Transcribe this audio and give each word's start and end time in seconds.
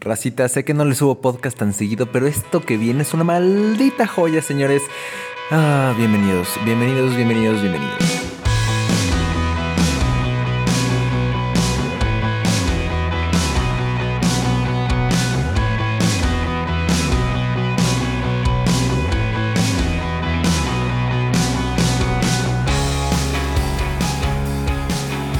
Racita, 0.00 0.48
sé 0.48 0.64
que 0.64 0.72
no 0.72 0.86
les 0.86 0.96
subo 0.96 1.20
podcast 1.20 1.58
tan 1.58 1.74
seguido, 1.74 2.10
pero 2.10 2.26
esto 2.26 2.62
que 2.62 2.78
viene 2.78 3.02
es 3.02 3.12
una 3.12 3.22
maldita 3.22 4.06
joya, 4.06 4.40
señores. 4.40 4.82
Ah, 5.50 5.94
bienvenidos, 5.98 6.48
bienvenidos, 6.64 7.14
bienvenidos, 7.14 7.60
bienvenidos. 7.60 8.19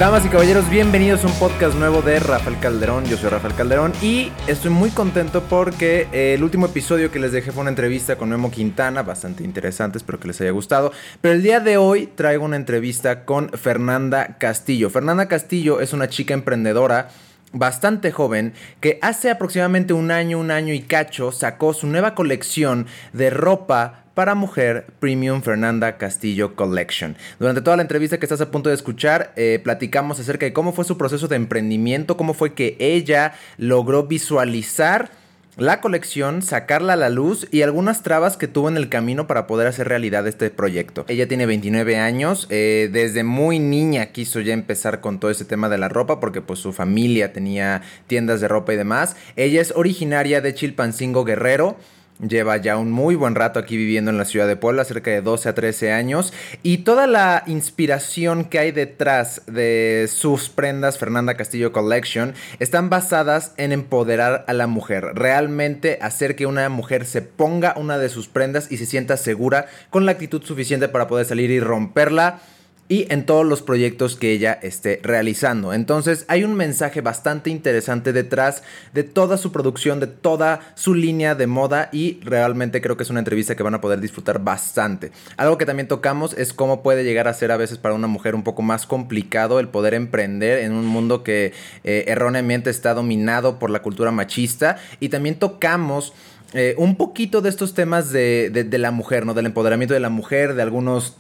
Damas 0.01 0.25
y 0.25 0.31
caballeros, 0.31 0.71
bienvenidos 0.71 1.25
a 1.25 1.27
un 1.27 1.35
podcast 1.35 1.77
nuevo 1.77 2.01
de 2.01 2.19
Rafael 2.21 2.59
Calderón. 2.59 3.05
Yo 3.05 3.19
soy 3.19 3.29
Rafael 3.29 3.55
Calderón 3.55 3.93
y 4.01 4.33
estoy 4.47 4.71
muy 4.71 4.89
contento 4.89 5.43
porque 5.43 6.09
eh, 6.11 6.33
el 6.33 6.43
último 6.43 6.65
episodio 6.65 7.11
que 7.11 7.19
les 7.19 7.33
dejé 7.33 7.53
fue 7.53 7.61
una 7.61 7.69
entrevista 7.69 8.17
con 8.17 8.31
Memo 8.31 8.51
Quintana, 8.51 9.03
bastante 9.03 9.45
interesante, 9.45 9.99
espero 9.99 10.19
que 10.19 10.29
les 10.29 10.41
haya 10.41 10.53
gustado. 10.53 10.91
Pero 11.21 11.35
el 11.35 11.43
día 11.43 11.61
de 11.61 11.77
hoy 11.77 12.07
traigo 12.07 12.47
una 12.47 12.57
entrevista 12.57 13.27
con 13.27 13.51
Fernanda 13.51 14.39
Castillo. 14.39 14.89
Fernanda 14.89 15.29
Castillo 15.29 15.83
es 15.83 15.93
una 15.93 16.09
chica 16.09 16.33
emprendedora 16.33 17.09
bastante 17.53 18.11
joven 18.11 18.55
que 18.81 18.99
hace 19.03 19.29
aproximadamente 19.29 19.93
un 19.93 20.11
año, 20.11 20.39
un 20.39 20.51
año 20.51 20.73
y 20.73 20.81
cacho 20.81 21.31
sacó 21.31 21.75
su 21.75 21.87
nueva 21.87 22.15
colección 22.15 22.87
de 23.13 23.29
ropa 23.29 24.05
para 24.21 24.35
mujer 24.35 24.85
Premium 24.99 25.41
Fernanda 25.41 25.97
Castillo 25.97 26.55
Collection. 26.55 27.17
Durante 27.39 27.63
toda 27.63 27.77
la 27.77 27.83
entrevista 27.83 28.19
que 28.19 28.27
estás 28.27 28.43
a 28.43 28.51
punto 28.51 28.69
de 28.69 28.75
escuchar, 28.75 29.33
eh, 29.35 29.59
platicamos 29.65 30.21
acerca 30.21 30.45
de 30.45 30.53
cómo 30.53 30.75
fue 30.75 30.85
su 30.85 30.99
proceso 30.99 31.27
de 31.27 31.37
emprendimiento, 31.37 32.19
cómo 32.19 32.35
fue 32.35 32.53
que 32.53 32.77
ella 32.79 33.33
logró 33.57 34.03
visualizar 34.03 35.11
la 35.57 35.81
colección, 35.81 36.43
sacarla 36.43 36.93
a 36.93 36.97
la 36.97 37.09
luz 37.09 37.49
y 37.51 37.63
algunas 37.63 38.03
trabas 38.03 38.37
que 38.37 38.47
tuvo 38.47 38.69
en 38.69 38.77
el 38.77 38.91
camino 38.91 39.27
para 39.27 39.47
poder 39.47 39.67
hacer 39.67 39.89
realidad 39.89 40.29
este 40.29 40.51
proyecto. 40.51 41.07
Ella 41.09 41.27
tiene 41.27 41.47
29 41.47 41.97
años, 41.97 42.47
eh, 42.51 42.91
desde 42.93 43.25
muy 43.25 43.59
niña 43.59 44.13
quiso 44.13 44.41
ya 44.41 44.53
empezar 44.53 45.01
con 45.01 45.19
todo 45.19 45.31
ese 45.31 45.47
tema 45.47 45.71
de 45.71 45.79
la 45.79 45.89
ropa 45.89 46.21
porque 46.21 46.43
pues 46.43 46.59
su 46.59 46.75
familia 46.75 47.33
tenía 47.33 47.81
tiendas 48.07 48.43
de 48.43 48.49
ropa 48.49 48.75
y 48.75 48.77
demás. 48.77 49.17
Ella 49.37 49.63
es 49.63 49.73
originaria 49.75 50.43
de 50.43 50.53
Chilpancingo 50.53 51.25
Guerrero. 51.25 51.79
Lleva 52.27 52.59
ya 52.59 52.77
un 52.77 52.91
muy 52.91 53.15
buen 53.15 53.35
rato 53.35 53.59
aquí 53.59 53.79
viviendo 53.79 54.11
en 54.11 54.19
la 54.19 54.27
ciudad 54.27 54.47
de 54.47 54.57
Puebla, 54.57 54.85
cerca 54.85 55.11
de 55.11 55.23
12 55.23 55.49
a 55.49 55.55
13 55.55 55.93
años. 55.93 56.35
Y 56.63 56.79
toda 56.79 57.07
la 57.07 57.45
inspiración 57.47 58.45
que 58.45 58.59
hay 58.59 58.73
detrás 58.73 59.43
de 59.47 60.07
sus 60.13 60.51
prendas 60.51 60.99
Fernanda 60.99 61.37
Castillo 61.37 61.73
Collection 61.73 62.35
están 62.59 62.91
basadas 62.91 63.55
en 63.57 63.73
empoderar 63.73 64.45
a 64.49 64.53
la 64.53 64.67
mujer. 64.67 65.13
Realmente 65.15 65.99
hacer 66.03 66.37
que 66.37 66.45
una 66.45 66.69
mujer 66.69 67.07
se 67.07 67.23
ponga 67.23 67.75
una 67.77 67.97
de 67.97 68.11
sus 68.11 68.29
prendas 68.29 68.71
y 68.71 68.77
se 68.77 68.87
sienta 68.87 69.17
segura 69.17 69.67
con 69.89 70.05
la 70.05 70.13
actitud 70.13 70.43
suficiente 70.43 70.89
para 70.89 71.09
poder 71.09 71.25
salir 71.25 71.51
y 71.51 71.61
romperla 71.61 72.41
y 72.91 73.07
en 73.09 73.25
todos 73.25 73.47
los 73.47 73.63
proyectos 73.63 74.17
que 74.17 74.33
ella 74.33 74.59
esté 74.63 74.99
realizando. 75.05 75.73
Entonces 75.73 76.25
hay 76.27 76.43
un 76.43 76.55
mensaje 76.55 77.01
bastante 77.03 77.49
interesante 77.49 78.13
detrás 78.13 78.65
de 78.93 79.05
toda 79.05 79.39
su 79.39 79.53
producción, 79.53 80.01
de 80.01 80.09
toda 80.09 80.59
su 80.75 80.97
línea 80.97 81.37
de 81.37 81.47
moda 81.47 81.89
y 81.93 82.19
realmente 82.25 82.83
creo 82.83 82.97
que 82.97 83.05
es 83.05 83.11
una 83.11 83.21
entrevista 83.21 83.55
que 83.55 83.63
van 83.63 83.75
a 83.75 83.81
poder 83.81 84.01
disfrutar 84.01 84.43
bastante. 84.43 85.13
Algo 85.37 85.57
que 85.57 85.67
también 85.67 85.87
tocamos 85.87 86.35
es 86.35 86.53
cómo 86.53 86.83
puede 86.83 87.05
llegar 87.05 87.29
a 87.29 87.33
ser 87.33 87.53
a 87.53 87.57
veces 87.57 87.79
para 87.79 87.95
una 87.95 88.09
mujer 88.09 88.35
un 88.35 88.43
poco 88.43 88.63
más 88.63 88.87
complicado 88.87 89.61
el 89.61 89.69
poder 89.69 89.95
emprender 89.95 90.59
en 90.59 90.73
un 90.73 90.87
mundo 90.87 91.23
que 91.23 91.53
eh, 91.85 92.05
erróneamente 92.09 92.71
está 92.71 92.93
dominado 92.93 93.61
por 93.61 93.71
la 93.71 93.83
cultura 93.83 94.11
machista 94.11 94.77
y 94.99 95.09
también 95.09 95.37
tocamos... 95.37 96.13
Eh, 96.53 96.75
un 96.79 96.97
poquito 96.97 97.43
de 97.43 97.49
estos 97.49 97.75
temas 97.75 98.11
de, 98.11 98.51
de 98.51 98.79
la 98.79 98.91
mujer, 98.91 99.25
¿no? 99.25 99.35
Del 99.35 99.47
empoderamiento 99.47 99.95
de 99.95 100.01
la 100.01 100.09
mujer, 100.09 100.55
de 100.55 100.63
algunos 100.63 101.17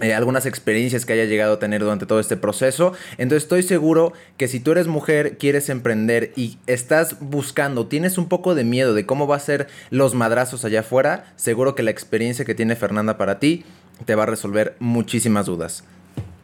eh, 0.00 0.12
algunas 0.12 0.44
experiencias 0.44 1.06
que 1.06 1.12
haya 1.12 1.24
llegado 1.24 1.54
a 1.54 1.58
tener 1.60 1.80
durante 1.80 2.06
todo 2.06 2.18
este 2.18 2.36
proceso. 2.36 2.94
Entonces 3.16 3.44
estoy 3.44 3.62
seguro 3.62 4.12
que 4.36 4.48
si 4.48 4.58
tú 4.58 4.72
eres 4.72 4.88
mujer, 4.88 5.38
quieres 5.38 5.68
emprender 5.68 6.32
y 6.34 6.58
estás 6.66 7.16
buscando, 7.20 7.86
tienes 7.86 8.18
un 8.18 8.28
poco 8.28 8.56
de 8.56 8.64
miedo 8.64 8.92
de 8.94 9.06
cómo 9.06 9.28
va 9.28 9.36
a 9.36 9.40
ser 9.40 9.68
los 9.90 10.14
madrazos 10.14 10.64
allá 10.64 10.80
afuera, 10.80 11.32
seguro 11.36 11.76
que 11.76 11.84
la 11.84 11.92
experiencia 11.92 12.44
que 12.44 12.56
tiene 12.56 12.74
Fernanda 12.74 13.16
para 13.16 13.38
ti 13.38 13.64
te 14.04 14.16
va 14.16 14.24
a 14.24 14.26
resolver 14.26 14.74
muchísimas 14.80 15.46
dudas. 15.46 15.84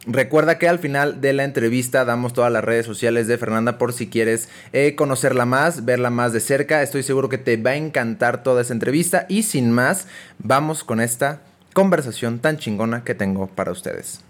Recuerda 0.06 0.58
que 0.58 0.68
al 0.68 0.78
final 0.78 1.20
de 1.20 1.32
la 1.32 1.44
entrevista 1.44 2.04
damos 2.04 2.32
todas 2.32 2.50
las 2.50 2.64
redes 2.64 2.86
sociales 2.86 3.26
de 3.26 3.36
Fernanda 3.36 3.76
por 3.76 3.92
si 3.92 4.08
quieres 4.08 4.48
eh, 4.72 4.94
conocerla 4.94 5.44
más, 5.44 5.84
verla 5.84 6.08
más 6.08 6.32
de 6.32 6.40
cerca. 6.40 6.82
Estoy 6.82 7.02
seguro 7.02 7.28
que 7.28 7.36
te 7.36 7.56
va 7.58 7.72
a 7.72 7.76
encantar 7.76 8.42
toda 8.42 8.62
esa 8.62 8.72
entrevista 8.72 9.26
y 9.28 9.42
sin 9.42 9.70
más, 9.72 10.06
vamos 10.38 10.84
con 10.84 11.00
esta 11.00 11.42
conversación 11.80 12.40
tan 12.40 12.58
chingona 12.58 13.04
que 13.04 13.14
tengo 13.14 13.46
para 13.46 13.72
ustedes. 13.72 14.22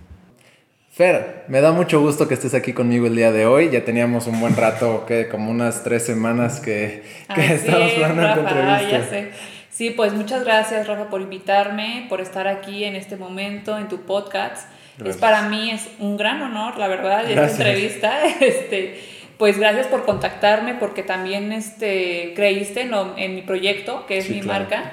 Fer, 0.93 1.47
me 1.49 1.61
da 1.61 1.72
mucho 1.72 2.00
gusto 2.00 2.28
que 2.28 2.34
estés 2.34 2.55
aquí 2.55 2.72
conmigo 2.72 3.09
el 3.09 3.16
día 3.16 3.33
de 3.33 3.44
hoy. 3.44 3.71
Ya 3.71 3.84
teníamos 3.84 4.28
un 4.28 4.38
buen 4.38 4.55
rato, 4.55 5.05
que 5.05 5.27
como 5.27 5.50
unas 5.50 5.83
tres 5.83 6.05
semanas 6.05 6.60
que, 6.60 7.03
que 7.34 7.55
estábamos 7.55 7.93
planeando 7.94 8.43
entrevista. 8.43 8.89
Ya 8.89 9.05
sé. 9.05 9.31
Sí, 9.69 9.91
pues 9.91 10.12
muchas 10.12 10.44
gracias, 10.44 10.87
Rafa, 10.87 11.10
por 11.10 11.22
invitarme, 11.22 12.06
por 12.09 12.21
estar 12.21 12.47
aquí 12.47 12.84
en 12.84 12.94
este 12.94 13.16
momento, 13.16 13.77
en 13.77 13.89
tu 13.89 14.03
podcast. 14.03 14.69
Es 15.05 15.16
para 15.16 15.49
mí 15.49 15.72
es 15.72 15.89
un 15.99 16.16
gran 16.16 16.41
honor, 16.43 16.78
la 16.78 16.87
verdad, 16.87 17.28
esta 17.28 17.50
entrevista. 17.50 18.12
Este, 18.41 19.00
pues 19.39 19.59
gracias 19.59 19.89
por 19.89 20.05
contactarme, 20.05 20.75
porque 20.75 21.03
también 21.03 21.50
este, 21.50 22.33
creíste 22.37 22.83
en, 22.83 22.93
en 23.16 23.34
mi 23.34 23.43
proyecto, 23.43 24.06
que 24.06 24.19
es 24.19 24.31
mi 24.31 24.41
marca. 24.43 24.93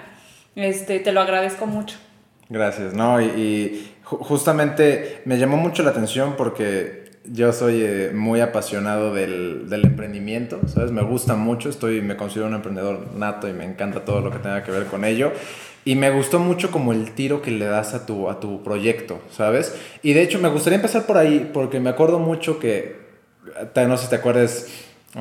Este, 0.55 0.99
te 0.99 1.11
lo 1.11 1.21
agradezco 1.21 1.67
mucho. 1.67 1.97
Gracias, 2.49 2.93
¿no? 2.93 3.21
Y, 3.21 3.93
justamente 4.03 5.21
me 5.25 5.37
llamó 5.37 5.57
mucho 5.57 5.83
la 5.83 5.89
atención 5.89 6.35
porque 6.37 7.11
yo 7.25 7.51
soy 7.51 7.81
eh, 7.83 8.11
muy 8.13 8.39
apasionado 8.39 9.13
del, 9.13 9.69
del, 9.69 9.83
emprendimiento, 9.83 10.61
¿sabes? 10.67 10.91
Me 10.91 11.01
gusta 11.01 11.35
mucho, 11.35 11.67
estoy, 11.69 12.01
me 12.01 12.15
considero 12.15 12.47
un 12.47 12.55
emprendedor 12.55 13.13
nato 13.15 13.49
y 13.49 13.53
me 13.53 13.65
encanta 13.65 14.05
todo 14.05 14.21
lo 14.21 14.31
que 14.31 14.39
tenga 14.39 14.63
que 14.63 14.71
ver 14.71 14.85
con 14.85 15.03
ello. 15.03 15.33
Y 15.83 15.95
me 15.95 16.09
gustó 16.11 16.39
mucho 16.39 16.71
como 16.71 16.91
el 16.91 17.11
tiro 17.11 17.41
que 17.41 17.51
le 17.51 17.65
das 17.65 17.93
a 17.93 18.05
tu, 18.05 18.29
a 18.29 18.39
tu 18.39 18.63
proyecto, 18.63 19.21
¿sabes? 19.31 19.73
Y 20.03 20.13
de 20.13 20.21
hecho 20.21 20.39
me 20.39 20.49
gustaría 20.49 20.75
empezar 20.75 21.05
por 21.05 21.17
ahí 21.17 21.49
porque 21.53 21.79
me 21.79 21.89
acuerdo 21.89 22.19
mucho 22.19 22.59
que, 22.59 22.95
no 23.75 23.97
sé 23.97 24.03
si 24.03 24.09
te 24.09 24.17
acuerdas, 24.17 24.67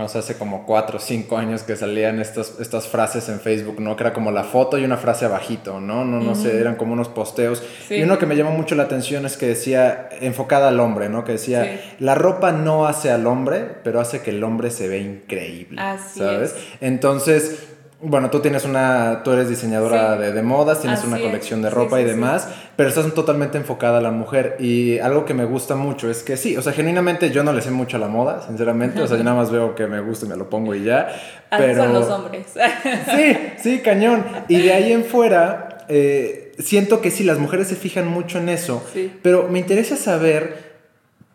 o 0.05 0.09
sea, 0.09 0.21
hace 0.21 0.37
como 0.37 0.67
cuatro 0.67 0.99
o 0.99 1.01
cinco 1.01 1.39
años 1.39 1.63
que 1.63 1.77
salían 1.77 2.21
estas, 2.21 2.55
estas 2.61 2.87
frases 2.87 3.29
en 3.29 3.41
Facebook, 3.41 3.81
¿no? 3.81 3.97
Que 3.97 4.05
era 4.05 4.13
como 4.13 4.31
la 4.31 4.45
foto 4.45 4.77
y 4.79 4.85
una 4.85 4.97
frase 4.97 5.25
abajito, 5.25 5.81
¿no? 5.81 6.05
No, 6.05 6.21
no 6.21 6.35
sé, 6.35 6.61
eran 6.61 6.77
como 6.77 6.93
unos 6.93 7.09
posteos. 7.09 7.63
Y 7.89 8.03
uno 8.03 8.19
que 8.19 8.27
me 8.27 8.37
llamó 8.37 8.51
mucho 8.51 8.75
la 8.75 8.85
atención 8.85 9.25
es 9.25 9.37
que 9.37 9.47
decía, 9.47 10.09
enfocada 10.21 10.69
al 10.69 10.81
hombre, 10.81 11.09
¿no? 11.09 11.25
Que 11.25 11.33
decía, 11.33 11.81
la 11.99 12.15
ropa 12.15 12.53
no 12.53 12.87
hace 12.87 13.11
al 13.11 13.27
hombre, 13.27 13.65
pero 13.85 14.01
hace 14.01 14.21
que 14.21 14.31
el 14.31 14.45
hombre 14.45 14.71
se 14.71 14.89
ve 14.89 14.99
increíble. 14.99 15.81
Así 15.81 16.19
¿Sabes? 16.19 16.55
Entonces 16.81 17.76
bueno, 18.03 18.29
tú 18.31 18.41
tienes 18.41 18.65
una, 18.67 19.23
tú 19.25 19.33
eres 19.33 19.49
diseñadora 19.49 20.17
de, 20.17 20.33
de, 20.33 20.43
modas, 20.43 20.81
tienes 20.81 21.03
una 21.05 21.19
colección 21.19 21.63
de 21.63 21.71
ropa 21.71 21.99
y 21.99 22.05
demás, 22.05 22.49
pero 22.77 22.91
estás 22.91 23.13
totalmente 23.15 23.57
enfocada 23.57 23.99
a 23.99 24.01
la 24.03 24.11
mujer. 24.11 24.57
Y 24.61 24.99
algo 24.99 25.25
que 25.25 25.33
me 25.33 25.47
gusta 25.47 25.77
mucho 25.77 26.11
es 26.11 26.23
que 26.23 26.37
sí, 26.37 26.57
o 26.59 26.63
sea, 26.63 26.75
genuinamente 26.75 27.31
yo 27.31 27.43
no 27.43 27.55
le 27.55 27.63
sé 27.63 27.71
mucho 27.71 27.97
a 27.97 28.01
la 28.01 28.09
moda, 28.09 28.43
sinceramente, 28.47 29.01
o 29.01 29.07
sea, 29.07 29.17
yo 29.17 29.25
nada 29.25 29.37
más 29.37 29.51
veo 29.51 29.75
que 29.75 29.87
me 29.87 30.01
gusta 30.01 30.27
y 30.27 30.29
me 30.29 30.37
lo 30.37 30.51
pongo 30.51 30.75
y 30.75 30.85
ya. 30.85 31.09
Pero... 31.51 31.85
son 31.85 31.93
los 31.95 32.09
hombres. 32.11 32.47
sí, 33.17 33.37
sí, 33.63 33.79
cañón. 33.79 34.25
Y 34.49 34.59
de 34.59 34.75
ahí 34.75 34.93
en 34.93 35.05
fuera, 35.05 35.87
eh, 35.89 36.53
siento 36.59 37.01
que 37.01 37.11
sí, 37.11 37.25
las 37.25 37.39
mujeres 37.39 37.69
se 37.69 37.77
fijan 37.77 38.07
mucho 38.07 38.39
en 38.39 38.51
eso, 38.51 38.85
pero 39.23 39.49
me 39.49 39.59
interesa 39.59 39.97
saber 39.97 40.66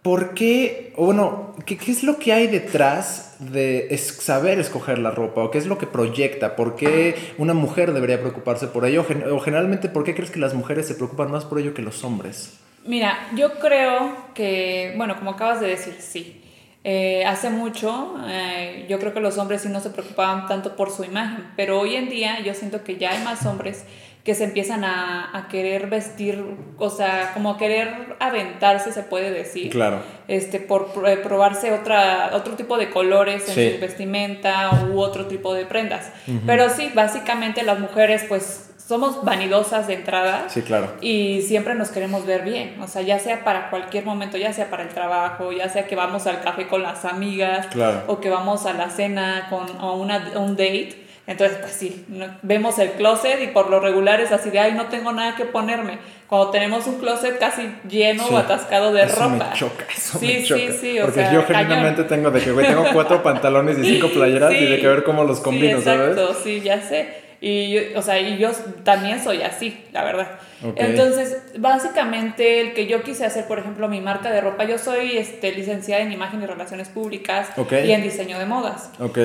¿Por 0.02 0.34
qué, 0.34 0.94
o 0.96 1.06
bueno, 1.06 1.56
¿qué, 1.66 1.78
¿qué, 1.78 1.92
es 1.92 2.04
lo 2.04 2.18
que 2.18 2.34
hay 2.34 2.48
detrás 2.48 3.36
de 3.40 3.96
saber 3.98 4.60
escoger 4.60 4.98
la 4.98 5.12
ropa? 5.12 5.44
¿O 5.44 5.52
qué 5.52 5.60
es 5.60 5.68
lo 5.68 5.78
que 5.78 5.86
proyecta? 5.86 6.56
¿Por 6.56 6.76
qué 6.76 7.16
una 7.38 7.54
mujer 7.54 7.94
debería 7.94 8.20
preocuparse 8.20 8.66
por 8.68 8.86
ello? 8.86 9.06
O 9.32 9.40
generalmente, 9.40 9.90
¿por 9.90 10.04
qué 10.04 10.16
crees 10.16 10.32
que 10.32 10.40
las 10.40 10.56
mujeres 10.56 10.88
se 10.88 10.96
preocupan 10.96 11.30
más 11.30 11.46
por 11.46 11.60
ello 11.60 11.76
que 11.76 11.84
los 11.84 12.04
hombres? 12.04 12.58
Mira, 12.84 13.30
yo 13.36 13.60
creo 13.60 14.16
que, 14.34 14.96
bueno, 14.98 15.16
como 15.18 15.32
acabas 15.32 15.62
de 15.62 15.68
decir, 15.68 15.96
sí. 16.00 16.42
Eh, 16.84 17.24
hace 17.28 17.52
mucho, 17.52 18.16
eh, 18.28 18.88
yo 18.90 18.98
creo 18.98 19.14
que 19.14 19.20
los 19.20 19.38
hombres 19.38 19.62
sí 19.62 19.70
no 19.70 19.82
se 19.82 19.92
preocupaban 19.92 20.48
tanto 20.48 20.76
por 20.76 20.90
su 20.90 21.04
imagen, 21.04 21.46
pero 21.56 21.80
hoy 21.80 21.96
en 21.96 22.10
día 22.10 22.40
yo 22.40 22.56
siento 22.56 22.84
que 22.84 22.98
ya 22.98 23.12
hay 23.12 23.24
más 23.24 23.46
hombres 23.46 23.86
que 24.24 24.36
se 24.36 24.44
empiezan 24.44 24.84
a, 24.84 25.36
a, 25.36 25.48
querer 25.48 25.88
vestir, 25.88 26.44
o 26.78 26.90
sea, 26.90 27.32
como 27.34 27.58
querer 27.58 28.16
aventarse, 28.20 28.92
se 28.92 29.02
puede 29.02 29.32
decir. 29.32 29.72
Claro. 29.72 30.02
Este, 30.28 30.60
por 30.60 30.92
eh, 31.08 31.18
probarse 31.18 31.72
otra, 31.72 32.32
otro 32.34 32.54
tipo 32.56 32.78
de 32.78 32.90
colores 32.92 33.50
en 33.50 33.74
su 33.74 33.82
vestimenta 33.82 34.88
u 34.92 35.00
otro 35.00 35.26
tipo 35.26 35.54
de 35.54 35.66
prendas. 35.66 36.12
Pero 36.46 36.70
sí, 36.70 36.92
básicamente 36.94 37.64
las 37.64 37.80
mujeres 37.80 38.24
pues 38.28 38.72
somos 38.92 39.24
vanidosas 39.24 39.88
de 39.88 39.94
entrada. 39.94 40.50
Sí, 40.50 40.64
claro. 40.64 40.92
Y 41.00 41.44
siempre 41.44 41.76
nos 41.76 41.92
queremos 41.92 42.26
ver 42.26 42.44
bien, 42.44 42.76
o 42.82 42.88
sea, 42.88 43.02
ya 43.02 43.20
sea 43.20 43.44
para 43.44 43.70
cualquier 43.70 44.06
momento, 44.06 44.38
ya 44.38 44.52
sea 44.52 44.70
para 44.70 44.84
el 44.84 44.90
trabajo, 44.90 45.54
ya 45.54 45.70
sea 45.70 45.88
que 45.88 45.96
vamos 45.96 46.28
al 46.28 46.42
café 46.42 46.68
con 46.68 46.84
las 46.84 47.06
amigas, 47.06 47.68
o 48.08 48.20
que 48.20 48.30
vamos 48.30 48.66
a 48.66 48.74
la 48.74 48.90
cena 48.90 49.48
con, 49.50 49.66
o 49.82 49.96
una, 49.96 50.34
un 50.36 50.58
date. 50.58 51.01
Entonces, 51.28 51.60
pues 51.62 51.74
sí, 51.74 52.06
vemos 52.42 52.80
el 52.80 52.92
closet 52.92 53.42
y 53.42 53.48
por 53.48 53.70
lo 53.70 53.80
regular 53.80 54.20
es 54.20 54.32
así 54.32 54.50
de, 54.50 54.60
ay, 54.60 54.74
no 54.74 54.88
tengo 54.88 55.14
nada 55.14 55.36
que 55.36 55.46
ponerme. 55.46 56.00
Cuando 56.28 56.50
tenemos 56.50 56.88
un 56.88 57.00
closet 57.00 57.38
casi 57.38 57.70
lleno 57.88 58.26
o 58.26 58.38
atascado 58.38 58.92
de 58.92 59.04
eso 59.04 59.16
ropa. 59.16 59.50
Me 59.50 59.56
choca, 59.56 59.86
eso 59.96 60.18
sí, 60.18 60.26
me 60.26 60.44
choca. 60.44 60.62
Sí, 60.62 60.78
sí, 60.80 61.00
o 61.00 61.06
Porque 61.06 61.28
yo 61.32 61.44
genuinamente 61.44 62.04
tengo 62.06 62.32
de 62.32 62.42
que, 62.42 62.52
güey, 62.52 62.66
tengo 62.66 62.86
cuatro 62.92 63.22
pantalones 63.24 63.78
y 63.78 63.84
cinco 63.84 64.10
playeras 64.10 64.54
y 64.54 64.66
de 64.66 64.80
que 64.80 64.88
ver 64.88 65.04
cómo 65.04 65.24
los 65.24 65.40
combino, 65.40 65.82
sí, 65.82 65.90
exacto, 65.90 66.34
Sí, 66.44 66.62
ya 66.62 66.82
sé. 66.82 67.22
Y 67.40 67.72
yo, 67.72 67.82
o 67.96 68.02
sea, 68.02 68.20
y 68.20 68.38
yo 68.38 68.52
también 68.84 69.24
soy 69.24 69.42
así, 69.42 69.84
la 69.92 70.04
verdad. 70.04 70.28
Entonces, 70.76 71.42
básicamente, 71.58 72.62
el 72.62 72.74
que 72.74 72.86
yo 72.88 73.02
quise 73.04 73.26
hacer, 73.26 73.46
por 73.46 73.58
ejemplo, 73.60 73.88
mi 73.88 74.00
marca 74.00 74.32
de 74.32 74.42
ropa, 74.42 74.64
yo 74.64 74.78
soy 74.78 75.18
este, 75.18 75.52
licenciada 75.52 76.04
en 76.04 76.12
imagen 76.12 76.42
y 76.44 76.46
relaciones 76.46 76.90
públicas 76.90 77.50
y 77.84 77.92
en 77.92 78.04
diseño 78.04 78.38
de 78.38 78.46
modas. 78.46 78.92
Ok. 79.00 79.18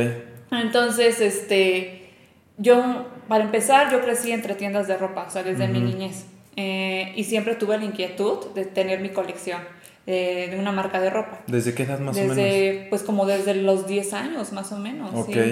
Entonces, 0.50 1.20
este, 1.20 2.08
yo, 2.58 3.06
para 3.28 3.44
empezar, 3.44 3.90
yo 3.92 4.00
crecí 4.00 4.32
entre 4.32 4.54
tiendas 4.54 4.88
de 4.88 4.96
ropa, 4.96 5.26
o 5.28 5.30
sea, 5.30 5.42
desde 5.42 5.68
mi 5.68 5.80
niñez. 5.80 6.26
Eh, 6.56 7.12
y 7.16 7.24
siempre 7.24 7.54
tuve 7.54 7.76
la 7.78 7.84
inquietud 7.84 8.46
de 8.54 8.64
tener 8.64 9.00
mi 9.00 9.10
colección 9.10 9.60
de 10.06 10.56
una 10.58 10.70
marca 10.70 11.00
de 11.00 11.10
ropa. 11.10 11.40
¿Desde 11.48 11.74
qué 11.74 11.82
edad 11.82 11.98
más 11.98 12.16
o 12.16 12.20
menos? 12.20 12.88
Pues 12.90 13.02
como 13.02 13.26
desde 13.26 13.54
los 13.54 13.88
10 13.88 14.12
años 14.12 14.52
más 14.52 14.70
o 14.72 14.78
menos. 14.78 15.10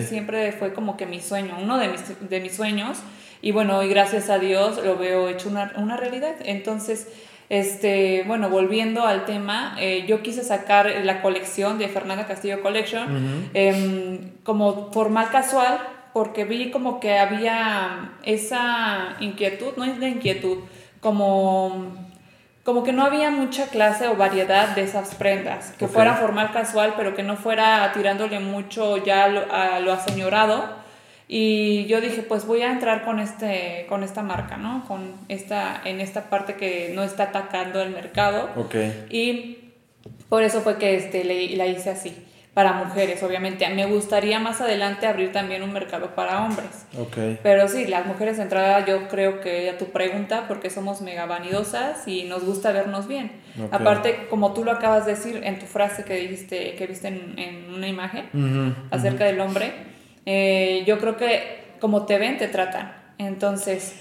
siempre 0.09 0.53
fue 0.53 0.73
como 0.73 0.97
que 0.97 1.07
mi 1.07 1.21
sueño, 1.21 1.57
uno 1.61 1.79
de 1.79 1.89
mis, 1.89 2.31
de 2.31 2.41
mis 2.41 2.55
sueños. 2.55 2.99
Y 3.43 3.53
bueno, 3.53 3.83
y 3.83 3.89
gracias 3.89 4.31
a 4.31 4.39
Dios 4.39 4.83
lo 4.83 4.97
veo 4.97 5.29
hecho 5.29 5.49
una, 5.49 5.73
una 5.77 5.97
realidad. 5.97 6.37
Entonces, 6.45 7.09
este, 7.49 8.25
bueno, 8.27 8.49
volviendo 8.49 9.07
al 9.07 9.25
tema, 9.25 9.77
eh, 9.79 10.05
yo 10.07 10.23
quise 10.23 10.43
sacar 10.43 10.91
la 11.05 11.23
colección 11.23 11.79
de 11.79 11.89
Fernanda 11.89 12.27
Castillo 12.27 12.63
Collection 12.63 13.51
em, 13.55 14.33
como 14.43 14.93
formal 14.93 15.31
casual 15.31 15.79
porque 16.13 16.45
vi 16.45 16.71
como 16.71 17.01
que 17.01 17.19
había 17.19 18.13
esa 18.23 19.17
inquietud, 19.21 19.73
no 19.77 19.85
es 19.85 19.99
de 19.99 20.09
inquietud, 20.09 20.59
como 21.01 21.93
como 22.65 22.83
que 22.83 22.93
no 22.93 23.05
había 23.05 23.31
mucha 23.31 23.67
clase 23.67 24.09
o 24.09 24.17
variedad 24.17 24.75
de 24.75 24.83
esas 24.83 25.15
prendas, 25.17 25.73
que 25.73 25.87
fuera 25.87 26.15
formal 26.15 26.51
casual, 26.51 26.95
pero 26.97 27.15
que 27.15 27.23
no 27.23 27.37
fuera 27.37 27.93
tirándole 27.93 28.41
mucho 28.41 28.97
ya 28.97 29.25
a 29.25 29.81
lo, 29.81 29.93
aseñorado. 29.93 30.83
Y 31.27 31.87
yo 31.87 32.01
dije, 32.01 32.23
pues 32.23 32.47
voy 32.47 32.63
a 32.63 32.71
entrar 32.71 33.05
con, 33.05 33.19
este, 33.19 33.87
con 33.89 34.03
esta 34.03 34.23
marca, 34.23 34.57
¿no? 34.57 34.85
Con 34.87 35.13
esta, 35.29 35.81
en 35.85 36.01
esta 36.01 36.29
parte 36.29 36.55
que 36.55 36.93
no 36.95 37.03
está 37.03 37.25
atacando 37.25 37.81
el 37.81 37.91
mercado. 37.91 38.51
Okay. 38.57 39.07
Y 39.11 39.59
por 40.29 40.43
eso 40.43 40.61
fue 40.61 40.77
que 40.77 40.97
este, 40.97 41.25
le, 41.25 41.57
la 41.57 41.67
hice 41.67 41.91
así 41.91 42.15
para 42.53 42.73
mujeres, 42.73 43.23
obviamente. 43.23 43.69
Me 43.71 43.87
gustaría 43.87 44.39
más 44.39 44.61
adelante 44.61 45.07
abrir 45.07 45.33
también 45.33 45.63
un 45.63 45.73
mercado 45.73 46.15
para 46.15 46.45
hombres. 46.45 46.87
Okay. 46.97 47.41
Pero 47.43 47.69
sí, 47.69 47.87
las 47.87 48.07
mujeres 48.07 48.37
de 48.37 48.45
entrada 48.45 48.85
yo 48.87 49.09
creo 49.09 49.41
que 49.41 49.71
a 49.71 49.79
tu 49.79 49.87
pregunta, 49.87 50.45
porque 50.47 50.71
somos 50.71 51.01
mega 51.01 51.27
vanidosas 51.27 52.07
y 52.07 52.25
nos 52.25 52.45
gusta 52.45 52.71
vernos 52.71 53.09
bien. 53.09 53.33
Aparte, 53.73 54.27
como 54.31 54.53
tú 54.53 54.65
lo 54.65 54.73
acabas 54.73 55.05
de 55.07 55.15
decir 55.15 55.41
en 55.43 55.59
tu 55.59 55.67
frase 55.67 56.05
que 56.05 56.17
dijiste, 56.17 56.75
que 56.75 56.87
viste 56.87 57.09
en, 57.09 57.75
una 57.75 57.89
imagen 57.89 58.77
acerca 58.91 59.25
del 59.25 59.41
hombre, 59.41 59.94
eh, 60.27 60.85
yo 60.87 60.99
creo 60.99 61.17
que 61.17 61.65
como 61.81 62.07
te 62.07 62.19
ven, 62.19 62.39
te 62.39 62.49
tratan. 62.49 62.93
Entonces, 63.19 63.95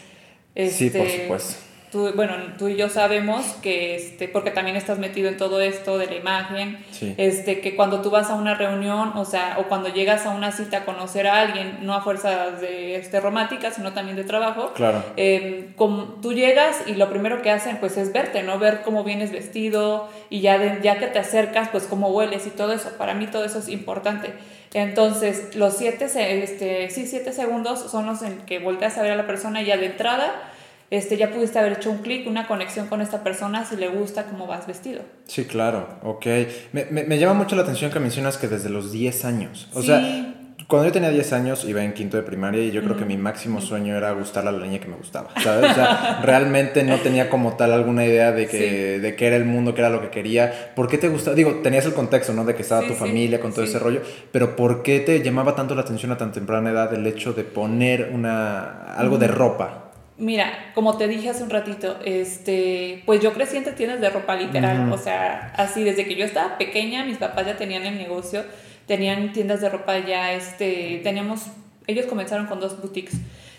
sí, 0.56 0.90
por 0.90 1.02
este, 1.02 1.22
supuesto 1.24 1.74
bueno, 2.16 2.34
tú 2.58 2.68
y 2.68 2.76
yo 2.76 2.90
sabemos 2.90 3.46
que, 3.62 3.96
este, 3.96 4.28
porque 4.28 4.52
también 4.52 4.76
estás 4.76 4.98
metido 4.98 5.30
en 5.30 5.38
todo 5.38 5.62
esto 5.62 5.98
de 5.98 6.08
la 6.08 6.16
imagen, 6.16 6.84
este, 7.18 7.60
que 7.62 7.76
cuando 7.76 8.02
tú 8.02 8.10
vas 8.10 8.30
a 8.30 8.36
una 8.36 8.56
reunión, 8.56 9.12
o 9.16 9.26
sea, 9.26 9.58
o 9.60 9.64
cuando 9.64 9.90
llegas 9.90 10.26
a 10.26 10.32
una 10.32 10.52
cita 10.52 10.78
a 10.78 10.86
conocer 10.86 11.28
a 11.28 11.42
alguien, 11.42 11.80
no 11.82 11.94
a 11.94 12.02
fuerzas 12.02 12.62
de 12.62 12.96
este, 12.96 13.20
románticas, 13.20 13.76
sino 13.76 13.94
también 13.94 14.16
de 14.16 14.24
trabajo, 14.24 14.74
claro. 14.74 15.04
Em, 15.18 15.74
tú 16.22 16.34
llegas 16.34 16.84
y 16.88 16.96
lo 16.96 17.10
primero 17.10 17.42
que 17.42 17.52
hacen 17.52 17.78
pues 17.78 17.98
es 17.98 18.12
verte, 18.12 18.44
¿no? 18.44 18.58
Ver 18.58 18.82
cómo 18.84 19.04
vienes 19.04 19.32
vestido 19.32 20.10
y 20.30 20.42
ya, 20.42 20.82
ya 20.82 20.98
que 20.98 21.08
te 21.08 21.20
acercas, 21.20 21.70
pues 21.70 21.86
cómo 21.86 22.10
hueles 22.10 22.48
y 22.48 22.50
todo 22.50 22.74
eso. 22.74 22.92
Para 22.98 23.14
mí 23.14 23.28
todo 23.28 23.46
eso 23.46 23.60
es 23.60 23.70
importante. 23.70 24.34
Entonces, 24.74 25.56
los 25.56 25.78
siete, 25.78 26.06
este, 26.44 26.90
sí, 26.90 27.06
siete 27.06 27.32
segundos 27.32 27.92
son 27.92 28.06
los 28.06 28.22
en 28.22 28.40
que 28.46 28.60
volteas 28.60 28.98
a 28.98 29.04
ver 29.04 29.12
a 29.12 29.16
la 29.16 29.28
persona 29.28 29.62
ya 29.62 29.78
de 29.78 29.88
entrada 29.88 30.34
este, 30.94 31.18
ya 31.18 31.32
pudiste 31.32 31.58
haber 31.58 31.74
hecho 31.74 31.90
un 31.90 32.00
clic, 32.00 32.28
una 32.28 32.46
conexión 32.46 32.86
con 32.86 33.02
esta 33.02 33.24
persona 33.24 33.66
si 33.66 33.78
le 33.78 33.88
gusta 33.88 34.26
cómo 34.26 34.46
vas 34.46 34.68
vestido. 34.68 35.02
Sí, 35.26 35.46
claro, 35.46 35.88
ok. 36.04 36.26
Me, 36.72 36.86
me, 36.86 37.18
llama 37.18 37.34
mucho 37.34 37.56
la 37.56 37.64
atención 37.64 37.90
que 37.90 38.00
mencionas 38.00 38.38
que 38.38 38.48
desde 38.48 38.70
los 38.70 38.92
10 38.92 39.26
años. 39.26 39.70
O 39.74 39.82
sea, 39.82 40.00
cuando 40.74 40.88
yo 40.88 40.92
tenía 40.92 41.12
10 41.12 41.34
años 41.34 41.66
iba 41.66 41.84
en 41.84 41.94
quinto 41.94 42.18
de 42.18 42.24
primaria 42.24 42.64
y 42.64 42.72
yo 42.72 42.82
creo 42.82 42.98
que 42.98 43.06
mi 43.06 43.16
máximo 43.16 43.62
sueño 43.62 43.96
era 43.96 44.12
gustarle 44.14 44.50
a 44.50 44.54
la 44.54 44.66
niña 44.66 44.80
que 44.80 44.88
me 44.88 44.96
gustaba, 44.96 45.30
¿sabes? 45.40 45.70
O 45.70 45.74
sea, 45.76 46.20
realmente 46.24 46.82
no 46.82 46.98
tenía 46.98 47.30
como 47.30 47.56
tal 47.56 47.74
alguna 47.74 48.04
idea 48.08 48.32
de 48.32 48.48
que, 48.48 48.98
de 48.98 49.16
qué 49.16 49.28
era 49.28 49.36
el 49.36 49.46
mundo, 49.46 49.76
qué 49.76 49.82
era 49.82 49.92
lo 49.92 50.02
que 50.02 50.10
quería. 50.10 50.74
¿Por 50.76 50.88
qué 50.88 50.98
te 50.98 51.10
gustaba? 51.10 51.36
Digo, 51.36 51.60
tenías 51.62 51.86
el 51.86 51.94
contexto, 51.94 52.34
¿no? 52.34 52.44
De 52.44 52.56
que 52.56 52.64
estaba 52.64 52.88
tu 52.88 52.96
familia 52.96 53.40
con 53.40 53.54
todo 53.54 53.64
ese 53.64 53.78
rollo, 53.78 54.02
pero 54.32 54.56
¿por 54.56 54.82
qué 54.82 55.00
te 55.00 55.22
llamaba 55.22 55.54
tanto 55.54 55.76
la 55.76 55.82
atención 55.82 56.12
a 56.12 56.18
tan 56.18 56.32
temprana 56.32 56.72
edad 56.72 56.92
el 56.92 57.06
hecho 57.06 57.34
de 57.34 57.44
poner 57.44 58.10
una, 58.12 58.96
algo 58.96 59.20
de 59.20 59.28
ropa? 59.28 59.92
Mira, 60.18 60.72
como 60.74 60.98
te 60.98 61.08
dije 61.08 61.30
hace 61.30 61.44
un 61.44 61.52
ratito, 61.52 61.98
este, 62.04 63.04
pues 63.06 63.22
yo 63.22 63.32
crecí 63.34 63.58
entre 63.58 63.74
tiendas 63.74 64.02
de 64.02 64.10
ropa 64.10 64.36
literal, 64.36 64.92
o 64.92 64.98
sea, 64.98 65.54
así 65.56 65.84
desde 65.84 66.06
que 66.08 66.16
yo 66.16 66.26
estaba 66.26 66.58
pequeña, 66.58 67.06
mis 67.06 67.18
papás 67.18 67.46
ya 67.46 67.58
tenían 67.58 67.84
el 67.86 67.96
negocio, 67.96 68.44
tenían 68.88 69.34
tiendas 69.34 69.62
de 69.62 69.70
ropa 69.70 69.98
ya, 70.00 70.34
este, 70.34 71.02
teníamos, 71.04 71.48
ellos 71.88 72.06
comenzaron 72.06 72.48
con 72.48 72.60
dos 72.60 72.80
boutiques 72.80 73.16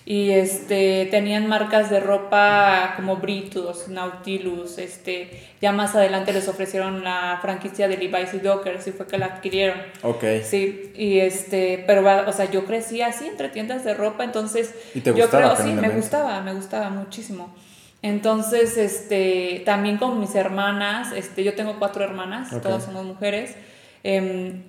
y 0.06 0.32
este 0.32 1.08
tenían 1.10 1.46
marcas 1.46 1.88
de 1.88 1.98
ropa 1.98 2.92
como 2.96 3.16
Britus, 3.16 3.88
Nautilus, 3.88 4.76
este 4.76 5.30
ya 5.62 5.72
más 5.72 5.94
adelante 5.94 6.32
les 6.34 6.46
ofrecieron 6.46 7.02
la 7.02 7.38
franquicia 7.40 7.88
de 7.88 7.96
Levi's 7.96 8.34
y 8.34 8.38
Dockers 8.38 8.86
y 8.86 8.92
fue 8.92 9.06
que 9.06 9.16
la 9.16 9.26
adquirieron. 9.26 9.78
Ok. 10.02 10.24
Sí, 10.42 10.92
y 10.94 11.20
este, 11.20 11.82
pero 11.86 12.04
o 12.28 12.32
sea, 12.32 12.50
yo 12.50 12.66
crecí 12.66 13.00
así 13.00 13.26
entre 13.26 13.48
tiendas 13.48 13.82
de 13.82 13.94
ropa, 13.94 14.24
entonces 14.24 14.74
¿Y 14.94 15.00
te 15.00 15.10
yo 15.10 15.22
gustaba, 15.22 15.54
creo 15.54 15.66
sí, 15.66 15.72
me 15.72 15.88
gustaba, 15.88 16.40
me 16.42 16.52
gustaba 16.52 16.90
muchísimo. 16.90 17.54
Entonces, 18.02 18.76
este, 18.76 19.62
también 19.64 19.96
con 19.96 20.20
mis 20.20 20.34
hermanas, 20.34 21.12
este, 21.16 21.42
yo 21.42 21.54
tengo 21.54 21.78
cuatro 21.78 22.04
hermanas, 22.04 22.50
todas 22.60 22.84
somos 22.84 23.06
mujeres. 23.06 23.56
Eh, 24.02 24.60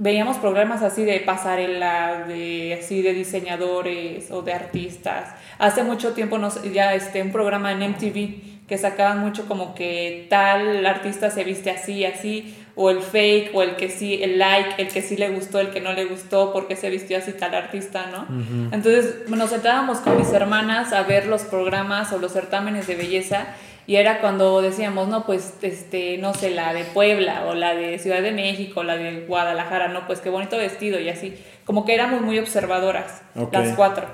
veíamos 0.00 0.38
programas 0.38 0.82
así 0.82 1.04
de 1.04 1.20
pasarela, 1.20 2.24
de 2.26 2.78
así 2.80 3.02
de 3.02 3.12
diseñadores 3.12 4.30
o 4.30 4.40
de 4.42 4.54
artistas. 4.54 5.34
Hace 5.58 5.84
mucho 5.84 6.14
tiempo 6.14 6.38
nos, 6.38 6.62
ya 6.72 6.94
este, 6.94 7.22
un 7.22 7.30
programa 7.30 7.70
en 7.72 7.90
MTV 7.90 8.66
que 8.66 8.78
sacaban 8.78 9.18
mucho 9.18 9.46
como 9.46 9.74
que 9.74 10.26
tal 10.30 10.86
artista 10.86 11.28
se 11.30 11.44
viste 11.44 11.70
así, 11.70 12.04
así, 12.06 12.56
o 12.76 12.88
el 12.88 13.00
fake, 13.00 13.50
o 13.54 13.62
el 13.62 13.76
que 13.76 13.90
sí, 13.90 14.22
el 14.22 14.38
like, 14.38 14.80
el 14.80 14.88
que 14.88 15.02
sí 15.02 15.16
le 15.16 15.28
gustó, 15.28 15.60
el 15.60 15.70
que 15.70 15.80
no 15.80 15.92
le 15.92 16.06
gustó, 16.06 16.52
porque 16.52 16.76
se 16.76 16.88
vistió 16.88 17.18
así 17.18 17.32
tal 17.32 17.54
artista, 17.54 18.06
¿no? 18.10 18.26
Entonces 18.72 19.28
nos 19.28 19.50
sentábamos 19.50 19.98
con 19.98 20.16
mis 20.16 20.32
hermanas 20.32 20.92
a 20.92 21.02
ver 21.02 21.26
los 21.26 21.42
programas 21.42 22.12
o 22.12 22.18
los 22.18 22.32
certámenes 22.32 22.86
de 22.86 22.94
belleza 22.94 23.48
y 23.86 23.96
era 23.96 24.20
cuando 24.20 24.62
decíamos, 24.62 25.08
no, 25.08 25.26
pues, 25.26 25.54
este, 25.62 26.18
no 26.18 26.34
sé, 26.34 26.50
la 26.50 26.72
de 26.72 26.84
Puebla 26.84 27.46
o 27.46 27.54
la 27.54 27.74
de 27.74 27.98
Ciudad 27.98 28.22
de 28.22 28.32
México, 28.32 28.84
la 28.84 28.96
de 28.96 29.22
Guadalajara, 29.26 29.88
no, 29.88 30.06
pues 30.06 30.20
qué 30.20 30.30
bonito 30.30 30.56
vestido 30.56 31.00
y 31.00 31.08
así. 31.08 31.34
Como 31.64 31.84
que 31.84 31.94
éramos 31.94 32.20
muy 32.20 32.38
observadoras, 32.38 33.22
las 33.52 33.74
cuatro. 33.74 34.06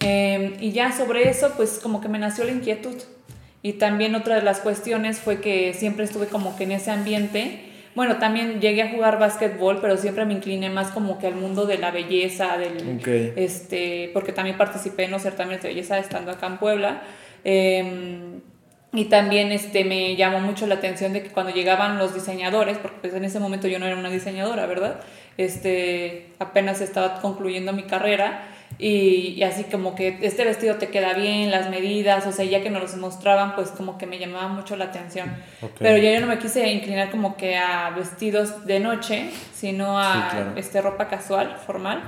Em, 0.00 0.54
y 0.60 0.72
ya 0.72 0.92
sobre 0.92 1.28
eso, 1.28 1.52
pues 1.56 1.80
como 1.82 2.00
que 2.00 2.08
me 2.08 2.18
nació 2.18 2.44
la 2.44 2.52
inquietud. 2.52 2.96
Y 3.62 3.74
también 3.74 4.14
otra 4.14 4.36
de 4.36 4.42
las 4.42 4.60
cuestiones 4.60 5.18
fue 5.18 5.40
que 5.40 5.72
siempre 5.74 6.04
estuve 6.04 6.26
como 6.26 6.56
que 6.56 6.64
en 6.64 6.72
ese 6.72 6.90
ambiente. 6.90 7.60
Bueno, 7.94 8.16
también 8.18 8.60
llegué 8.60 8.82
a 8.82 8.90
jugar 8.90 9.18
básquetbol, 9.18 9.80
pero 9.80 9.96
siempre 9.96 10.24
me 10.24 10.34
incliné 10.34 10.68
más 10.68 10.90
como 10.90 11.18
que 11.18 11.28
al 11.28 11.36
mundo 11.36 11.64
de 11.64 11.78
la 11.78 11.90
belleza, 11.92 12.58
del, 12.58 13.00
este, 13.36 14.10
porque 14.12 14.32
también 14.32 14.56
participé 14.56 15.04
en 15.04 15.12
los 15.12 15.22
certámenes 15.22 15.62
de 15.62 15.68
belleza 15.68 15.98
estando 15.98 16.32
acá 16.32 16.48
en 16.48 16.58
Puebla. 16.58 17.02
Eh, 17.44 18.40
y 18.94 19.06
también 19.06 19.50
este, 19.50 19.84
me 19.84 20.14
llamó 20.14 20.38
mucho 20.38 20.66
la 20.68 20.76
atención 20.76 21.12
de 21.12 21.22
que 21.22 21.30
cuando 21.30 21.52
llegaban 21.52 21.98
los 21.98 22.14
diseñadores, 22.14 22.78
porque 22.78 22.98
pues 23.00 23.14
en 23.14 23.24
ese 23.24 23.40
momento 23.40 23.66
yo 23.66 23.80
no 23.80 23.86
era 23.86 23.96
una 23.96 24.08
diseñadora, 24.08 24.66
¿verdad? 24.66 25.00
Este, 25.36 26.28
apenas 26.38 26.80
estaba 26.80 27.20
concluyendo 27.20 27.72
mi 27.72 27.82
carrera 27.82 28.46
y, 28.78 29.42
así 29.42 29.64
como 29.64 29.96
que 29.96 30.18
este 30.22 30.44
vestido 30.44 30.76
te 30.76 30.88
queda 30.88 31.14
bien, 31.14 31.50
las 31.50 31.70
medidas, 31.70 32.24
o 32.26 32.32
sea, 32.32 32.44
ya 32.44 32.62
que 32.62 32.70
nos 32.70 32.82
los 32.82 32.96
mostraban, 32.96 33.56
pues 33.56 33.70
como 33.70 33.98
que 33.98 34.06
me 34.06 34.18
llamaba 34.18 34.46
mucho 34.46 34.76
la 34.76 34.86
atención. 34.86 35.34
Pero 35.78 35.96
ya 35.96 36.12
yo 36.12 36.20
no 36.20 36.28
me 36.28 36.38
quise 36.38 36.70
inclinar 36.70 37.10
como 37.10 37.36
que 37.36 37.56
a 37.56 37.90
vestidos 37.90 38.64
de 38.64 38.78
noche, 38.78 39.30
sino 39.54 39.98
a 39.98 40.52
este, 40.54 40.80
ropa 40.80 41.08
casual, 41.08 41.56
formal, 41.66 42.00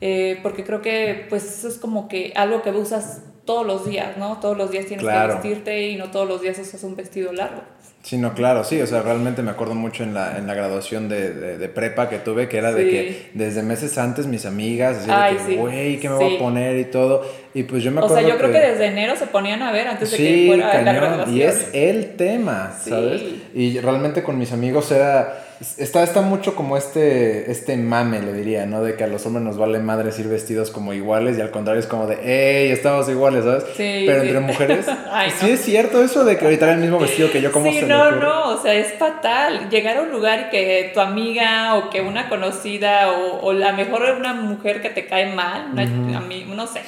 eh, 0.00 0.40
porque 0.42 0.64
creo 0.64 0.80
que 0.80 1.26
pues 1.28 1.44
eso 1.44 1.68
es 1.68 1.76
como 1.76 2.08
que 2.08 2.32
algo 2.36 2.62
que 2.62 2.70
usas 2.70 3.22
todos 3.44 3.66
los 3.66 3.86
días, 3.86 4.16
¿no? 4.16 4.38
Todos 4.38 4.56
los 4.56 4.70
días 4.70 4.86
tienes 4.86 5.04
que 5.04 5.26
vestirte 5.26 5.88
y 5.88 5.96
no 5.96 6.10
todos 6.10 6.28
los 6.28 6.40
días 6.40 6.58
usas 6.58 6.82
un 6.84 6.96
vestido 6.96 7.32
largo. 7.32 7.62
Sí, 8.02 8.18
no, 8.18 8.34
claro, 8.34 8.64
sí, 8.64 8.80
o 8.80 8.86
sea, 8.86 9.00
realmente 9.02 9.42
me 9.42 9.52
acuerdo 9.52 9.76
mucho 9.76 10.02
en 10.02 10.12
la, 10.12 10.36
en 10.36 10.48
la 10.48 10.54
graduación 10.54 11.08
de, 11.08 11.56
de, 11.56 11.68
prepa 11.68 12.08
que 12.08 12.18
tuve, 12.18 12.48
que 12.48 12.58
era 12.58 12.72
de 12.72 12.90
que 12.90 13.30
desde 13.34 13.62
meses 13.62 13.96
antes 13.96 14.26
mis 14.26 14.44
amigas 14.44 14.98
decían 14.98 15.46
que, 15.46 15.56
güey, 15.56 16.00
¿qué 16.00 16.08
me 16.08 16.16
voy 16.16 16.34
a 16.34 16.38
poner 16.38 16.78
y 16.80 16.86
todo? 16.86 17.24
Y 17.54 17.64
pues 17.64 17.82
yo 17.82 17.90
me 17.90 17.98
acuerdo 17.98 18.16
O 18.16 18.18
sea, 18.18 18.28
yo 18.28 18.38
creo 18.38 18.50
que, 18.50 18.58
desde 18.58 18.86
enero 18.86 19.14
se 19.16 19.26
ponían 19.26 19.62
a 19.62 19.72
ver 19.72 19.88
antes 19.88 20.10
de 20.10 20.16
que 20.16 20.46
fuera 20.46 20.82
la 20.82 20.92
graduación. 20.92 21.36
Y 21.36 21.42
es 21.42 21.68
el 21.72 22.16
tema, 22.16 22.72
¿sabes? 22.82 23.22
Y 23.54 23.78
realmente 23.80 24.22
con 24.22 24.38
mis 24.38 24.52
amigos 24.52 24.90
era 24.90 25.42
Está, 25.78 26.02
está 26.02 26.22
mucho 26.22 26.56
como 26.56 26.76
este, 26.76 27.48
este 27.50 27.76
mame, 27.76 28.20
le 28.20 28.32
diría, 28.32 28.66
¿no? 28.66 28.82
De 28.82 28.96
que 28.96 29.04
a 29.04 29.06
los 29.06 29.24
hombres 29.26 29.44
nos 29.44 29.58
vale 29.58 29.78
madres 29.78 30.18
ir 30.18 30.26
vestidos 30.26 30.72
como 30.72 30.92
iguales 30.92 31.38
y 31.38 31.40
al 31.40 31.52
contrario 31.52 31.78
es 31.78 31.86
como 31.86 32.08
de, 32.08 32.16
¡ey, 32.64 32.72
estamos 32.72 33.08
iguales! 33.08 33.44
¿sabes? 33.44 33.64
Sí, 33.76 34.02
Pero 34.04 34.22
entre 34.22 34.40
mujeres, 34.40 34.86
sí 35.38 35.50
es 35.50 35.60
cierto 35.60 36.02
eso 36.02 36.24
de 36.24 36.36
que 36.36 36.46
ahorita 36.46 36.72
el 36.72 36.80
mismo 36.80 36.98
vestido 36.98 37.30
que 37.30 37.40
yo, 37.40 37.52
como 37.52 37.70
sí, 37.70 37.82
no, 37.82 38.10
no, 38.10 38.48
o 38.48 38.60
sea, 38.60 38.74
es 38.74 38.94
fatal. 38.94 39.70
Llegar 39.70 39.98
a 39.98 40.02
un 40.02 40.10
lugar 40.10 40.50
que 40.50 40.90
tu 40.92 41.00
amiga 41.00 41.76
o 41.76 41.90
que 41.90 42.00
una 42.00 42.28
conocida 42.28 43.12
o, 43.12 43.42
o 43.42 43.52
la 43.52 43.72
mejor 43.72 44.02
una 44.18 44.34
mujer 44.34 44.82
que 44.82 44.90
te 44.90 45.06
cae 45.06 45.32
mal, 45.32 45.78
a 45.78 46.20
mí, 46.20 46.44
no 46.48 46.66
sé, 46.66 46.80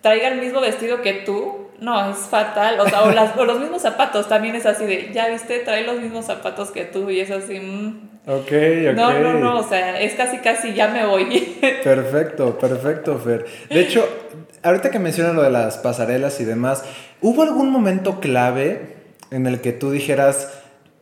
traiga 0.00 0.28
el 0.28 0.40
mismo 0.40 0.60
vestido 0.60 1.02
que 1.02 1.12
tú, 1.12 1.68
no, 1.80 2.10
es 2.10 2.18
fatal. 2.18 2.78
O, 2.80 2.88
sea, 2.88 3.02
o, 3.02 3.44
los 3.44 3.60
mismos 3.60 3.82
zapatos 3.82 4.28
también 4.28 4.54
es 4.54 4.66
así 4.66 4.84
de, 4.84 5.10
ya 5.12 5.28
viste, 5.28 5.60
trae 5.60 5.84
los 5.84 6.00
mismos 6.00 6.26
zapatos 6.26 6.70
que 6.70 6.84
tú 6.84 7.10
y 7.10 7.20
es 7.20 7.30
así. 7.30 7.58
Mm. 7.58 8.10
Ok, 8.26 8.52
ok. 8.90 8.94
No, 8.94 9.18
no, 9.18 9.34
no, 9.34 9.58
o 9.58 9.62
sea, 9.62 9.98
es 10.00 10.14
casi, 10.14 10.38
casi 10.38 10.74
ya 10.74 10.88
me 10.88 11.06
voy. 11.06 11.24
Perfecto, 11.84 12.58
perfecto, 12.58 13.18
Fer. 13.18 13.46
De 13.70 13.80
hecho, 13.80 14.06
ahorita 14.62 14.90
que 14.90 14.98
mencionas 14.98 15.34
lo 15.34 15.42
de 15.42 15.50
las 15.50 15.78
pasarelas 15.78 16.38
y 16.40 16.44
demás, 16.44 16.84
¿hubo 17.22 17.42
algún 17.42 17.70
momento 17.70 18.20
clave 18.20 18.96
en 19.30 19.46
el 19.46 19.60
que 19.60 19.72
tú 19.72 19.90
dijeras, 19.90 20.52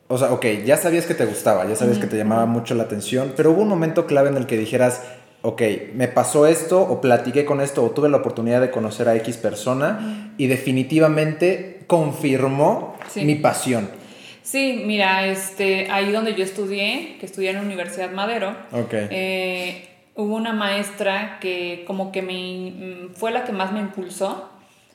o 0.07 0.17
sea, 0.17 0.33
ok, 0.33 0.47
ya 0.65 0.77
sabías 0.77 1.07
que 1.07 1.15
te 1.15 1.25
gustaba, 1.25 1.67
ya 1.67 1.75
sabías 1.75 1.99
que 1.99 2.07
te 2.07 2.17
llamaba 2.17 2.47
mucho 2.47 2.75
la 2.75 2.85
atención, 2.85 3.33
pero 3.37 3.51
hubo 3.51 3.63
un 3.63 3.69
momento 3.69 4.07
clave 4.07 4.29
en 4.29 4.37
el 4.37 4.47
que 4.47 4.57
dijeras, 4.57 5.03
ok, 5.43 5.63
me 5.95 6.09
pasó 6.09 6.47
esto 6.47 6.81
o 6.81 7.01
platiqué 7.01 7.45
con 7.45 7.61
esto 7.61 7.85
o 7.85 7.91
tuve 7.91 8.09
la 8.09 8.19
oportunidad 8.19 8.61
de 8.61 8.71
conocer 8.71 9.09
a 9.09 9.15
X 9.17 9.37
persona 9.37 10.33
y 10.37 10.47
definitivamente 10.47 11.81
confirmó 11.87 12.97
mi 13.17 13.37
pasión. 13.37 13.91
Sí, 14.43 14.83
mira, 14.87 15.27
este, 15.27 15.91
ahí 15.91 16.11
donde 16.11 16.35
yo 16.35 16.43
estudié, 16.43 17.17
que 17.21 17.27
estudié 17.27 17.51
en 17.51 17.57
la 17.57 17.63
Universidad 17.63 18.11
Madero, 18.11 18.57
eh, 18.93 19.89
hubo 20.15 20.35
una 20.35 20.55
maestra 20.55 21.39
que 21.39 21.85
como 21.87 22.13
que 22.13 22.23
me, 22.23 22.71
mm, 22.71 23.15
fue 23.15 23.31
la 23.31 23.45
que 23.45 23.53
más 23.53 23.73
me 23.73 23.81
impulsó 23.81 24.49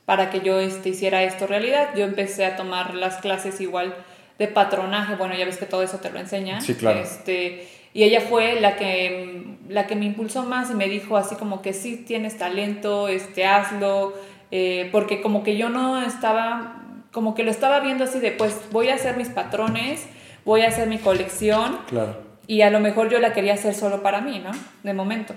para 0.05 0.29
que 0.31 0.41
yo 0.41 0.59
este, 0.59 0.89
hiciera 0.89 1.23
esto 1.23 1.45
realidad. 1.45 1.89
Yo 1.95 2.03
empecé 2.03 2.45
a 2.45 2.55
tomar 2.55 2.95
las 2.95 3.17
clases 3.17 3.62
igual 3.62 3.95
de 4.39 4.47
patronaje, 4.47 5.15
bueno, 5.15 5.35
ya 5.35 5.45
ves 5.45 5.57
que 5.57 5.65
todo 5.65 5.83
eso 5.83 6.00
te 6.00 6.09
lo 6.09 6.19
enseña. 6.19 6.59
Sí, 6.59 6.73
claro. 6.73 7.00
Este, 7.00 7.67
y 7.93 8.03
ella 8.03 8.21
fue 8.21 8.59
la 8.59 8.75
que, 8.75 9.57
la 9.69 9.85
que 9.85 9.95
me 9.95 10.05
impulsó 10.05 10.43
más 10.43 10.71
y 10.71 10.73
me 10.73 10.89
dijo 10.89 11.15
así 11.15 11.35
como 11.35 11.62
que 11.62 11.73
sí, 11.73 11.97
tienes 11.97 12.38
talento, 12.38 13.07
este, 13.07 13.45
hazlo, 13.45 14.13
eh, 14.50 14.89
porque 14.91 15.21
como 15.21 15.43
que 15.43 15.57
yo 15.57 15.69
no 15.69 16.01
estaba, 16.01 16.81
como 17.12 17.35
que 17.35 17.43
lo 17.43 17.51
estaba 17.51 17.79
viendo 17.81 18.05
así 18.05 18.19
de, 18.19 18.31
pues 18.31 18.59
voy 18.71 18.89
a 18.89 18.95
hacer 18.95 19.15
mis 19.15 19.29
patrones, 19.29 20.07
voy 20.43 20.62
a 20.62 20.69
hacer 20.69 20.88
mi 20.88 20.97
colección. 20.97 21.77
Claro. 21.88 22.17
Y 22.47 22.62
a 22.62 22.71
lo 22.71 22.79
mejor 22.79 23.09
yo 23.09 23.19
la 23.19 23.31
quería 23.31 23.53
hacer 23.53 23.75
solo 23.75 24.01
para 24.01 24.21
mí, 24.21 24.41
¿no? 24.43 24.51
De 24.81 24.93
momento, 24.93 25.33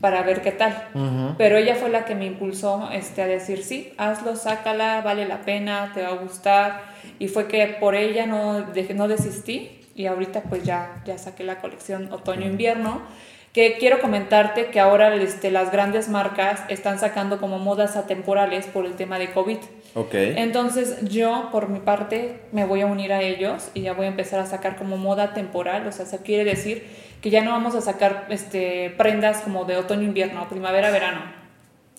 para 0.00 0.22
ver 0.22 0.40
qué 0.40 0.52
tal. 0.52 0.88
Pero 1.36 1.58
ella 1.58 1.74
fue 1.74 1.90
la 1.90 2.04
que 2.04 2.14
me 2.14 2.24
impulsó 2.24 2.88
este, 2.92 3.22
a 3.22 3.26
decir, 3.26 3.64
sí, 3.64 3.92
hazlo, 3.98 4.34
sácala, 4.34 5.02
vale 5.02 5.26
la 5.26 5.42
pena, 5.42 5.90
te 5.92 6.02
va 6.02 6.08
a 6.08 6.16
gustar. 6.16 6.82
Y 7.18 7.28
fue 7.28 7.48
que 7.48 7.66
por 7.80 7.96
ella 7.96 8.24
no, 8.26 8.64
no 8.94 9.08
desistí 9.08 9.77
y 9.98 10.06
ahorita 10.06 10.42
pues 10.42 10.62
ya, 10.62 11.02
ya 11.04 11.18
saqué 11.18 11.42
la 11.42 11.58
colección 11.58 12.12
otoño-invierno, 12.12 13.02
que 13.52 13.76
quiero 13.78 14.00
comentarte 14.00 14.66
que 14.66 14.78
ahora 14.78 15.12
este, 15.16 15.50
las 15.50 15.72
grandes 15.72 16.08
marcas 16.08 16.62
están 16.68 17.00
sacando 17.00 17.40
como 17.40 17.58
modas 17.58 17.96
atemporales 17.96 18.66
por 18.66 18.86
el 18.86 18.94
tema 18.94 19.18
de 19.18 19.32
COVID. 19.32 19.58
Ok. 19.94 20.14
Entonces 20.14 21.02
yo 21.02 21.48
por 21.50 21.68
mi 21.68 21.80
parte 21.80 22.42
me 22.52 22.64
voy 22.64 22.82
a 22.82 22.86
unir 22.86 23.12
a 23.12 23.22
ellos 23.22 23.70
y 23.74 23.82
ya 23.82 23.92
voy 23.92 24.06
a 24.06 24.10
empezar 24.10 24.38
a 24.38 24.46
sacar 24.46 24.76
como 24.76 24.96
moda 24.96 25.34
temporal, 25.34 25.84
o 25.88 25.90
sea, 25.90 26.04
eso 26.04 26.18
quiere 26.22 26.44
decir 26.44 26.86
que 27.20 27.30
ya 27.30 27.42
no 27.42 27.50
vamos 27.50 27.74
a 27.74 27.80
sacar 27.80 28.26
este, 28.30 28.94
prendas 28.96 29.40
como 29.40 29.64
de 29.64 29.78
otoño-invierno, 29.78 30.48
primavera-verano, 30.48 31.22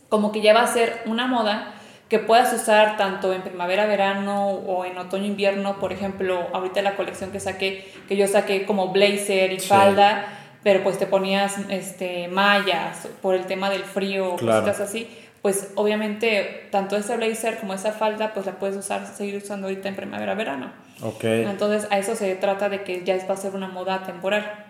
como 0.07 0.31
que 0.31 0.39
ya 0.39 0.53
va 0.53 0.61
a 0.61 0.67
ser 0.67 1.01
una 1.05 1.27
moda 1.27 1.73
que 2.09 2.17
puedas 2.17 2.51
usar 2.53 2.97
tanto 2.97 3.31
en 3.33 3.43
primavera, 3.43 3.85
verano 3.85 4.47
o 4.47 4.83
en 4.83 4.97
otoño, 4.97 5.25
invierno. 5.25 5.79
Por 5.79 5.93
ejemplo, 5.93 6.47
ahorita 6.53 6.81
la 6.81 6.95
colección 6.95 7.31
que 7.31 7.39
saqué, 7.39 7.87
que 8.07 8.17
yo 8.17 8.27
saqué 8.27 8.65
como 8.65 8.89
blazer 8.89 9.53
y 9.53 9.59
falda, 9.59 10.27
pero 10.63 10.83
pues 10.83 10.97
te 10.97 11.05
ponías 11.05 11.57
este, 11.69 12.27
mallas 12.27 13.07
por 13.21 13.35
el 13.35 13.45
tema 13.45 13.69
del 13.69 13.83
frío, 13.83 14.35
claro. 14.37 14.61
cositas 14.61 14.87
así. 14.87 15.07
Pues 15.43 15.71
obviamente 15.75 16.67
tanto 16.71 16.97
ese 16.97 17.15
blazer 17.15 17.59
como 17.59 17.73
esa 17.73 17.93
falda 17.93 18.33
pues 18.33 18.45
la 18.45 18.53
puedes 18.53 18.75
usar, 18.75 19.05
seguir 19.05 19.37
usando 19.37 19.67
ahorita 19.67 19.87
en 19.87 19.95
primavera, 19.95 20.33
verano. 20.33 20.71
Ok. 21.01 21.23
Entonces 21.23 21.87
a 21.91 21.99
eso 21.99 22.15
se 22.15 22.35
trata 22.35 22.69
de 22.69 22.83
que 22.83 23.03
ya 23.05 23.15
va 23.27 23.35
a 23.35 23.37
ser 23.37 23.53
una 23.53 23.67
moda 23.67 24.03
temporal. 24.03 24.65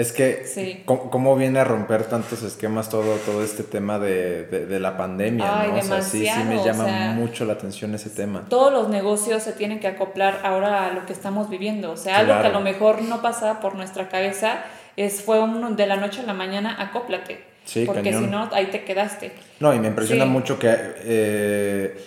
Es 0.00 0.12
que, 0.12 0.82
¿cómo, 0.86 1.36
viene 1.36 1.58
a 1.58 1.64
romper 1.64 2.04
tantos 2.04 2.42
esquemas 2.42 2.88
todo, 2.88 3.16
todo 3.16 3.44
este 3.44 3.62
tema 3.62 3.98
de, 3.98 4.44
de, 4.44 4.80
la 4.80 4.96
pandemia? 4.96 5.66
¿no? 5.66 5.76
O 5.76 5.82
sea, 5.82 6.00
sí, 6.00 6.26
sí 6.26 6.42
me 6.44 6.64
llama 6.64 7.12
mucho 7.12 7.44
la 7.44 7.52
atención 7.52 7.94
ese 7.94 8.08
tema. 8.08 8.46
Todos 8.48 8.72
los 8.72 8.88
negocios 8.88 9.42
se 9.42 9.52
tienen 9.52 9.78
que 9.78 9.88
acoplar 9.88 10.40
ahora 10.42 10.86
a 10.86 10.92
lo 10.94 11.04
que 11.04 11.12
estamos 11.12 11.50
viviendo. 11.50 11.90
O 11.90 11.98
sea, 11.98 12.20
algo 12.20 12.40
que 12.40 12.46
a 12.46 12.50
lo 12.50 12.60
mejor 12.60 13.02
no 13.02 13.20
pasaba 13.20 13.60
por 13.60 13.74
nuestra 13.74 14.08
cabeza 14.08 14.62
es 14.96 15.20
fue 15.20 15.38
un, 15.38 15.76
de 15.76 15.86
la 15.86 15.96
noche 15.96 16.22
a 16.22 16.24
la 16.24 16.32
mañana, 16.32 16.80
acóplate. 16.80 17.44
Sí, 17.66 17.84
porque 17.84 18.14
si 18.14 18.26
no, 18.26 18.48
ahí 18.54 18.68
te 18.68 18.84
quedaste. 18.84 19.32
No, 19.60 19.74
y 19.74 19.80
me 19.80 19.88
impresiona 19.88 20.24
mucho 20.24 20.58
que... 20.58 20.74
Eh, 21.04 22.04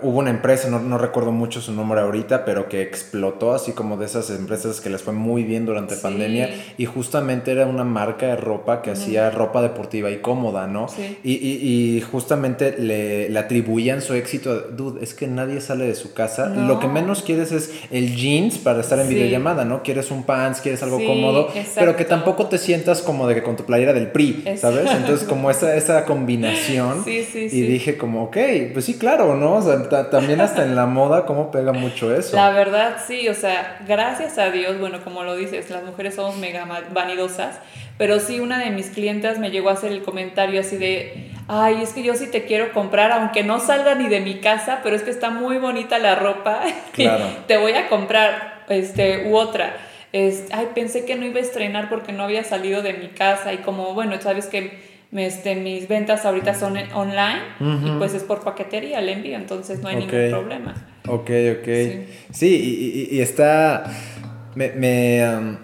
hubo 0.00 0.18
una 0.18 0.30
empresa, 0.30 0.68
no, 0.70 0.78
no, 0.78 0.98
recuerdo 0.98 1.32
mucho 1.32 1.60
su 1.60 1.72
nombre 1.72 2.00
ahorita, 2.00 2.44
pero 2.44 2.68
que 2.68 2.82
explotó, 2.82 3.52
así 3.52 3.72
como 3.72 3.96
de 3.96 4.06
esas 4.06 4.30
empresas 4.30 4.80
que 4.80 4.90
les 4.90 5.02
fue 5.02 5.12
muy 5.12 5.44
bien 5.44 5.66
durante 5.66 5.96
pandemia. 5.96 6.50
Y 6.78 6.86
justamente 6.86 7.52
era 7.52 7.66
una 7.66 7.84
marca 7.84 8.26
de 8.26 8.36
ropa 8.36 8.82
que 8.82 8.90
hacía 8.90 9.30
ropa 9.30 9.62
deportiva 9.62 10.10
y 10.10 10.18
cómoda, 10.18 10.66
¿no? 10.66 10.86
Y, 11.22 11.32
y, 11.32 11.96
y, 11.96 12.00
justamente 12.00 12.76
le, 12.78 13.28
le, 13.28 13.38
atribuían 13.38 14.00
su 14.00 14.14
éxito. 14.14 14.60
Dude, 14.60 15.02
es 15.02 15.14
que 15.14 15.26
nadie 15.26 15.60
sale 15.60 15.86
de 15.86 15.94
su 15.94 16.14
casa. 16.14 16.48
Lo 16.48 16.78
que 16.78 16.88
menos 16.88 17.22
quieres 17.22 17.52
es 17.52 17.72
el 17.90 18.16
jeans 18.16 18.58
para 18.58 18.80
estar 18.80 18.98
en 18.98 19.08
videollamada, 19.08 19.64
¿no? 19.64 19.82
Quieres 19.82 20.10
un 20.10 20.22
pants, 20.24 20.60
quieres 20.60 20.82
algo 20.82 20.98
cómodo, 21.04 21.48
pero 21.74 21.96
que 21.96 22.04
tampoco 22.04 22.46
te 22.46 22.58
sientas 22.58 23.02
como 23.02 23.26
de 23.26 23.34
que 23.34 23.42
con 23.42 23.56
tu 23.56 23.64
playera 23.64 23.92
del 23.92 24.08
PRI, 24.08 24.44
¿sabes? 24.56 24.90
Entonces, 24.90 25.26
como 25.28 25.50
esa, 25.50 25.76
esa 25.76 26.04
combinación. 26.04 27.02
y 27.06 27.60
dije 27.60 27.96
como, 27.96 28.24
ok, 28.24 28.36
pues 28.72 28.84
sí, 28.84 28.94
claro, 28.94 29.36
¿no? 29.36 29.56
O 29.56 29.62
sea, 29.62 29.81
también 29.88 30.40
hasta 30.40 30.64
en 30.64 30.76
la 30.76 30.86
moda, 30.86 31.26
¿cómo 31.26 31.50
pega 31.50 31.72
mucho 31.72 32.14
eso? 32.14 32.36
La 32.36 32.50
verdad, 32.50 32.96
sí, 33.06 33.28
o 33.28 33.34
sea, 33.34 33.78
gracias 33.86 34.38
a 34.38 34.50
Dios, 34.50 34.78
bueno, 34.78 35.02
como 35.02 35.24
lo 35.24 35.36
dices, 35.36 35.70
las 35.70 35.82
mujeres 35.84 36.14
somos 36.14 36.36
mega 36.36 36.66
vanidosas, 36.92 37.58
pero 37.98 38.20
sí 38.20 38.40
una 38.40 38.58
de 38.58 38.70
mis 38.70 38.90
clientas 38.90 39.38
me 39.38 39.50
llegó 39.50 39.70
a 39.70 39.72
hacer 39.72 39.92
el 39.92 40.02
comentario 40.02 40.60
así 40.60 40.76
de, 40.76 41.30
ay, 41.48 41.82
es 41.82 41.90
que 41.90 42.02
yo 42.02 42.14
sí 42.14 42.26
te 42.26 42.44
quiero 42.44 42.72
comprar, 42.72 43.12
aunque 43.12 43.42
no 43.42 43.60
salga 43.60 43.94
ni 43.94 44.08
de 44.08 44.20
mi 44.20 44.40
casa, 44.40 44.80
pero 44.82 44.96
es 44.96 45.02
que 45.02 45.10
está 45.10 45.30
muy 45.30 45.58
bonita 45.58 45.98
la 45.98 46.14
ropa, 46.14 46.62
claro. 46.92 47.24
te 47.46 47.56
voy 47.56 47.72
a 47.72 47.88
comprar, 47.88 48.64
este, 48.68 49.28
u 49.28 49.36
otra. 49.36 49.76
Es, 50.12 50.44
ay, 50.52 50.68
pensé 50.74 51.06
que 51.06 51.14
no 51.14 51.24
iba 51.24 51.38
a 51.38 51.42
estrenar 51.42 51.88
porque 51.88 52.12
no 52.12 52.24
había 52.24 52.44
salido 52.44 52.82
de 52.82 52.92
mi 52.92 53.08
casa 53.08 53.54
y 53.54 53.58
como, 53.58 53.94
bueno, 53.94 54.20
sabes 54.20 54.46
que 54.46 54.91
este, 55.12 55.56
mis 55.56 55.88
ventas 55.88 56.24
ahorita 56.24 56.54
son 56.54 56.76
online 56.94 57.42
y 57.60 57.98
pues 57.98 58.14
es 58.14 58.22
por 58.22 58.42
paquetería 58.42 59.00
el 59.00 59.08
envío, 59.08 59.36
entonces 59.36 59.80
no 59.80 59.88
hay 59.88 59.96
ningún 59.96 60.30
problema. 60.30 60.74
Ok, 61.06 61.30
ok. 61.58 61.68
Sí, 62.30 63.08
y, 63.10 63.20
está... 63.20 63.84
Me, 64.54 64.70
me, 64.72 65.56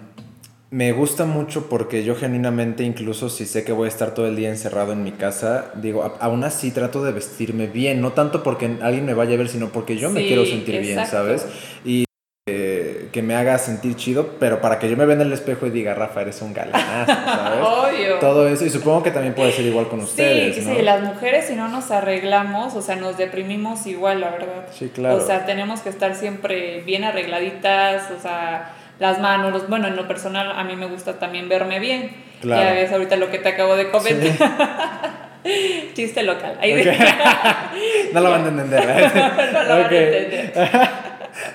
me, 0.71 0.91
gusta 0.93 1.25
mucho 1.25 1.69
porque 1.69 2.03
yo 2.03 2.15
genuinamente, 2.15 2.83
incluso 2.83 3.29
si 3.29 3.45
sé 3.45 3.63
que 3.63 3.71
voy 3.71 3.85
a 3.85 3.89
estar 3.89 4.15
todo 4.15 4.27
el 4.27 4.35
día 4.35 4.49
encerrado 4.49 4.93
en 4.93 5.03
mi 5.03 5.11
casa, 5.11 5.71
digo, 5.75 6.17
aún 6.19 6.43
así 6.43 6.71
trato 6.71 7.03
de 7.03 7.11
vestirme 7.11 7.67
bien, 7.67 8.01
no 8.01 8.13
tanto 8.13 8.41
porque 8.41 8.77
alguien 8.81 9.05
me 9.05 9.13
vaya 9.13 9.35
a 9.35 9.37
ver, 9.37 9.47
sino 9.47 9.69
porque 9.69 9.97
yo 9.97 10.09
me 10.09 10.25
quiero 10.25 10.45
sentir 10.45 10.81
bien, 10.81 11.05
¿sabes? 11.05 11.45
Y 11.85 12.05
que 13.19 13.23
me 13.23 13.35
haga 13.35 13.57
sentir 13.57 13.97
chido, 13.97 14.35
pero 14.39 14.61
para 14.61 14.79
que 14.79 14.89
yo 14.89 14.95
me 14.95 15.05
vea 15.05 15.17
en 15.17 15.21
el 15.23 15.33
espejo 15.33 15.67
y 15.67 15.71
diga, 15.71 15.93
Rafa, 15.93 16.21
eres 16.21 16.41
un 16.41 16.53
galanazo, 16.53 17.11
¿sabes? 17.11 17.59
Obvio. 17.61 18.19
Todo 18.19 18.47
eso, 18.47 18.65
y 18.65 18.69
supongo 18.69 19.03
que 19.03 19.11
también 19.11 19.33
puede 19.35 19.51
ser 19.51 19.65
igual 19.65 19.89
con 19.89 19.99
ustedes. 19.99 20.55
Sí, 20.55 20.61
sí, 20.61 20.81
las 20.81 21.01
mujeres 21.01 21.45
si 21.45 21.55
no 21.55 21.67
nos 21.67 21.91
arreglamos, 21.91 22.75
o 22.75 22.81
sea, 22.81 22.95
nos 22.95 23.17
deprimimos 23.17 23.85
igual, 23.87 24.21
la 24.21 24.29
verdad. 24.29 24.67
Sí, 24.71 24.89
claro. 24.95 25.17
O 25.17 25.19
sea, 25.19 25.45
tenemos 25.45 25.81
que 25.81 25.89
estar 25.89 26.15
siempre 26.15 26.79
bien 26.85 27.03
arregladitas, 27.03 28.09
o 28.17 28.21
sea, 28.21 28.71
las 28.99 29.19
manos, 29.19 29.51
los, 29.51 29.67
bueno, 29.67 29.89
en 29.89 29.97
lo 29.97 30.07
personal 30.07 30.53
a 30.53 30.63
mí 30.63 30.77
me 30.77 30.85
gusta 30.85 31.19
también 31.19 31.49
verme 31.49 31.79
bien. 31.79 32.11
Claro. 32.39 32.63
Ya 32.63 32.73
ves 32.73 32.91
ahorita 32.93 33.17
lo 33.17 33.29
que 33.29 33.39
te 33.39 33.49
acabo 33.49 33.75
de 33.75 33.89
comentar. 33.89 34.31
Chiste 35.93 36.23
local. 36.23 36.57
no 38.13 38.21
lo 38.21 38.29
van 38.29 38.45
a 38.45 38.47
entender. 38.47 38.81
¿eh? 38.81 39.11
no 39.53 39.63
lo 39.63 39.69
van 39.69 39.93
a 39.93 39.97
entender. 39.97 41.09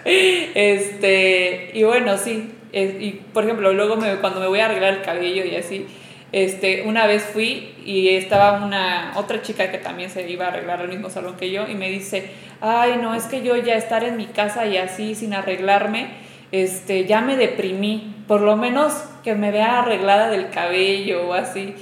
Este, 0.04 1.70
y 1.74 1.82
bueno, 1.82 2.16
sí. 2.18 2.52
y 2.72 3.10
por 3.32 3.44
ejemplo, 3.44 3.72
luego 3.72 3.96
me, 3.96 4.16
cuando 4.16 4.40
me 4.40 4.46
voy 4.46 4.60
a 4.60 4.66
arreglar 4.66 4.94
el 4.94 5.02
cabello 5.02 5.44
y 5.44 5.56
así, 5.56 5.86
este, 6.34 6.82
una 6.82 7.06
vez 7.06 7.22
fui 7.22 7.74
y 7.86 8.08
estaba 8.08 8.64
una 8.64 9.12
otra 9.14 9.40
chica 9.40 9.70
que 9.70 9.78
también 9.78 10.10
se 10.10 10.28
iba 10.28 10.46
a 10.46 10.48
arreglar 10.48 10.80
al 10.80 10.88
mismo 10.88 11.08
salón 11.08 11.36
que 11.36 11.52
yo 11.52 11.68
y 11.68 11.76
me 11.76 11.88
dice, 11.90 12.28
ay, 12.60 12.98
no, 13.00 13.14
es 13.14 13.26
que 13.26 13.42
yo 13.42 13.56
ya 13.56 13.76
estar 13.76 14.02
en 14.02 14.16
mi 14.16 14.26
casa 14.26 14.66
y 14.66 14.76
así 14.76 15.14
sin 15.14 15.32
arreglarme, 15.32 16.08
este, 16.50 17.04
ya 17.04 17.20
me 17.20 17.36
deprimí, 17.36 18.16
por 18.26 18.40
lo 18.40 18.56
menos 18.56 18.94
que 19.22 19.36
me 19.36 19.52
vea 19.52 19.82
arreglada 19.82 20.28
del 20.28 20.50
cabello 20.50 21.28
o 21.28 21.34
así. 21.34 21.74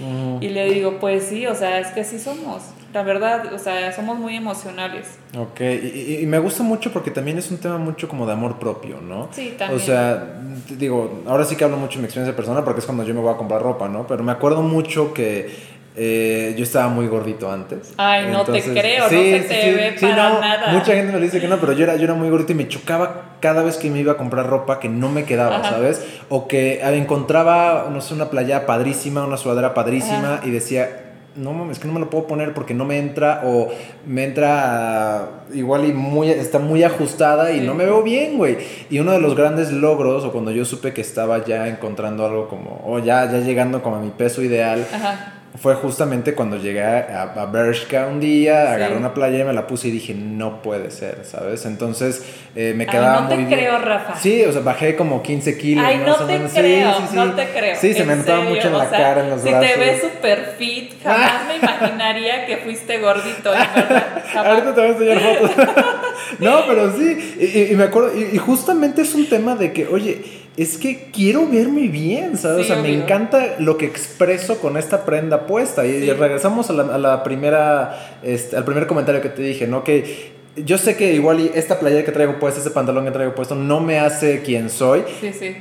Y 0.43 0.49
le 0.51 0.71
digo, 0.71 0.99
pues 1.01 1.25
sí, 1.25 1.47
o 1.47 1.55
sea, 1.55 1.79
es 1.81 1.89
que 1.89 2.01
así 2.01 2.19
somos. 2.19 2.72
La 2.93 3.03
verdad, 3.03 3.53
o 3.55 3.59
sea, 3.59 3.91
somos 3.93 4.19
muy 4.19 4.37
emocionales. 4.37 5.19
Ok, 5.37 5.61
y, 5.61 6.25
me 6.27 6.39
gusta 6.39 6.63
mucho 6.63 6.93
porque 6.93 7.11
también 7.11 7.39
es 7.39 7.51
un 7.51 7.59
tema 7.59 7.79
mucho 7.79 8.07
como 8.07 8.27
de 8.27 8.33
amor 8.33 8.59
propio, 8.59 9.01
¿no? 9.01 9.29
Sí, 9.33 9.55
también. 9.57 9.81
O 9.81 9.83
sea, 9.83 10.41
digo, 10.69 11.23
ahora 11.27 11.45
sí 11.45 11.57
que 11.57 11.65
hablo 11.65 11.79
mucho 11.79 11.95
de 11.95 12.01
mi 12.01 12.05
experiencia 12.05 12.37
personal 12.37 12.65
porque 12.65 12.81
es 12.81 12.87
cuando 12.87 13.05
yo 13.05 13.15
me 13.15 13.21
voy 13.21 13.33
a 13.33 13.37
comprar 13.37 13.63
ropa, 13.63 13.89
¿no? 13.89 14.07
Pero 14.07 14.23
me 14.23 14.33
acuerdo 14.33 14.61
mucho 14.61 15.15
que 15.15 15.73
eh, 15.95 16.55
yo 16.57 16.65
estaba 16.65 16.89
muy 16.89 17.07
gordito 17.07 17.51
antes. 17.51 17.93
Ay, 17.97 18.29
no 18.31 18.45
te 18.45 18.63
creo, 18.63 19.05
no 19.05 19.09
se 19.09 19.41
te 19.41 19.75
ve 19.75 19.97
para 20.01 20.41
nada. 20.41 20.73
Mucha 20.73 20.93
gente 20.93 21.13
me 21.13 21.21
dice 21.21 21.41
que 21.41 21.49
no, 21.49 21.59
pero 21.59 21.73
yo 21.73 21.85
era, 21.85 21.97
yo 21.97 22.05
era 22.05 22.15
muy 22.15 22.31
gordito 22.31 22.53
y 22.53 22.57
me 22.57 22.69
chocaba 22.69 23.37
cada 23.41 23.63
vez 23.63 23.77
que 23.77 23.91
me 23.91 24.01
iba 24.01 24.13
a 24.13 24.17
comprar 24.17 24.47
ropa 24.47 24.81
que 24.81 24.89
no 24.89 25.09
me 25.09 25.25
quedaba, 25.25 25.63
¿sabes? 25.65 26.05
O 26.29 26.49
que 26.49 26.81
encontraba, 26.83 27.89
no 27.91 28.01
sé, 28.01 28.15
una 28.15 28.31
playa 28.31 28.65
padrísima, 28.65 29.27
una 29.27 29.37
sudadera 29.37 29.75
padrísima 29.75 30.41
y 30.45 30.51
decía, 30.51 31.12
no 31.37 31.53
mames, 31.53 31.77
es 31.77 31.83
que 31.83 31.89
no 31.89 31.95
me 31.95 32.01
lo 32.01 32.11
puedo 32.11 32.27
poner 32.27 32.55
porque 32.55 32.75
no 32.75 32.85
me 32.85 32.99
entra 32.99 33.43
o 33.45 33.69
me 34.07 34.25
entra 34.25 35.45
igual 35.53 35.85
y 35.85 35.93
muy, 35.93 36.31
está 36.31 36.59
muy 36.59 36.83
ajustada 36.83 37.53
y 37.53 37.61
no 37.61 37.75
me 37.75 37.85
veo 37.85 38.03
bien, 38.03 38.39
güey. 38.39 38.59
Y 38.91 38.99
uno 38.99 39.13
de 39.13 39.21
los 39.21 39.35
grandes 39.35 39.73
logros, 39.73 40.25
o 40.25 40.33
cuando 40.33 40.51
yo 40.51 40.65
supe 40.65 40.93
que 40.93 41.01
estaba 41.01 41.45
ya 41.45 41.69
encontrando 41.69 42.27
algo 42.27 42.49
como, 42.49 42.83
o 42.87 42.99
ya, 42.99 43.31
ya 43.31 43.39
llegando 43.39 43.83
como 43.83 43.97
a 43.97 44.01
mi 44.01 44.11
peso 44.11 44.43
ideal, 44.43 44.87
Ajá 44.93 45.42
fue 45.61 45.75
justamente 45.75 46.35
cuando 46.35 46.57
llegué 46.57 46.83
a, 46.83 47.35
a 47.37 47.47
Bershka 47.47 48.07
un 48.07 48.21
día, 48.21 48.73
agarré 48.73 48.97
una 48.97 49.13
playa 49.13 49.41
y 49.41 49.45
me 49.45 49.53
la 49.53 49.67
puse 49.67 49.89
y 49.89 49.91
dije, 49.91 50.15
no 50.15 50.63
puede 50.63 50.91
ser, 50.91 51.25
¿sabes? 51.25 51.67
Entonces 51.67 52.25
eh, 52.57 52.73
me 52.75 52.87
quedaba 52.87 53.19
Ay, 53.19 53.23
no 53.29 53.43
muy 53.43 53.51
te 53.51 53.57
creo, 53.57 53.79
Rafa. 53.79 54.19
Sí, 54.19 54.43
o 54.45 54.53
sea, 54.53 54.63
bajé 54.63 54.97
como 54.97 55.23
15 55.23 55.59
kilos. 55.59 55.85
Ay, 55.87 56.01
no 56.07 56.15
te 56.15 56.39
creo, 56.39 56.95
sí, 56.95 57.03
sí, 57.11 57.17
no 57.17 57.33
te 57.35 57.49
creo. 57.49 57.77
Sí, 57.77 57.93
se 57.93 58.05
me 58.05 58.17
notaba 58.17 58.45
mucho 58.45 58.69
en 58.69 58.79
la 58.79 58.91
cara, 58.91 59.25
en 59.25 59.31
los 59.31 59.43
brazos. 59.43 59.67
Si 59.67 59.75
te 59.75 59.79
ves 59.79 60.01
súper 60.01 60.55
fit, 60.59 61.03
jamás 61.03 61.47
me 61.47 61.57
imaginaría 61.63 62.47
que 62.47 62.57
fuiste 62.59 62.99
gordito, 62.99 63.51
verdad. 63.51 64.25
Ahorita 64.35 64.75
te 64.75 64.81
voy 64.81 64.91
a 64.91 64.93
enseñar 64.93 65.21
fotos. 65.21 65.51
no, 66.39 66.67
pero 66.67 66.97
sí, 66.97 67.37
y, 67.39 67.73
y 67.73 67.77
me 67.77 67.85
acuerdo, 67.85 68.19
y, 68.19 68.35
y 68.37 68.39
justamente 68.39 69.03
es 69.03 69.15
un 69.15 69.29
tema 69.29 69.55
de 69.55 69.73
que, 69.73 69.87
oye, 69.87 70.23
es 70.57 70.77
que 70.77 71.09
quiero 71.13 71.49
verme 71.49 71.89
bien, 71.89 72.37
¿sabes? 72.37 72.67
o 72.67 72.75
sea, 72.75 72.83
me 72.83 72.93
encanta 72.93 73.57
lo 73.59 73.79
que 73.79 73.87
expreso 73.87 74.59
con 74.59 74.77
esta 74.77 75.05
prenda 75.05 75.47
puesta. 75.47 75.87
Y 75.87 76.11
regresamos 76.11 76.69
a 76.71 76.73
la, 76.73 77.23
primera, 77.23 78.19
este, 78.23 78.57
al 78.57 78.65
primer 78.65 78.87
comentario 78.87 79.21
que 79.21 79.31
te 79.31 79.43
dije, 79.43 79.67
¿no? 79.67 79.83
Que 79.83 80.33
yo 80.57 80.77
sé 80.77 80.97
que 80.97 81.15
igual 81.15 81.51
esta 81.55 81.81
playera 81.81 82.05
que 82.05 82.13
traigo 82.13 82.39
puesta, 82.39 82.61
ese 82.61 82.71
pantalón 82.71 83.07
que 83.07 83.11
traigo 83.11 83.35
puesto, 83.35 83.55
no 83.55 83.81
me 83.81 83.99
hace 83.99 84.43
quien 84.43 84.69
soy. 84.69 85.05
Sí, 85.21 85.33
sí 85.33 85.57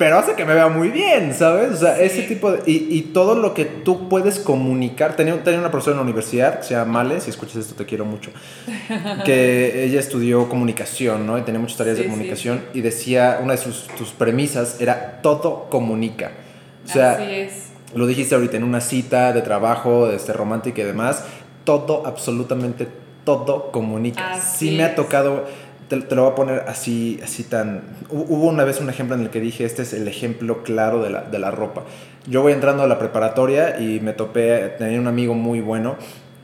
pero 0.00 0.16
hace 0.16 0.34
que 0.34 0.46
me 0.46 0.54
vea 0.54 0.68
muy 0.70 0.88
bien, 0.88 1.34
¿sabes? 1.34 1.72
O 1.72 1.76
sea, 1.76 2.00
ese 2.00 2.22
tipo 2.22 2.50
de... 2.50 2.62
Y, 2.64 2.88
y, 2.88 3.02
todo 3.12 3.34
lo 3.34 3.52
que 3.52 3.66
tú 3.66 4.08
puedes 4.08 4.38
comunicar. 4.38 5.14
Tenía, 5.14 5.44
tenía 5.44 5.60
una 5.60 5.70
profesora 5.70 5.92
en 5.92 5.98
la 5.98 6.04
universidad 6.04 6.60
que 6.60 6.62
se 6.62 6.72
llama 6.72 7.04
Male, 7.04 7.20
si 7.20 7.28
escuchas 7.28 7.56
esto 7.56 7.74
te 7.74 7.84
quiero 7.84 8.06
mucho, 8.06 8.30
que 9.26 9.84
ella 9.84 10.00
estudió 10.00 10.48
comunicación, 10.48 11.26
¿no? 11.26 11.36
Y 11.36 11.42
tenía 11.42 11.60
muchas 11.60 11.76
tareas 11.76 11.98
de 11.98 12.04
comunicación 12.04 12.64
y 12.72 12.80
decía, 12.80 13.40
una 13.42 13.52
de 13.52 13.58
sus, 13.58 13.88
tus 13.88 14.12
premisas 14.12 14.80
era 14.80 15.20
todo 15.20 15.68
comunica. 15.68 16.32
O 16.86 16.88
sea, 16.88 17.12
Así 17.12 17.34
es. 17.34 17.66
lo 17.94 18.06
dijiste 18.06 18.34
ahorita 18.34 18.56
en 18.56 18.64
una 18.64 18.80
cita 18.80 19.34
de 19.34 19.42
trabajo, 19.42 20.10
este, 20.10 20.32
romántica 20.32 20.80
y 20.80 20.84
demás, 20.86 21.24
todo, 21.64 22.06
absolutamente 22.06 22.88
todo 23.26 23.70
comunica. 23.70 24.32
Así 24.32 24.70
sí 24.70 24.76
me 24.78 24.84
ha 24.84 24.94
tocado 24.94 25.44
te, 25.90 26.14
lo 26.14 26.22
voy 26.22 26.32
a 26.32 26.34
poner 26.34 26.64
así, 26.68 27.20
así 27.22 27.42
tan... 27.42 27.82
Hubo 28.10 28.46
una 28.46 28.64
vez 28.64 28.80
un 28.80 28.88
ejemplo 28.88 29.16
en 29.16 29.22
el 29.22 29.30
que 29.30 29.40
dije, 29.40 29.64
este 29.64 29.82
es 29.82 29.92
el 29.92 30.06
ejemplo 30.06 30.62
claro 30.62 31.02
de 31.02 31.10
la, 31.10 31.22
de 31.22 31.38
la 31.38 31.50
ropa. 31.50 31.82
Yo 32.26 32.42
voy 32.42 32.52
entrando 32.52 32.84
a 32.84 32.86
la 32.86 32.98
preparatoria 32.98 33.80
y 33.80 33.98
me 34.00 34.12
topé, 34.12 34.74
tenía 34.78 35.00
un 35.00 35.08
amigo 35.08 35.34
muy 35.34 35.60
bueno 35.60 35.96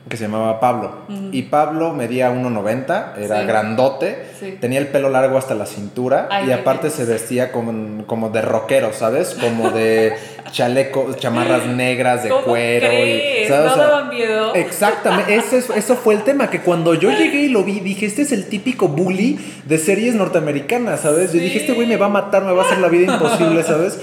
que 0.09 0.17
se 0.17 0.25
llamaba 0.25 0.61
Pablo. 0.61 0.93
Y 1.33 1.43
Pablo 1.43 1.93
medía 1.93 2.33
1,90, 2.33 3.19
era 3.19 3.43
grandote, 3.43 4.27
tenía 4.61 4.79
el 4.79 4.87
pelo 4.87 5.09
largo 5.11 5.37
hasta 5.37 5.55
la 5.55 5.67
cintura 5.67 6.29
y 6.47 6.53
aparte 6.53 6.91
se 6.91 7.05
vestía 7.05 7.51
como, 7.51 8.07
como 8.07 8.31
de 8.31 8.43
rockero, 8.43 8.93
¿sabes? 8.93 9.37
Como 9.41 9.71
de 9.71 10.15
chaleco, 10.53 11.13
chamarras 11.15 11.67
negras 11.67 12.23
de 12.23 12.31
cuero. 12.31 12.87
Y, 12.93 13.49
¿sabes? 13.49 13.77
¿No 13.77 14.05
miedo? 14.05 14.55
Exactamente, 14.55 15.35
eso, 15.35 15.75
eso 15.75 15.97
fue 15.97 16.15
el 16.15 16.23
tema, 16.23 16.51
que 16.51 16.61
cuando 16.61 16.95
yo 16.95 17.11
llegué 17.11 17.41
y 17.41 17.49
lo 17.49 17.65
vi, 17.65 17.81
dije, 17.81 18.07
este 18.07 18.23
es 18.23 18.31
el 18.31 18.47
típico 18.47 18.89
bully 18.89 19.39
de 19.65 19.79
series 19.79 20.15
norteamericanas, 20.15 21.01
¿sabes? 21.01 21.33
Yo 21.33 21.41
dije, 21.41 21.59
este 21.59 21.73
güey 21.73 21.89
me 21.89 21.97
va 21.97 22.07
a 22.07 22.11
matar, 22.11 22.45
me 22.45 22.53
va 22.53 22.63
a 22.63 22.67
hacer 22.67 22.79
la 22.79 22.89
vida 22.89 23.13
imposible, 23.13 23.63
¿sabes? 23.65 23.99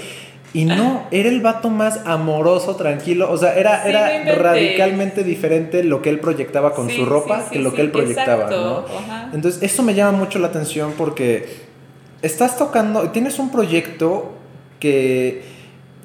Y 0.54 0.66
no, 0.66 1.08
era 1.10 1.28
el 1.28 1.40
vato 1.40 1.68
más 1.68 2.00
amoroso, 2.04 2.76
tranquilo. 2.76 3.30
O 3.30 3.36
sea, 3.36 3.56
era, 3.56 3.84
era 3.88 4.36
radicalmente 4.36 5.24
diferente 5.24 5.82
lo 5.82 6.00
que 6.00 6.10
él 6.10 6.20
proyectaba 6.20 6.72
con 6.74 6.88
su 6.88 7.04
ropa 7.04 7.50
que 7.50 7.58
lo 7.58 7.74
que 7.74 7.82
él 7.82 7.90
proyectaba, 7.90 8.48
¿no? 8.48 8.84
Entonces, 9.32 9.62
eso 9.64 9.82
me 9.82 9.94
llama 9.94 10.16
mucho 10.16 10.38
la 10.38 10.46
atención 10.46 10.94
porque 10.96 11.64
estás 12.22 12.56
tocando, 12.56 13.10
tienes 13.10 13.40
un 13.40 13.50
proyecto 13.50 14.32
que, 14.78 15.42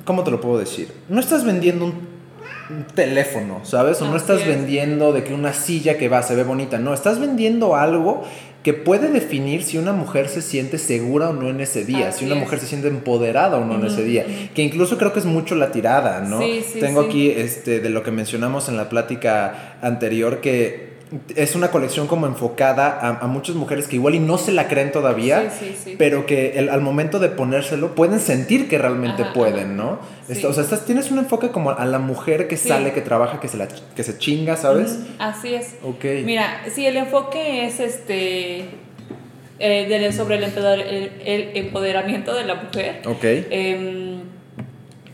¿cómo 0.03 0.23
te 0.23 0.31
lo 0.31 0.41
puedo 0.41 0.57
decir? 0.57 0.91
No 1.09 1.19
estás 1.19 1.45
vendiendo 1.45 1.85
un 1.85 2.09
teléfono, 2.95 3.61
¿sabes? 3.63 4.01
O 4.01 4.05
no 4.05 4.17
estás 4.17 4.45
vendiendo 4.47 5.13
de 5.13 5.23
que 5.23 5.33
una 5.33 5.53
silla 5.53 5.97
que 5.97 6.09
va 6.09 6.23
se 6.23 6.35
ve 6.35 6.43
bonita, 6.43 6.79
no, 6.79 6.93
estás 6.93 7.19
vendiendo 7.19 7.75
algo 7.75 8.23
que 8.69 8.75
puede 8.75 9.09
definir 9.09 9.63
si 9.63 9.79
una 9.79 9.93
mujer 9.93 10.29
se 10.29 10.43
siente 10.43 10.77
segura 10.77 11.31
o 11.31 11.33
no 11.33 11.49
en 11.49 11.59
ese 11.59 11.85
día, 11.85 12.11
si 12.11 12.25
una 12.25 12.35
mujer 12.35 12.59
se 12.59 12.67
siente 12.67 12.87
empoderada 12.87 13.57
o 13.57 13.65
no 13.65 13.73
en 13.73 13.85
ese 13.87 14.03
día, 14.03 14.27
que 14.53 14.61
incluso 14.61 14.99
creo 14.99 15.11
que 15.11 15.17
es 15.17 15.25
mucho 15.25 15.55
la 15.55 15.71
tirada, 15.71 16.21
¿no? 16.21 16.39
Tengo 16.79 17.01
aquí 17.01 17.31
este 17.31 17.79
de 17.79 17.89
lo 17.89 18.03
que 18.03 18.11
mencionamos 18.11 18.69
en 18.69 18.77
la 18.77 18.87
plática 18.87 19.79
anterior 19.81 20.39
que 20.39 20.88
es 21.35 21.55
una 21.55 21.71
colección 21.71 22.07
como 22.07 22.27
enfocada 22.27 22.99
a, 22.99 23.27
muchas 23.27 23.55
mujeres 23.55 23.87
que 23.87 23.95
igual 23.95 24.13
y 24.13 24.19
no 24.19 24.37
se 24.37 24.51
la 24.51 24.67
creen 24.67 24.91
todavía, 24.91 25.51
pero 25.97 26.25
que 26.27 26.67
al 26.71 26.81
momento 26.81 27.17
de 27.17 27.29
ponérselo 27.29 27.95
pueden 27.95 28.19
sentir 28.19 28.67
que 28.69 28.77
realmente 28.77 29.25
pueden, 29.33 29.75
¿no? 29.75 29.99
o 30.29 30.53
sea, 30.53 30.63
estás, 30.63 30.85
tienes 30.85 31.09
un 31.09 31.17
enfoque 31.17 31.49
como 31.49 31.71
a 31.71 31.85
la 31.85 31.97
mujer 31.97 32.47
que 32.47 32.57
sale, 32.57 32.93
que 32.93 33.01
trabaja, 33.01 33.39
que 33.39 33.47
se, 33.47 33.57
la, 33.57 33.67
que 33.67 34.03
se 34.03 34.17
chinga, 34.19 34.55
¿sabes? 34.55 34.99
así 35.17 35.55
es. 35.55 35.75
Ok. 35.83 36.05
Mira, 36.25 36.61
sí, 36.73 36.85
el 36.85 36.97
enfoque 36.97 37.65
es 37.65 37.79
este... 37.79 38.65
Eh, 39.61 40.11
sobre 40.13 40.37
el, 40.37 41.51
empoderamiento 41.57 42.33
de 42.33 42.45
la 42.45 42.55
mujer. 42.55 43.01
Ok. 43.05 43.23
Em, 43.23 44.21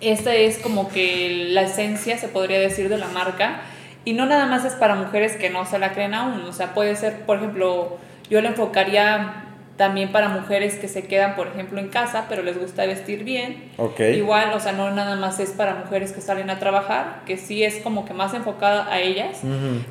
esta 0.02 0.36
es 0.36 0.60
como 0.60 0.88
que 0.90 1.48
la 1.50 1.64
esencia, 1.64 2.20
se 2.20 2.28
podría 2.28 2.60
decir, 2.60 2.90
de 2.90 3.00
la 3.00 3.08
marca 3.08 3.64
y 4.06 4.14
no 4.14 4.26
nada 4.26 4.46
más 4.46 4.64
es 4.64 4.74
para 4.74 4.96
mujeres 4.96 5.36
que 5.36 5.50
no 5.50 5.66
se 5.66 5.80
la 5.80 5.92
creen 5.92 6.14
aún, 6.14 6.42
o 6.42 6.54
sea, 6.54 6.74
puede 6.74 6.96
ser, 6.96 7.26
por 7.26 7.38
ejemplo, 7.38 7.98
yo 8.30 8.42
lo 8.42 8.48
enfocaría 8.48 9.42
también 9.78 10.12
para 10.12 10.30
mujeres 10.30 10.76
que 10.76 10.88
se 10.88 11.04
quedan, 11.04 11.36
por 11.36 11.48
ejemplo, 11.48 11.80
en 11.80 11.90
casa, 11.90 12.28
pero 12.30 12.44
les 12.44 12.58
gusta 12.58 12.86
vestir 12.86 13.26
bien. 13.26 13.72
Okay. 13.76 14.16
Igual, 14.16 14.54
o 14.54 14.60
sea, 14.60 14.72
no 14.72 14.90
nada 14.92 15.18
más 15.18 15.40
es 15.40 15.50
para 15.50 15.76
mujeres 15.76 16.14
que 16.14 16.22
salen 16.22 16.50
a 16.50 16.60
trabajar, 16.60 17.24
que 17.26 17.36
sí 17.36 17.64
es 17.64 17.82
como 17.82 18.06
que 18.06 18.14
más 18.14 18.34
enfocada 18.34 18.88
a 18.90 19.02
ellas, 19.02 19.42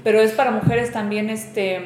pero 0.02 0.20
es 0.20 0.32
para 0.32 0.52
mujeres 0.52 0.90
también, 0.92 1.28
este, 1.28 1.82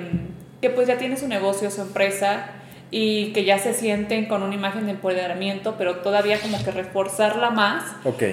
que 0.60 0.70
pues 0.70 0.86
ya 0.86 0.96
tiene 0.96 1.16
su 1.16 1.26
negocio, 1.26 1.70
su 1.70 1.82
empresa, 1.82 2.50
y 2.90 3.32
que 3.32 3.44
ya 3.44 3.58
se 3.58 3.74
sienten 3.74 4.26
con 4.26 4.42
una 4.42 4.54
imagen 4.54 4.86
de 4.86 4.92
empoderamiento, 4.92 5.74
pero 5.76 5.96
todavía 5.96 6.40
como 6.40 6.62
que 6.64 6.70
reforzarla 6.70 7.50
más 7.50 7.84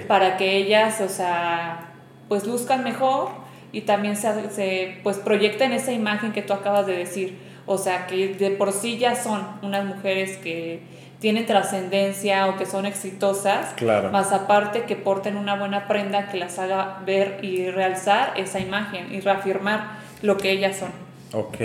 para 0.08 0.38
que 0.38 0.58
ellas, 0.58 1.02
o 1.02 1.10
sea, 1.10 1.90
pues 2.30 2.46
luzcan 2.46 2.84
mejor 2.84 3.45
y 3.76 3.82
también 3.82 4.16
se, 4.16 4.30
se 4.52 5.00
pues 5.04 5.18
proyecta 5.18 5.66
en 5.66 5.74
esa 5.74 5.92
imagen 5.92 6.32
que 6.32 6.42
tú 6.42 6.54
acabas 6.54 6.88
de 6.88 6.94
decir. 6.94 7.38
O 7.66 7.78
sea, 7.78 8.08
que 8.08 8.30
de 8.30 8.52
por 8.52 8.72
sí 8.72 8.98
ya 8.98 9.22
son 9.22 9.46
unas 9.64 9.84
mujeres 9.84 10.38
que 10.38 10.80
tienen 11.20 11.46
trascendencia 11.46 12.48
o 12.48 12.56
que 12.56 12.66
son 12.66 12.86
exitosas, 12.86 13.74
claro. 13.76 14.12
más 14.12 14.32
aparte 14.32 14.84
que 14.84 14.96
porten 14.96 15.36
una 15.36 15.56
buena 15.56 15.90
prenda 15.90 16.30
que 16.30 16.38
las 16.38 16.58
haga 16.58 17.02
ver 17.06 17.40
y 17.44 17.70
realzar 17.70 18.34
esa 18.38 18.62
imagen 18.62 19.14
y 19.14 19.20
reafirmar 19.20 19.98
lo 20.22 20.38
que 20.38 20.52
ellas 20.52 20.78
son. 20.78 20.92
Ok. 21.34 21.58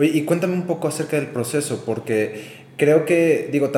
Oye, 0.00 0.10
y 0.14 0.24
cuéntame 0.24 0.54
un 0.54 0.66
poco 0.66 0.88
acerca 0.88 1.16
del 1.16 1.28
proceso, 1.28 1.84
porque 1.86 2.64
creo 2.76 3.04
que, 3.04 3.48
digo, 3.52 3.70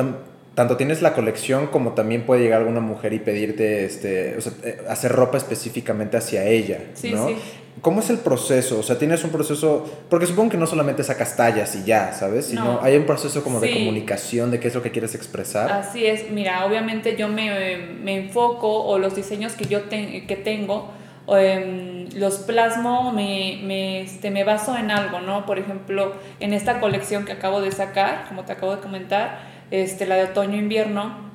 tanto 0.55 0.77
tienes 0.77 1.01
la 1.01 1.13
colección 1.13 1.67
como 1.67 1.91
también 1.93 2.23
puede 2.23 2.41
llegar 2.41 2.61
alguna 2.61 2.79
mujer 2.79 3.13
y 3.13 3.19
pedirte, 3.19 3.85
este, 3.85 4.37
o 4.37 4.41
sea, 4.41 4.53
eh, 4.63 4.81
hacer 4.89 5.11
ropa 5.11 5.37
específicamente 5.37 6.17
hacia 6.17 6.45
ella, 6.45 6.79
sí, 6.93 7.11
¿no? 7.11 7.27
Sí. 7.27 7.35
¿Cómo 7.81 7.99
es 7.99 8.09
el 8.09 8.19
proceso? 8.19 8.79
O 8.79 8.83
sea, 8.83 8.97
tienes 8.97 9.23
un 9.25 9.31
proceso, 9.31 9.85
porque 10.09 10.25
supongo 10.25 10.51
que 10.51 10.57
no 10.57 10.65
solamente 10.65 11.03
sacas 11.03 11.35
tallas 11.35 11.75
y 11.75 11.83
ya, 11.83 12.13
¿sabes? 12.13 12.45
Sino 12.45 12.79
hay 12.81 12.95
un 12.95 13.05
proceso 13.05 13.43
como 13.43 13.59
de 13.59 13.71
comunicación 13.73 14.49
de 14.49 14.61
qué 14.61 14.69
es 14.69 14.75
lo 14.75 14.81
que 14.81 14.91
quieres 14.91 15.13
expresar. 15.13 15.69
Así 15.69 16.05
es, 16.05 16.31
mira, 16.31 16.65
obviamente 16.65 17.17
yo 17.17 17.27
me, 17.27 17.77
me 18.01 18.15
enfoco 18.15 18.85
o 18.85 18.97
los 18.97 19.13
diseños 19.13 19.53
que 19.53 19.65
yo 19.65 19.89
que 19.89 20.41
tengo, 20.41 20.89
em, 21.27 22.07
los 22.15 22.37
plasmo, 22.37 23.11
me, 23.11 23.59
me, 23.61 24.01
este, 24.01 24.31
me 24.31 24.45
baso 24.45 24.77
en 24.77 24.89
algo, 24.89 25.19
¿no? 25.19 25.45
Por 25.45 25.59
ejemplo, 25.59 26.13
en 26.39 26.53
esta 26.53 26.79
colección 26.79 27.25
que 27.25 27.33
acabo 27.33 27.59
de 27.59 27.73
sacar, 27.73 28.25
como 28.29 28.45
te 28.45 28.53
acabo 28.53 28.73
de 28.73 28.81
comentar, 28.81 29.54
este, 29.71 30.05
la 30.05 30.15
de 30.15 30.23
otoño-invierno, 30.25 31.25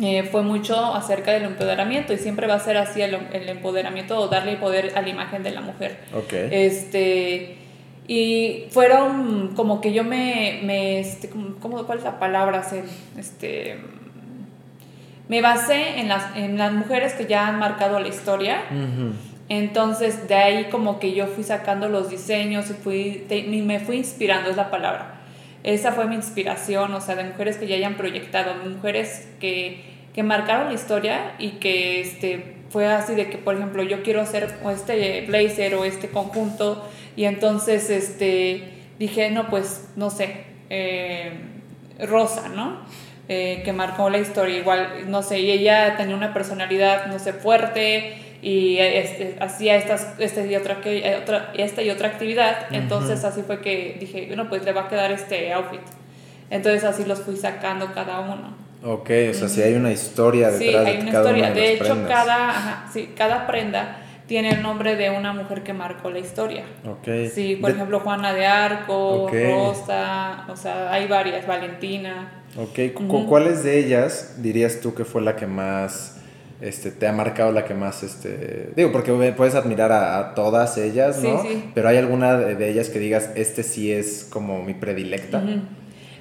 eh, 0.00 0.22
fue 0.24 0.42
mucho 0.42 0.94
acerca 0.94 1.32
del 1.32 1.44
empoderamiento 1.44 2.12
y 2.12 2.18
siempre 2.18 2.46
va 2.46 2.54
a 2.54 2.60
ser 2.60 2.76
así 2.76 3.02
el, 3.02 3.14
el, 3.32 3.48
empoderamiento 3.48 4.18
o 4.18 4.28
darle 4.28 4.56
poder 4.56 4.92
a 4.96 5.02
la 5.02 5.08
imagen 5.08 5.42
de 5.42 5.50
la 5.50 5.60
mujer. 5.60 5.98
Okay. 6.14 6.48
Este, 6.50 7.58
y 8.08 8.64
fueron 8.70 9.54
como 9.54 9.80
que 9.80 9.92
yo 9.92 10.02
me, 10.02 10.60
me 10.64 10.98
este, 10.98 11.28
¿cómo, 11.28 11.84
¿cuál 11.86 11.98
es 11.98 12.04
la 12.04 12.18
palabra? 12.18 12.62
Este, 13.18 13.76
me 15.28 15.42
basé 15.42 16.00
en 16.00 16.08
las, 16.08 16.36
en 16.36 16.58
las 16.58 16.72
mujeres 16.72 17.12
que 17.12 17.26
ya 17.26 17.46
han 17.46 17.58
marcado 17.58 18.00
la 18.00 18.08
historia. 18.08 18.62
Entonces 19.48 20.26
de 20.26 20.34
ahí 20.34 20.64
como 20.64 20.98
que 20.98 21.12
yo 21.12 21.26
fui 21.26 21.44
sacando 21.44 21.88
los 21.88 22.08
diseños 22.08 22.70
y 22.70 22.72
fui, 22.72 23.26
me 23.62 23.78
fui 23.78 23.98
inspirando, 23.98 24.50
es 24.50 24.56
la 24.56 24.70
palabra 24.70 25.21
esa 25.64 25.92
fue 25.92 26.06
mi 26.06 26.16
inspiración, 26.16 26.92
o 26.94 27.00
sea, 27.00 27.14
de 27.14 27.24
mujeres 27.24 27.56
que 27.56 27.66
ya 27.66 27.76
hayan 27.76 27.96
proyectado, 27.96 28.54
mujeres 28.68 29.28
que, 29.40 29.84
que 30.14 30.22
marcaron 30.22 30.68
la 30.68 30.74
historia 30.74 31.34
y 31.38 31.52
que 31.52 32.00
este, 32.00 32.56
fue 32.70 32.86
así 32.86 33.14
de 33.14 33.28
que, 33.28 33.38
por 33.38 33.54
ejemplo, 33.54 33.82
yo 33.82 34.02
quiero 34.02 34.20
hacer 34.20 34.48
este 34.72 35.26
blazer 35.26 35.74
o 35.74 35.84
este 35.84 36.08
conjunto 36.08 36.88
y 37.16 37.24
entonces 37.24 37.90
este, 37.90 38.64
dije, 38.98 39.30
no, 39.30 39.48
pues, 39.48 39.90
no 39.94 40.10
sé, 40.10 40.44
eh, 40.70 41.32
Rosa, 42.00 42.48
¿no? 42.48 42.80
Eh, 43.28 43.62
que 43.64 43.72
marcó 43.72 44.10
la 44.10 44.18
historia, 44.18 44.58
igual, 44.58 45.10
no 45.10 45.22
sé, 45.22 45.40
y 45.40 45.50
ella 45.50 45.96
tenía 45.96 46.16
una 46.16 46.34
personalidad, 46.34 47.06
no 47.06 47.18
sé, 47.18 47.32
fuerte, 47.32 48.16
y 48.42 48.78
este, 48.78 49.36
hacía 49.38 49.76
estas, 49.76 50.14
esta, 50.18 50.44
y 50.44 50.56
otra, 50.56 50.80
otra, 51.22 51.52
esta 51.56 51.80
y 51.80 51.90
otra 51.90 52.08
actividad. 52.08 52.66
Entonces 52.72 53.24
así 53.24 53.42
fue 53.42 53.60
que 53.60 53.96
dije, 54.00 54.26
bueno, 54.26 54.48
pues 54.48 54.64
le 54.64 54.72
va 54.72 54.82
a 54.82 54.88
quedar 54.88 55.12
este 55.12 55.52
outfit. 55.52 55.80
Entonces 56.50 56.82
así 56.82 57.04
los 57.04 57.20
fui 57.20 57.36
sacando 57.36 57.92
cada 57.94 58.20
uno. 58.20 58.56
Ok, 58.84 59.10
o 59.30 59.34
sea, 59.34 59.48
sí 59.48 59.62
hay 59.62 59.74
una 59.74 59.92
historia 59.92 60.50
detrás 60.50 60.58
sí, 60.58 60.74
hay 60.74 61.00
una 61.02 61.10
historia. 61.10 61.50
de, 61.52 61.72
hecho, 61.74 62.04
cada, 62.08 62.88
sí, 62.92 63.10
cada 63.16 63.46
prenda 63.46 63.98
tiene 64.26 64.50
el 64.50 64.62
nombre 64.62 64.96
de 64.96 65.10
una 65.10 65.32
mujer 65.32 65.62
que 65.62 65.72
marcó 65.72 66.10
la 66.10 66.18
historia. 66.18 66.64
Ok. 66.84 67.30
Sí, 67.32 67.56
por 67.60 67.70
ejemplo, 67.70 68.00
Juana 68.00 68.32
de 68.34 68.44
Arco, 68.44 69.30
Rosa, 69.30 70.46
o 70.48 70.56
sea, 70.56 70.92
hay 70.92 71.06
varias, 71.06 71.46
Valentina. 71.46 72.42
Ok, 72.56 72.92
¿cuáles 73.28 73.62
de 73.62 73.78
ellas 73.78 74.42
dirías 74.42 74.80
tú 74.80 74.94
que 74.94 75.04
fue 75.04 75.22
la 75.22 75.36
que 75.36 75.46
más 75.46 76.21
este, 76.62 76.92
te 76.92 77.08
ha 77.08 77.12
marcado 77.12 77.50
la 77.50 77.64
que 77.64 77.74
más, 77.74 78.04
este, 78.04 78.70
digo, 78.76 78.92
porque 78.92 79.12
puedes 79.36 79.56
admirar 79.56 79.90
a, 79.90 80.34
todas 80.34 80.78
ellas, 80.78 81.18
¿no? 81.18 81.42
Pero 81.74 81.88
hay 81.88 81.96
alguna 81.96 82.36
de 82.36 82.70
ellas 82.70 82.88
que 82.88 83.00
digas, 83.00 83.30
este 83.34 83.64
sí 83.64 83.92
es 83.92 84.28
como 84.30 84.62
mi 84.62 84.72
predilecta. 84.72 85.42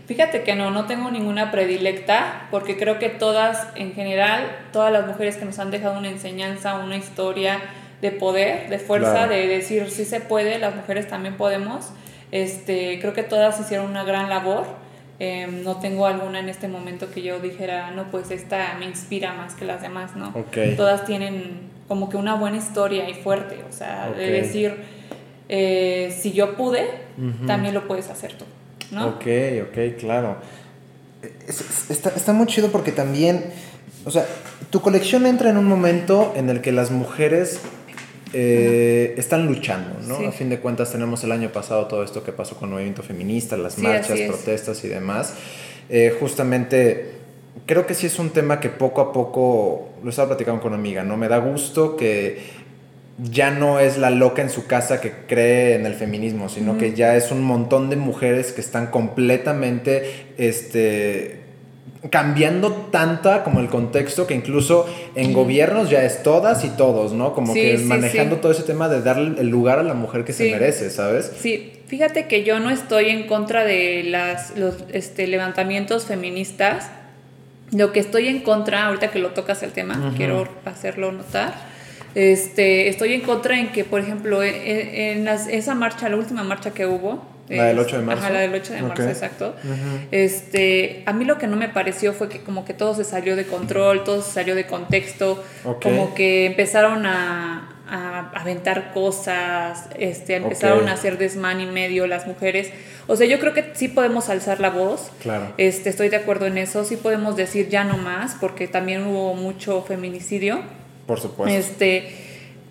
Fíjate 0.08 0.42
que 0.42 0.56
no, 0.56 0.72
no 0.72 0.88
tengo 0.88 1.12
ninguna 1.12 1.52
predilecta, 1.52 2.48
porque 2.50 2.76
creo 2.76 2.98
que 2.98 3.10
todas, 3.10 3.68
en 3.76 3.94
general, 3.94 4.44
todas 4.74 4.92
las 4.92 5.06
mujeres 5.06 5.38
que 5.38 5.46
nos 5.46 5.60
han 5.60 5.70
dejado 5.70 6.00
una 6.00 6.10
enseñanza, 6.10 6.76
una 6.76 6.98
historia 6.98 7.60
de 8.02 8.12
poder, 8.12 8.68
de 8.70 8.80
fuerza, 8.80 9.28
de 9.28 9.46
decir, 9.46 9.92
sí 9.92 10.06
se 10.06 10.22
puede, 10.22 10.58
las 10.58 10.76
mujeres 10.76 11.08
también 11.08 11.38
podemos, 11.38 11.92
este, 12.32 13.00
creo 13.00 13.14
que 13.14 13.24
todas 13.24 13.60
hicieron 13.60 13.86
una 13.92 14.04
gran 14.04 14.28
labor 14.28 14.66
Em, 15.24 15.64
no 15.64 15.76
tengo 15.76 16.08
alguna 16.08 16.40
en 16.40 16.50
este 16.50 16.68
momento 16.68 17.12
que 17.12 17.22
yo 17.22 17.40
dijera, 17.40 17.92
no, 17.92 18.10
pues 18.10 18.32
esta 18.32 18.76
me 18.80 18.86
inspira 18.86 19.36
más 19.36 19.54
que 19.54 19.66
las 19.66 19.80
demás, 19.84 20.16
¿no? 20.16 20.34
Todas 20.76 21.06
tienen 21.06 21.60
como 21.88 22.10
que 22.10 22.18
una 22.18 22.34
buena 22.34 22.58
historia 22.58 23.08
y 23.08 23.14
fuerte, 23.14 23.64
o 23.70 23.72
sea, 23.72 24.12
de 24.12 24.32
decir, 24.32 24.78
eh, 25.48 26.12
si 26.20 26.32
yo 26.32 26.58
pude, 26.58 26.88
también 27.46 27.76
lo 27.76 27.88
puedes 27.88 28.10
hacer 28.10 28.34
tú, 28.34 28.46
¿no? 28.90 29.10
Ok, 29.10 29.28
ok, 29.70 30.00
claro. 30.00 30.38
está, 31.88 32.10
está 32.10 32.34
muy 32.34 32.48
chido 32.48 32.72
porque 32.72 32.92
también, 32.92 33.46
o 34.06 34.10
sea, 34.10 34.26
tu 34.72 34.82
colección 34.82 35.28
entra 35.28 35.52
en 35.52 35.58
un 35.58 35.66
momento 35.66 36.34
en 36.36 36.50
el 36.50 36.62
que 36.62 36.72
las 36.72 36.90
mujeres 36.90 37.62
eh, 38.34 39.14
están 39.18 39.46
luchando, 39.46 40.00
¿no? 40.08 40.28
A 40.28 40.32
fin 40.32 40.50
de 40.50 40.60
cuentas 40.60 40.92
tenemos 40.92 41.24
el 41.24 41.32
año 41.32 41.52
pasado 41.52 41.88
todo 41.88 42.04
esto 42.04 42.24
que 42.24 42.32
pasó 42.32 42.56
con 42.56 42.70
el 42.70 42.74
movimiento 42.74 43.04
feminista, 43.04 43.58
las 43.58 43.78
marchas, 43.78 44.20
protestas 44.22 44.84
y 44.84 44.88
demás. 44.88 45.34
Eh, 45.90 46.16
justamente 46.20 47.22
creo 47.66 47.86
que 47.86 47.94
sí 47.94 48.08
es 48.08 48.20
un 48.20 48.30
tema 48.30 48.60
que 48.60 48.70
poco 48.70 49.02
a 49.02 49.12
poco, 49.14 49.90
lo 50.04 50.10
estaba 50.10 50.30
platicando 50.30 50.62
con 50.62 50.74
una 50.74 50.80
amiga, 50.80 51.04
¿no? 51.04 51.18
Me 51.18 51.28
da 51.28 51.38
gusto 51.38 51.96
que 51.96 52.62
ya 53.22 53.52
no 53.52 53.80
es 53.80 53.98
la 53.98 54.10
loca 54.10 54.42
en 54.42 54.50
su 54.50 54.66
casa 54.66 55.02
que 55.02 55.12
cree 55.28 55.76
en 55.76 55.86
el 55.86 55.94
feminismo, 55.94 56.50
sino 56.50 56.78
que 56.78 56.94
ya 56.94 57.16
es 57.16 57.32
un 57.32 57.44
montón 57.44 57.90
de 57.90 57.96
mujeres 57.96 58.52
que 58.52 58.62
están 58.62 58.88
completamente 58.88 60.28
este, 60.38 61.41
cambiando 62.10 62.72
tanta 62.92 63.44
como 63.44 63.60
el 63.60 63.68
contexto 63.68 64.26
que 64.26 64.34
incluso 64.34 64.88
en 65.16 65.34
gobiernos 65.34 65.90
ya 65.90 66.04
es 66.04 66.24
todas 66.24 66.66
y 66.66 66.70
todos, 66.70 67.14
¿no? 67.14 67.34
Como 67.34 67.54
que 67.54 67.78
manejando 67.78 68.38
todo 68.38 68.52
ese 68.52 68.64
tema 68.64 68.90
de 68.90 69.02
darle 69.02 69.40
el 69.40 69.50
lugar 69.50 69.78
a 69.78 69.84
la 69.84 69.94
mujer 69.94 70.26
que 70.26 70.34
se 70.34 70.52
merece, 70.52 70.90
¿sabes? 70.90 71.32
Sí, 71.40 71.74
fíjate 71.88 72.28
que 72.28 72.44
yo 72.44 72.60
no 72.60 72.72
estoy 72.72 73.10
en 73.10 73.28
contra 73.28 73.64
de 73.66 74.04
las, 74.04 74.58
los 74.58 74.76
este, 74.92 75.28
levantamientos 75.28 76.06
feministas. 76.06 76.90
Lo 77.72 77.94
que 77.94 78.00
estoy 78.00 78.28
en 78.28 78.40
contra, 78.40 78.88
ahorita 78.88 79.12
que 79.12 79.20
lo 79.20 79.30
tocas 79.30 79.64
el 79.64 79.72
tema, 79.72 80.14
quiero 80.18 80.48
hacerlo 80.66 81.12
notar. 81.12 81.54
Este, 82.16 82.90
estoy 82.90 83.14
en 83.14 83.22
contra 83.22 83.58
en 83.58 83.72
que, 83.72 83.86
por 83.86 84.02
ejemplo, 84.02 84.44
en, 84.44 85.28
esa 85.28 85.76
marcha, 85.76 86.10
la 86.10 86.18
última 86.18 86.44
marcha 86.44 86.72
que 86.72 86.86
hubo, 86.86 87.24
la 87.58 87.66
del 87.66 87.80
8 87.80 87.98
de 87.98 88.04
marzo. 88.04 88.24
Ajá, 88.24 88.34
la 88.34 88.40
del 88.40 88.54
8 88.54 88.74
de 88.74 88.82
marzo, 88.82 89.04
exacto. 89.10 89.56
este, 90.12 91.04
a 91.06 91.14
mí 91.14 91.26
lo 91.26 91.38
que 91.38 91.48
no 91.48 91.58
me 91.58 91.70
pareció 91.70 92.14
fue 92.14 92.30
que 92.30 92.42
como 92.42 92.66
que 92.66 92.74
todo 92.74 92.94
se 92.96 93.04
salió 93.04 93.36
de 93.36 93.46
control, 93.46 94.04
todo 94.04 94.22
se 94.22 94.32
salió 94.32 94.56
de 94.56 94.66
contexto, 94.66 95.44
como 95.82 96.14
que 96.16 96.46
empezaron 96.46 97.06
a, 97.06 97.72
a 97.92 98.32
aventar 98.40 98.94
cosas, 98.94 99.90
este, 100.00 100.38
empezaron 100.38 100.88
a 100.88 100.94
hacer 100.94 101.18
desmán 101.18 101.60
y 101.60 101.66
medio 101.66 102.08
las 102.08 102.26
mujeres. 102.26 102.72
O 103.08 103.18
sea, 103.18 103.28
yo 103.28 103.38
creo 103.38 103.54
que 103.54 103.72
sí 103.74 103.90
podemos 103.90 104.30
alzar 104.30 104.62
la 104.62 104.70
voz. 104.70 105.12
Claro. 105.22 105.54
Este, 105.58 105.90
estoy 105.90 106.08
de 106.08 106.16
acuerdo 106.16 106.46
en 106.46 106.58
eso. 106.58 106.86
Sí 106.86 106.96
podemos 106.96 107.36
decir 107.36 107.68
ya 107.68 107.84
no 107.84 107.98
más, 107.98 108.38
porque 108.40 108.70
también 108.70 109.06
hubo 109.06 109.34
mucho 109.34 109.84
feminicidio. 109.84 110.62
Por 111.06 111.20
supuesto. 111.20 111.54
Este, 111.54 112.16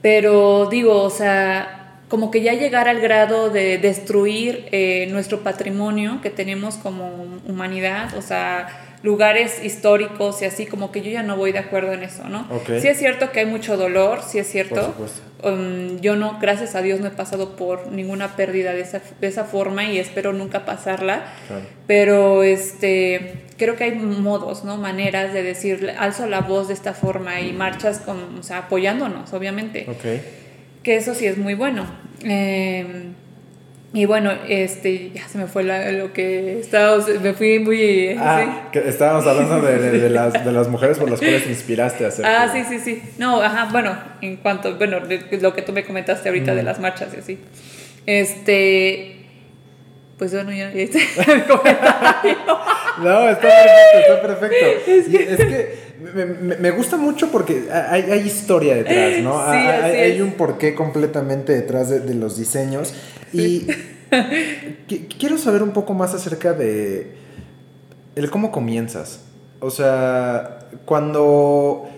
pero 0.01 0.69
digo, 0.71 1.03
o 1.03 1.11
sea, 1.11 1.80
como 2.11 2.33
que 2.33 2.43
ya 2.43 2.55
llegar 2.55 2.89
al 2.89 3.01
grado 3.01 3.51
de 3.51 3.79
destruir 3.79 4.67
eh, 4.73 5.07
nuestro 5.11 5.45
patrimonio 5.45 6.19
que 6.21 6.29
tenemos 6.29 6.75
como 6.75 7.39
humanidad, 7.47 8.17
o 8.19 8.21
sea, 8.21 8.97
lugares 9.05 9.65
históricos 9.65 10.43
y 10.43 10.45
así, 10.45 10.67
como 10.67 10.91
que 10.91 11.03
yo 11.03 11.11
ya 11.13 11.23
no 11.23 11.37
voy 11.37 11.53
de 11.53 11.61
acuerdo 11.61 11.93
en 11.93 12.03
eso, 12.03 12.29
¿no? 12.29 12.49
Sí 12.67 12.89
es 12.89 12.99
cierto 12.99 13.31
que 13.31 13.39
hay 13.39 13.47
mucho 13.47 13.77
dolor, 13.77 14.23
sí 14.27 14.41
es 14.41 14.49
cierto. 14.49 14.93
Um, 15.45 16.01
yo 16.01 16.17
no, 16.17 16.39
gracias 16.41 16.75
a 16.75 16.83
Dios, 16.83 16.99
no 16.99 17.07
he 17.07 17.13
pasado 17.13 17.55
por 17.55 17.93
ninguna 17.93 18.35
pérdida 18.35 18.73
de 18.73 18.81
esa, 18.81 19.01
de 19.21 19.29
esa 19.29 19.45
forma 19.45 19.85
y 19.85 20.01
espero 20.01 20.33
nunca 20.33 20.65
pasarla. 20.67 21.33
Pero 21.87 22.43
este, 22.43 23.45
creo 23.57 23.77
que 23.77 23.85
hay 23.85 23.95
modos, 23.95 24.65
¿no? 24.65 24.79
Maneras 24.79 25.33
de 25.33 25.45
decir, 25.45 25.95
alzo 25.97 26.27
la 26.27 26.41
voz 26.41 26.67
de 26.67 26.75
esta 26.75 26.93
forma 26.93 27.41
y 27.41 27.53
marchas 27.53 28.01
con, 28.01 28.41
o 28.41 28.43
sea, 28.43 28.59
apoyándonos, 28.59 29.33
obviamente. 29.33 29.87
Okay 29.89 30.40
que 30.83 30.97
eso 30.97 31.15
sí 31.15 31.27
es 31.27 31.39
muy 31.39 31.55
bueno. 31.55 31.87
Em, 32.23 33.15
y 33.93 34.05
bueno, 34.05 34.33
este, 34.49 35.11
ya 35.11 35.27
se 35.27 35.37
me 35.39 35.47
fue 35.47 35.65
lo 35.65 36.13
que 36.13 36.61
estábamos, 36.61 37.09
me 37.21 37.35
fui 37.35 37.59
muy... 37.59 38.17
Ah, 38.19 38.69
que 38.71 38.89
estábamos 38.89 39.27
hablando 39.27 39.61
de, 39.61 39.79
de, 39.99 40.11
las, 40.11 40.45
de, 40.45 40.53
las, 40.53 40.69
mujeres 40.69 40.97
por 40.99 41.11
las 41.11 41.19
cuales 41.19 41.43
te 41.43 41.51
inspiraste 41.51 42.05
a 42.05 42.09
hacer. 42.09 42.25
Ah, 42.25 42.49
sí, 42.53 42.63
sí, 42.69 42.79
sí. 42.79 43.03
No, 43.19 43.43
ajá, 43.43 43.69
bueno, 43.73 43.99
en 44.21 44.37
cuanto, 44.37 44.77
bueno, 44.77 45.01
lo 45.41 45.55
que 45.55 45.63
tú 45.63 45.73
me 45.73 45.85
comentaste 45.85 46.29
ahorita 46.29 46.55
de 46.55 46.63
mm. 46.63 46.65
las 46.65 46.79
marchas 46.79 47.09
y 47.17 47.19
así. 47.19 47.39
Este, 48.07 49.27
pues 50.19 50.33
bueno, 50.33 50.53
ya, 50.53 50.71
comentario. 51.49 52.37
no, 53.03 53.29
está 53.29 53.49
perfecto, 53.49 53.99
está 53.99 54.23
perfecto. 54.23 54.67
Es 54.87 55.09
que, 55.09 55.33
es 55.33 55.37
que 55.37 55.90
me, 56.01 56.71
gusta 56.71 56.97
mucho 56.97 57.31
porque 57.31 57.69
hay, 57.71 58.21
historia 58.27 58.75
detrás, 58.75 59.23
¿no? 59.23 59.41
hay, 59.41 60.21
un 60.21 60.33
porqué 60.33 60.75
completamente 60.75 61.53
detrás 61.53 61.89
de, 61.91 62.15
los 62.15 62.37
diseños. 62.37 62.95
Y 63.33 63.67
quiero 65.19 65.39
saber 65.39 65.63
un 65.63 65.73
poco 65.73 65.95
más 65.95 66.15
acerca 66.15 66.53
de 66.53 67.15
el 68.17 68.31
cómo 68.31 68.51
comienzas. 68.51 69.21
o 69.61 69.71
sea, 69.71 70.61
cuando, 70.85 71.89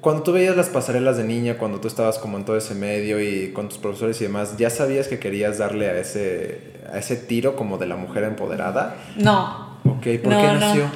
cuando 0.00 0.22
tú 0.22 0.32
veías 0.32 0.56
las 0.56 0.68
pasarelas 0.68 1.16
de 1.16 1.24
niña, 1.24 1.58
cuando 1.58 1.80
tú 1.80 1.88
estabas 1.88 2.18
como 2.18 2.38
en 2.38 2.44
todo 2.44 2.56
ese 2.56 2.74
medio 2.74 3.20
y 3.20 3.52
con 3.52 3.68
tus 3.68 3.78
profesores 3.78 4.20
y 4.20 4.24
demás, 4.24 4.56
¿ya 4.56 4.70
sabías 4.70 5.08
que 5.08 5.18
querías 5.18 5.58
darle 5.58 5.88
a 5.88 5.98
ese, 5.98 6.60
a 6.92 6.98
ese 6.98 7.16
tiro 7.16 7.56
como 7.56 7.78
de 7.78 7.86
la 7.86 7.96
mujer 7.96 8.24
empoderada? 8.24 8.96
No. 9.16 9.78
Ok, 9.84 10.02
¿por 10.22 10.32
qué 10.32 10.52
nació? 10.58 10.90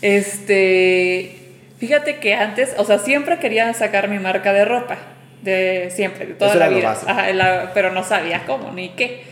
Este, 0.00 1.41
fíjate 1.82 2.18
que 2.18 2.32
antes, 2.34 2.76
o 2.78 2.84
sea, 2.84 3.00
siempre 3.00 3.40
quería 3.40 3.74
sacar 3.74 4.06
mi 4.06 4.20
marca 4.20 4.52
de 4.52 4.64
ropa, 4.64 4.98
de 5.42 5.90
siempre, 5.90 6.26
de 6.26 6.34
toda 6.34 6.54
la 6.54 6.68
vida. 6.68 7.72
pero 7.74 7.90
no 7.90 8.04
sabía 8.04 8.44
cómo 8.46 8.70
ni 8.70 8.90
qué. 8.90 9.24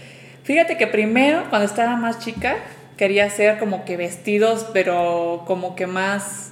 Fíjate 0.42 0.76
que 0.76 0.88
primero, 0.88 1.44
cuando 1.48 1.66
estaba 1.66 1.94
más 1.94 2.18
chica, 2.18 2.56
quería 2.96 3.26
hacer 3.26 3.60
como 3.60 3.84
que 3.84 3.96
vestidos, 3.96 4.66
pero 4.72 5.44
como 5.46 5.76
que 5.76 5.86
más 5.86 6.50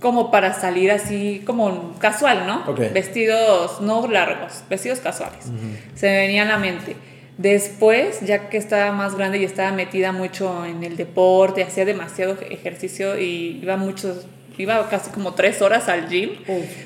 como 0.00 0.30
para 0.30 0.52
salir 0.52 0.92
así 0.92 1.42
como 1.46 1.94
casual, 1.98 2.46
¿no? 2.46 2.74
Vestidos 2.74 3.80
no 3.80 4.06
largos, 4.06 4.64
vestidos 4.68 5.00
casuales. 5.00 5.46
Se 5.94 6.10
me 6.10 6.18
venía 6.18 6.42
a 6.42 6.46
la 6.46 6.58
mente. 6.58 6.94
Después, 7.38 8.20
ya 8.20 8.50
que 8.50 8.58
estaba 8.58 8.92
más 8.92 9.14
grande 9.14 9.38
y 9.38 9.44
estaba 9.44 9.72
metida 9.72 10.12
mucho 10.12 10.66
en 10.66 10.84
el 10.84 10.98
deporte, 10.98 11.62
hacía 11.62 11.86
demasiado 11.86 12.36
ejercicio 12.50 13.18
y 13.18 13.60
iba 13.62 13.78
muchos 13.78 14.26
iba 14.58 14.88
casi 14.88 15.10
como 15.10 15.34
tres 15.34 15.62
horas 15.62 15.88
al 15.88 16.08
gym. 16.08 16.30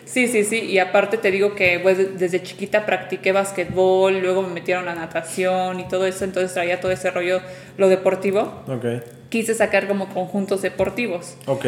Sí, 0.05 0.29
sí, 0.29 0.45
sí. 0.45 0.61
Y 0.61 0.79
aparte 0.79 1.19
te 1.19 1.31
digo 1.31 1.55
que 1.55 1.79
pues, 1.81 2.19
desde 2.19 2.43
chiquita 2.43 2.87
practiqué 2.87 3.33
basquetbol, 3.33 4.21
luego 4.21 4.43
me 4.43 4.49
metieron 4.49 4.89
a 4.89 4.95
natación 4.95 5.81
y 5.81 5.89
todo 5.89 6.07
eso, 6.07 6.25
entonces 6.25 6.53
traía 6.53 6.81
todo 6.81 6.93
ese 6.93 7.11
rollo, 7.11 7.41
lo 7.77 7.89
deportivo. 7.89 8.63
Ok. 8.67 9.03
Quise 9.29 9.55
sacar 9.55 9.87
como 9.87 10.09
conjuntos 10.09 10.63
deportivos. 10.63 11.37
Ok. 11.47 11.67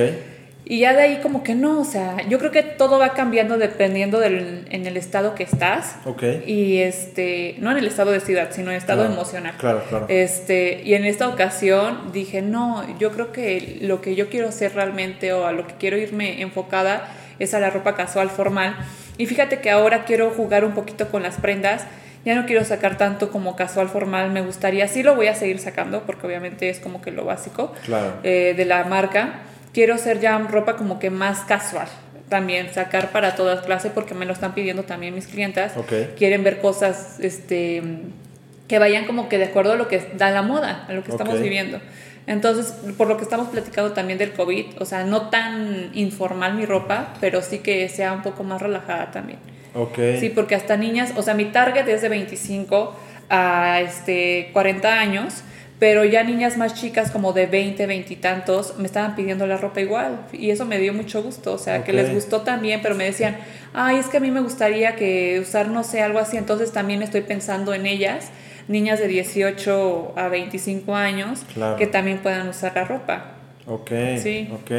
Y 0.65 0.81
ya 0.81 0.93
de 0.93 1.03
ahí 1.03 1.21
como 1.21 1.43
que 1.43 1.55
no, 1.55 1.81
o 1.81 1.85
sea, 1.85 2.17
yo 2.29 2.39
creo 2.39 2.53
que 2.53 2.63
todo 2.63 2.99
va 2.99 3.15
cambiando 3.15 3.59
dependiendo 3.59 4.21
del, 4.21 4.65
en 4.71 4.87
el 4.87 4.97
estado 4.97 5.35
que 5.35 5.43
estás. 5.43 5.97
Ok. 6.05 6.23
Y 6.47 6.79
este, 6.79 7.57
no 7.59 7.73
en 7.73 7.79
el 7.79 7.87
estado 7.87 8.13
de 8.13 8.21
ciudad, 8.21 8.51
sino 8.53 8.69
en 8.71 8.77
el 8.77 8.79
estado 8.79 9.05
emocional. 9.05 9.55
Claro, 9.59 9.83
claro. 9.89 10.07
Este, 10.09 10.83
y 10.85 10.95
en 10.95 11.05
esta 11.05 11.29
ocasión 11.29 12.13
dije, 12.13 12.43
no, 12.43 12.87
yo 12.99 13.11
creo 13.11 13.33
que 13.33 13.79
lo 13.83 14.01
que 14.01 14.15
yo 14.15 14.29
quiero 14.29 14.49
hacer 14.49 14.75
realmente 14.75 15.33
o 15.33 15.47
a 15.47 15.53
lo 15.53 15.67
que 15.67 15.75
quiero 15.75 15.97
irme 15.97 16.43
enfocada 16.43 17.09
es 17.41 17.55
a 17.55 17.61
la 17.61 17.71
ropa 17.71 17.97
casual 17.97 18.31
formal. 18.31 18.77
Y 19.19 19.27
fíjate 19.27 19.59
que 19.59 19.71
ahora 19.71 20.05
quiero 20.05 20.31
jugar 20.31 20.65
un 20.65 20.73
poquito 20.73 21.09
con 21.09 21.25
las 21.25 21.37
prendas. 21.37 21.87
Ya 22.25 22.37
no 22.37 22.47
quiero 22.47 22.65
sacar 22.65 22.97
tanto 22.97 23.33
como 23.33 23.57
casual 23.57 23.89
formal, 23.89 24.31
me 24.31 24.43
gustaría, 24.43 24.87
sí 24.87 25.03
lo 25.03 25.17
voy 25.17 25.27
a 25.27 25.35
seguir 25.35 25.59
sacando 25.59 26.05
porque 26.07 26.25
obviamente 26.25 26.71
es 26.71 26.79
como 26.79 27.03
que 27.03 27.11
lo 27.11 27.25
básico 27.25 27.73
eh, 28.23 28.55
de 28.57 28.65
la 28.65 28.85
marca 28.85 29.41
quiero 29.73 29.95
hacer 29.95 30.21
ya 30.21 30.39
ropa 30.39 30.77
como 30.77 30.99
que 30.99 31.11
más 31.11 31.41
casual 31.41 31.89
también 32.33 32.73
sacar 32.73 33.11
para 33.11 33.35
todas 33.35 33.61
clases 33.61 33.93
porque 33.93 34.15
me 34.15 34.25
lo 34.25 34.33
están 34.33 34.55
pidiendo 34.55 34.85
también 34.85 35.15
mis 35.15 35.27
clientas. 35.27 35.75
Quieren 36.17 36.43
ver 36.43 36.61
cosas 36.61 37.21
este 37.21 37.83
que 38.69 38.79
vayan 38.79 39.05
como 39.05 39.29
que 39.29 39.37
de 39.37 39.45
acuerdo 39.45 39.73
a 39.73 39.77
lo 39.77 39.87
que 39.87 39.99
da 40.17 40.31
la 40.31 40.41
moda 40.41 40.87
a 40.89 40.95
lo 40.95 41.05
que 41.05 41.11
estamos 41.11 41.39
viviendo. 41.41 41.79
Entonces 42.27 42.73
por 42.97 43.07
lo 43.07 43.19
que 43.19 43.25
estamos 43.25 43.49
platicando 43.49 43.93
también 43.93 44.19
del 44.19 44.33
covid 44.33 44.65
o 44.79 44.87
sea 44.87 45.05
no 45.05 45.29
tan 45.29 45.91
informal 45.93 46.55
mi 46.55 46.65
ropa 46.65 47.13
pero 47.21 47.43
sí 47.43 47.59
que 47.59 47.87
sea 47.91 48.15
un 48.15 48.23
poco 48.23 48.45
más 48.45 48.63
relajada 48.63 49.11
también. 49.11 49.39
Ok. 49.75 49.99
sí 50.19 50.31
porque 50.31 50.55
hasta 50.55 50.79
niñas 50.79 51.13
o 51.17 51.23
sea 51.23 51.35
mi 51.35 51.47
target 51.47 51.87
es 51.87 52.01
de 52.01 52.09
25 52.09 52.97
a 53.29 53.81
este 53.83 54.49
40 54.55 55.01
años 55.01 55.43
pero 55.83 56.05
ya 56.05 56.23
niñas 56.23 56.57
más 56.57 56.75
chicas 56.75 57.11
como 57.11 57.33
de 57.33 57.47
20, 57.47 57.89
20 57.89 58.13
y 58.13 58.17
tantos 58.17 58.79
me 58.79 58.87
estaban 58.87 59.17
pidiendo 59.17 59.49
la 59.49 59.57
ropa 59.57 59.81
igual 59.81 60.27
y 60.33 60.51
eso 60.51 60.65
me 60.65 60.79
dio 60.79 60.95
mucho 60.95 61.25
gusto, 61.25 61.55
o 61.55 61.59
sea, 61.59 61.83
que 61.83 61.93
les 61.93 62.15
gustó 62.15 62.43
también, 62.43 62.79
pero 62.85 62.95
me 62.95 63.03
decían, 63.03 63.37
ay, 63.75 63.97
es 63.97 64.07
que 64.07 64.19
a 64.19 64.21
mí 64.21 64.31
me 64.31 64.39
gustaría 64.39 64.95
que 64.95 65.41
usar, 65.41 65.67
no 65.67 65.83
sé, 65.83 66.01
algo 66.01 66.21
así, 66.21 66.37
entonces 66.37 66.71
también 66.71 67.03
estoy 67.03 67.23
pensando 67.23 67.75
en 67.75 67.87
ellas, 67.87 68.29
niñas 68.69 69.01
de 69.01 69.09
18 69.09 70.13
a 70.15 70.29
25 70.29 70.95
años, 70.95 71.41
que 71.77 71.89
también 71.89 72.19
puedan 72.19 72.49
usar 72.49 72.77
la 72.77 72.85
ropa. 72.85 73.33
Ok, 73.67 73.91
sí. 74.23 74.49
ok. 74.55 74.71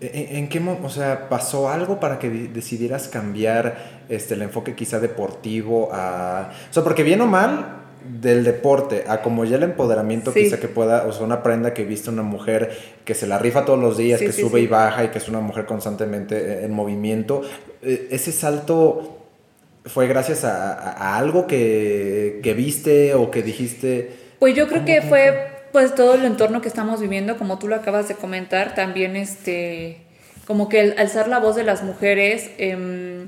¿En, 0.00 0.36
¿En, 0.38 0.48
qué 0.48 0.58
o 0.58 0.88
sea, 0.88 1.28
pasó 1.28 1.68
algo 1.68 2.00
para 2.00 2.18
que 2.18 2.28
decidieras 2.30 3.06
cambiar 3.06 4.02
este, 4.08 4.34
el 4.34 4.42
enfoque 4.42 4.74
quizá 4.74 4.98
deportivo 4.98 5.88
a... 5.92 6.50
O 6.68 6.74
sea, 6.74 6.82
porque 6.82 7.04
bien 7.04 7.20
o 7.20 7.26
mal, 7.28 7.85
del 8.08 8.44
deporte 8.44 9.04
a 9.08 9.22
como 9.22 9.44
ya 9.44 9.56
el 9.56 9.62
empoderamiento 9.62 10.32
quizá 10.32 10.58
que 10.58 10.68
pueda, 10.68 11.06
o 11.06 11.12
sea, 11.12 11.24
una 11.24 11.42
prenda 11.42 11.74
que 11.74 11.84
viste 11.84 12.10
una 12.10 12.22
mujer 12.22 12.76
que 13.04 13.14
se 13.14 13.26
la 13.26 13.38
rifa 13.38 13.64
todos 13.64 13.78
los 13.78 13.96
días, 13.96 14.20
que 14.20 14.32
sube 14.32 14.60
y 14.60 14.66
baja 14.66 15.04
y 15.04 15.08
que 15.08 15.18
es 15.18 15.28
una 15.28 15.40
mujer 15.40 15.66
constantemente 15.66 16.36
eh, 16.36 16.64
en 16.64 16.72
movimiento, 16.72 17.42
eh, 17.82 18.08
ese 18.10 18.32
salto 18.32 19.18
fue 19.84 20.08
gracias 20.08 20.44
a, 20.44 21.16
algo 21.16 21.46
que, 21.46 22.40
que, 22.42 22.54
viste 22.54 23.14
o 23.14 23.30
que 23.30 23.42
dijiste. 23.42 24.10
Pues 24.40 24.54
yo 24.54 24.66
creo 24.66 24.84
que 24.84 25.00
fue 25.02 25.48
pues 25.72 25.94
todo 25.94 26.14
el 26.14 26.24
entorno 26.24 26.60
que 26.60 26.68
estamos 26.68 27.00
viviendo, 27.00 27.36
como 27.38 27.58
tú 27.58 27.68
lo 27.68 27.76
acabas 27.76 28.08
de 28.08 28.14
comentar, 28.14 28.74
también 28.74 29.14
este, 29.14 29.98
como 30.46 30.68
que 30.68 30.80
el 30.80 30.98
alzar 30.98 31.28
la 31.28 31.38
voz 31.38 31.54
de 31.54 31.62
las 31.62 31.84
mujeres. 31.84 32.50
Eh, 32.58 33.26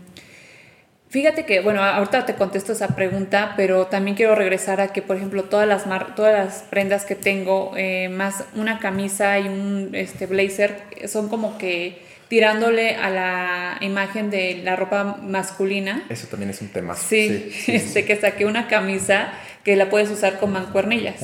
Fíjate 1.10 1.46
que, 1.46 1.60
bueno, 1.60 1.82
ahorita 1.82 2.26
te 2.26 2.34
contesto 2.34 2.72
esa 2.72 2.88
pregunta, 2.88 3.54
pero 3.56 3.86
también 3.86 4.14
quiero 4.14 4.34
regresar 4.34 4.80
a 4.80 4.88
que, 4.88 5.00
por 5.00 5.16
ejemplo, 5.16 5.44
todas 5.44 5.66
las, 5.66 5.84
todas 6.14 6.34
las 6.34 6.62
prendas 6.68 7.06
que 7.06 7.14
tengo, 7.14 7.72
eh, 7.76 8.10
más 8.10 8.44
una 8.54 8.78
camisa 8.78 9.38
y 9.38 9.48
un 9.48 9.90
este, 9.94 10.26
blazer, 10.26 10.76
son 11.06 11.28
como 11.28 11.56
que 11.56 12.06
tirándole 12.28 12.94
a 12.96 13.08
la 13.08 13.78
imagen 13.80 14.28
de 14.28 14.60
la 14.62 14.76
ropa 14.76 15.18
masculina. 15.22 16.04
Eso 16.10 16.26
también 16.26 16.50
es 16.50 16.60
un 16.60 16.68
tema. 16.68 16.94
Sí, 16.94 17.52
este, 17.68 18.04
que 18.04 18.16
saqué 18.16 18.44
una 18.44 18.68
camisa 18.68 19.32
que 19.64 19.76
la 19.76 19.88
puedes 19.88 20.10
usar 20.10 20.38
con 20.38 20.52
mancuernillas. 20.52 21.22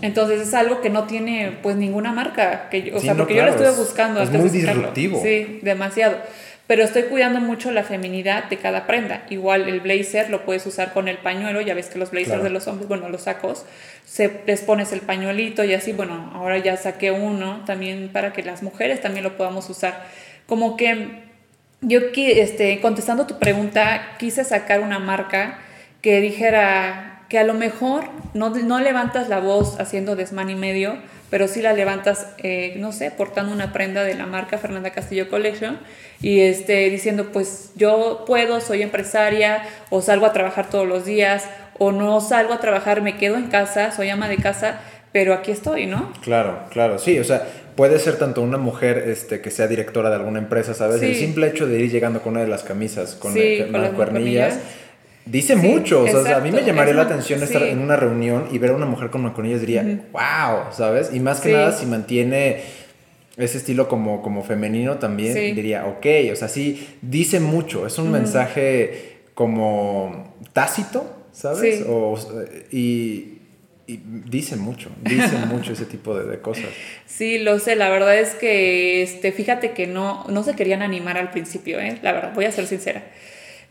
Entonces 0.00 0.40
es 0.40 0.54
algo 0.54 0.80
que 0.80 0.88
no 0.88 1.04
tiene 1.04 1.58
pues 1.62 1.76
ninguna 1.76 2.12
marca, 2.12 2.70
que 2.70 2.92
o 2.94 3.00
sea, 3.00 3.14
porque 3.14 3.34
yo 3.34 3.44
lo 3.44 3.50
estuve 3.50 3.70
buscando. 3.72 4.22
Es, 4.22 4.30
es 4.30 4.40
muy 4.40 4.48
disruptivo. 4.48 5.20
Sí, 5.22 5.60
demasiado 5.62 6.16
pero 6.66 6.84
estoy 6.84 7.04
cuidando 7.04 7.40
mucho 7.40 7.70
la 7.70 7.82
feminidad 7.82 8.44
de 8.44 8.56
cada 8.56 8.86
prenda. 8.86 9.24
Igual 9.30 9.68
el 9.68 9.80
blazer 9.80 10.30
lo 10.30 10.44
puedes 10.44 10.64
usar 10.66 10.92
con 10.92 11.08
el 11.08 11.18
pañuelo, 11.18 11.60
ya 11.60 11.74
ves 11.74 11.88
que 11.88 11.98
los 11.98 12.10
blazers 12.10 12.42
de 12.42 12.50
los 12.50 12.66
hombres, 12.66 12.88
bueno, 12.88 13.08
los 13.08 13.22
sacos, 13.22 13.64
se 14.06 14.40
les 14.46 14.62
pones 14.62 14.92
el 14.92 15.00
pañuelito 15.00 15.64
y 15.64 15.74
así, 15.74 15.92
bueno, 15.92 16.30
ahora 16.34 16.58
ya 16.58 16.76
saqué 16.76 17.10
uno 17.10 17.62
también 17.66 18.10
para 18.12 18.32
que 18.32 18.42
las 18.42 18.62
mujeres 18.62 19.00
también 19.00 19.24
lo 19.24 19.36
podamos 19.36 19.68
usar. 19.70 20.04
Como 20.46 20.76
que 20.76 21.22
yo, 21.80 22.00
este, 22.14 22.80
contestando 22.80 23.26
tu 23.26 23.38
pregunta, 23.38 24.14
quise 24.18 24.44
sacar 24.44 24.80
una 24.80 24.98
marca 24.98 25.58
que 26.00 26.20
dijera 26.20 27.24
que 27.28 27.38
a 27.38 27.44
lo 27.44 27.54
mejor 27.54 28.04
no, 28.34 28.50
no 28.50 28.78
levantas 28.78 29.28
la 29.28 29.40
voz 29.40 29.80
haciendo 29.80 30.14
desmán 30.14 30.50
y 30.50 30.54
medio, 30.54 30.98
pero 31.32 31.48
sí 31.48 31.62
la 31.62 31.72
levantas, 31.72 32.26
eh, 32.42 32.74
no 32.76 32.92
sé, 32.92 33.10
portando 33.10 33.52
una 33.52 33.72
prenda 33.72 34.04
de 34.04 34.12
la 34.12 34.26
marca 34.26 34.58
Fernanda 34.58 34.90
Castillo 34.90 35.30
Collection 35.30 35.78
y 36.20 36.40
este, 36.40 36.90
diciendo, 36.90 37.30
pues 37.32 37.70
yo 37.74 38.24
puedo, 38.26 38.60
soy 38.60 38.82
empresaria, 38.82 39.62
o 39.88 40.02
salgo 40.02 40.26
a 40.26 40.34
trabajar 40.34 40.68
todos 40.68 40.86
los 40.86 41.06
días, 41.06 41.48
o 41.78 41.90
no 41.90 42.20
salgo 42.20 42.52
a 42.52 42.60
trabajar, 42.60 43.00
me 43.00 43.16
quedo 43.16 43.36
en 43.36 43.46
casa, 43.46 43.92
soy 43.92 44.10
ama 44.10 44.28
de 44.28 44.36
casa, 44.36 44.82
pero 45.10 45.32
aquí 45.32 45.52
estoy, 45.52 45.86
¿no? 45.86 46.12
Claro, 46.20 46.64
claro, 46.68 46.98
sí, 46.98 47.18
o 47.18 47.24
sea, 47.24 47.48
puede 47.76 47.98
ser 47.98 48.18
tanto 48.18 48.42
una 48.42 48.58
mujer 48.58 48.98
este, 49.06 49.40
que 49.40 49.50
sea 49.50 49.68
directora 49.68 50.10
de 50.10 50.16
alguna 50.16 50.38
empresa, 50.38 50.74
¿sabes? 50.74 51.00
El 51.00 51.16
simple 51.16 51.46
hecho 51.46 51.66
de 51.66 51.80
ir 51.80 51.90
llegando 51.90 52.20
con 52.20 52.32
una 52.32 52.42
de 52.42 52.48
las 52.48 52.62
camisas, 52.62 53.14
con, 53.14 53.32
sí, 53.32 53.64
las 53.70 53.92
cuernillas 53.92 54.58
Dice 55.24 55.54
mucho, 55.54 56.02
o 56.02 56.24
sea, 56.24 56.38
a 56.38 56.40
mí 56.40 56.50
me 56.50 56.64
llamaría 56.64 56.94
la 56.94 57.02
atención 57.02 57.42
estar 57.42 57.62
en 57.62 57.78
una 57.78 57.96
reunión 57.96 58.48
y 58.50 58.58
ver 58.58 58.70
a 58.70 58.74
una 58.74 58.86
mujer 58.86 59.10
con 59.10 59.22
mancuernillas 59.22 59.60
diría, 59.60 59.82
wow, 60.12 60.72
¿sabes? 60.72 61.10
Y 61.12 61.20
más 61.20 61.40
que 61.40 61.52
nada 61.52 61.72
si 61.72 61.86
mantiene 61.86 62.60
ese 63.36 63.58
estilo 63.58 63.88
como, 63.88 64.20
como 64.20 64.42
femenino 64.42 64.98
también, 64.98 65.34
diría, 65.54 65.86
ok, 65.86 66.06
o 66.32 66.36
sea, 66.36 66.48
sí, 66.48 66.96
dice 67.00 67.40
mucho, 67.40 67.86
es 67.86 67.98
un 67.98 68.10
mensaje 68.10 69.20
como 69.34 70.34
tácito, 70.52 71.10
¿sabes? 71.32 71.84
O, 71.88 72.18
y, 72.70 73.38
dice 73.86 74.56
mucho, 74.56 74.90
dice 75.02 75.36
mucho 75.48 75.72
ese 75.72 75.86
tipo 75.86 76.14
de, 76.18 76.38
cosas. 76.40 76.66
Sí, 77.06 77.38
lo 77.38 77.58
sé, 77.58 77.76
la 77.76 77.90
verdad 77.90 78.18
es 78.18 78.34
que, 78.34 79.02
este, 79.02 79.32
fíjate 79.32 79.72
que 79.72 79.86
no, 79.86 80.24
no 80.28 80.42
se 80.42 80.54
querían 80.54 80.82
animar 80.82 81.16
al 81.16 81.30
principio, 81.30 81.80
¿eh? 81.80 81.98
La 82.02 82.12
verdad, 82.12 82.32
voy 82.34 82.44
a 82.44 82.52
ser 82.52 82.66
sincera. 82.66 83.02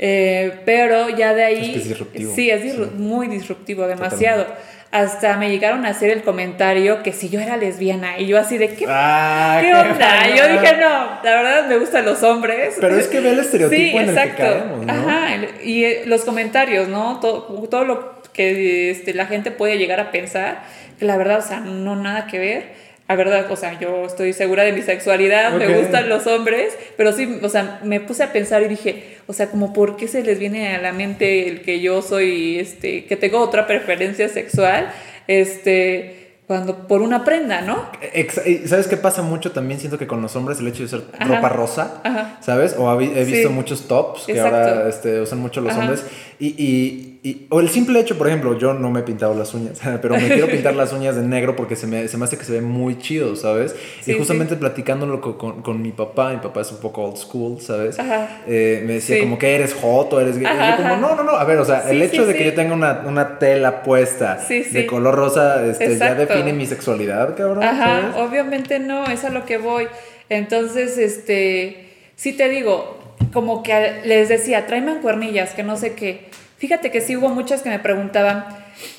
Eh, 0.04 0.62
pero 0.66 1.10
ya 1.10 1.36
de 1.36 1.44
ahí... 1.44 1.76
Es 1.76 1.88
disruptivo. 1.88 2.34
Sí, 2.36 2.50
es 2.50 2.76
muy 2.94 3.28
disruptivo, 3.28 3.86
demasiado. 3.86 4.48
Hasta 4.90 5.38
me 5.38 5.50
llegaron 5.50 5.86
a 5.86 5.90
hacer 5.90 6.10
el 6.10 6.24
comentario 6.24 7.04
que 7.04 7.14
si 7.14 7.30
yo 7.30 7.40
era 7.40 7.56
lesbiana 7.56 8.20
y 8.20 8.26
yo 8.26 8.38
así 8.38 8.58
de 8.58 8.74
qué, 8.74 8.86
ah, 8.90 9.60
¿qué 9.62 9.74
onda. 9.74 10.28
yo 10.36 10.48
dije, 10.48 10.76
no, 10.78 11.22
la 11.24 11.36
verdad 11.36 11.68
me 11.68 11.78
gustan 11.78 12.04
los 12.04 12.24
hombres. 12.24 12.76
Pero 12.82 12.98
es 12.98 13.08
que 13.08 13.22
ve 13.22 13.32
el 13.32 13.40
estereotipo 13.40 14.00
en 14.00 14.10
el 14.10 14.16
que 14.16 14.36
caemos, 14.36 14.86
¿no? 14.86 14.92
Ajá, 14.92 15.38
y 15.64 15.86
eh, 15.86 16.04
los 16.08 16.26
comentarios, 16.26 16.90
¿no? 16.90 17.20
Todo, 17.22 17.44
todo 17.70 17.86
lo 17.86 18.22
que 18.34 18.90
este, 18.90 19.14
la 19.14 19.28
gente 19.28 19.52
puede 19.52 19.78
llegar 19.78 20.00
a 20.00 20.12
pensar, 20.12 20.64
que 21.00 21.06
la 21.06 21.16
verdad, 21.16 21.38
o 21.38 21.48
sea, 21.48 21.60
no 21.60 21.96
nada 21.96 22.28
que 22.28 22.40
ver 22.40 22.91
la 23.12 23.18
verdad, 23.18 23.52
o 23.52 23.58
sea, 23.58 23.78
yo 23.78 24.06
estoy 24.06 24.32
segura 24.32 24.64
de 24.64 24.72
mi 24.72 24.82
sexualidad, 24.82 25.52
me 25.56 25.68
gustan 25.68 26.08
los 26.08 26.28
hombres, 26.28 26.78
pero 26.96 27.12
sí, 27.12 27.40
o 27.44 27.50
sea, 27.50 27.82
me 27.84 28.00
puse 28.00 28.24
a 28.24 28.32
pensar 28.32 28.62
y 28.64 28.70
dije, 28.70 29.18
o 29.28 29.34
sea, 29.34 29.48
como 29.52 29.74
por 29.74 29.98
qué 29.98 30.08
se 30.08 30.24
les 30.24 30.40
viene 30.40 30.74
a 30.74 30.82
la 30.82 30.94
mente 30.94 31.50
el 31.50 31.62
que 31.62 31.82
yo 31.82 32.02
soy, 32.02 32.58
este, 32.58 33.04
que 33.04 33.18
tengo 33.18 33.42
otra 33.42 33.68
preferencia 33.68 34.30
sexual, 34.30 34.94
este, 35.28 36.38
cuando 36.48 36.88
por 36.88 37.02
una 37.02 37.26
prenda, 37.26 37.60
¿no? 37.60 37.90
¿Sabes 38.66 38.88
qué 38.88 38.96
pasa 38.96 39.24
mucho 39.24 39.52
también? 39.52 39.82
Siento 39.82 39.98
que 39.98 40.08
con 40.08 40.22
los 40.22 40.34
hombres 40.38 40.60
el 40.60 40.70
hecho 40.70 40.80
de 40.80 40.86
usar 40.86 41.02
ropa 41.20 41.50
rosa, 41.50 42.38
¿sabes? 42.40 42.76
O 42.78 43.02
he 43.02 43.26
visto 43.26 43.50
muchos 43.50 43.90
tops 43.90 44.24
que 44.26 44.40
ahora 44.40 44.88
este, 44.88 45.20
usan 45.20 45.40
mucho 45.40 45.60
los 45.60 45.76
hombres. 45.76 46.06
Y 46.40 46.56
y, 46.58 47.11
o 47.50 47.60
el 47.60 47.70
simple 47.70 48.00
hecho, 48.00 48.18
por 48.18 48.28
ejemplo, 48.28 48.58
yo 48.58 48.74
no 48.74 48.90
me 48.90 49.02
he 49.02 49.04
pintado 49.04 49.36
las 49.36 49.54
uñas, 49.54 49.80
pero 50.02 50.16
me 50.16 50.28
quiero 50.28 50.48
pintar 50.48 50.74
las 50.74 50.92
uñas 50.92 51.16
de 51.16 51.22
negro 51.22 51.56
porque 51.56 51.76
se 51.76 51.86
me, 51.86 52.08
se 52.08 52.18
me 52.18 52.26
hace 52.26 52.36
que 52.36 52.44
se 52.44 52.54
ve 52.54 52.62
muy 52.62 52.98
chido, 52.98 53.36
¿sabes? 53.36 53.76
y 54.08 54.14
justamente 54.14 54.56
platicándolo 54.56 55.22
con, 55.22 55.62
con, 55.62 55.82
mi 55.84 55.92
papá, 55.92 56.32
mi 56.32 56.38
papá 56.38 56.62
es 56.62 56.72
un 56.72 56.80
poco 56.80 57.04
old 57.04 57.18
school, 57.18 57.62
¿sabes? 57.62 57.98
Eh, 58.48 58.82
me 58.88 58.94
decía 58.94 59.20
como 59.20 59.38
que 59.38 59.54
eres 59.54 59.76
hot 59.76 60.12
o 60.14 60.20
eres 60.20 60.40
gay. 60.40 60.52
y 60.52 60.72
yo 60.72 60.78
como, 60.78 60.98
no, 60.98 61.16
no, 61.16 61.24
no, 61.24 61.32
a 61.34 61.44
ver, 61.44 61.60
o 61.60 61.66
sea, 61.66 61.88
el 61.92 62.02
hecho 62.02 62.26
de 62.26 62.36
que 62.36 62.44
yo 62.44 62.54
tenga 62.56 62.74
una, 62.74 63.04
una 63.06 63.38
tela 63.38 63.84
puesta 63.84 64.40
de 64.48 64.88
color 64.88 65.14
rosa 65.14 65.64
este, 65.64 66.00
ya 66.00 66.16
define 66.16 66.54
mi 66.54 66.66
sexualidad, 66.66 67.36
cabrón. 67.38 67.64
Ajá, 67.64 68.16
obviamente 68.18 68.80
no, 68.80 69.06
es 69.06 69.24
a 69.26 69.30
lo 69.30 69.46
que 69.46 69.60
voy. 69.60 69.88
Entonces, 70.30 70.98
este, 70.98 71.90
sí 72.16 72.34
te 72.34 72.50
digo, 72.50 72.98
como 73.32 73.62
que 73.62 74.02
les 74.06 74.28
decía, 74.28 74.66
tráeme 74.66 74.96
cuernillas, 75.02 75.54
que 75.54 75.62
no 75.62 75.78
sé 75.78 75.94
qué 75.94 76.32
Fíjate 76.62 76.92
que 76.92 77.02
sí 77.02 77.18
hubo 77.18 77.30
muchas 77.30 77.64
que 77.64 77.70
me 77.70 77.80
preguntaban, 77.80 78.46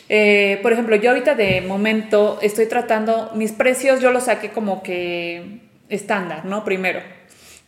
eh, 0.09 0.59
por 0.63 0.73
ejemplo, 0.73 0.97
yo 0.97 1.11
ahorita 1.11 1.37
de 1.37 1.61
momento 1.61 2.41
estoy 2.43 2.67
tratando, 2.67 3.31
mis 3.37 3.53
precios 3.53 4.01
yo 4.01 4.11
los 4.11 4.25
saqué 4.25 4.51
como 4.51 4.83
que 4.83 5.61
estándar, 5.89 6.45
¿no? 6.45 6.65
Primero. 6.65 6.99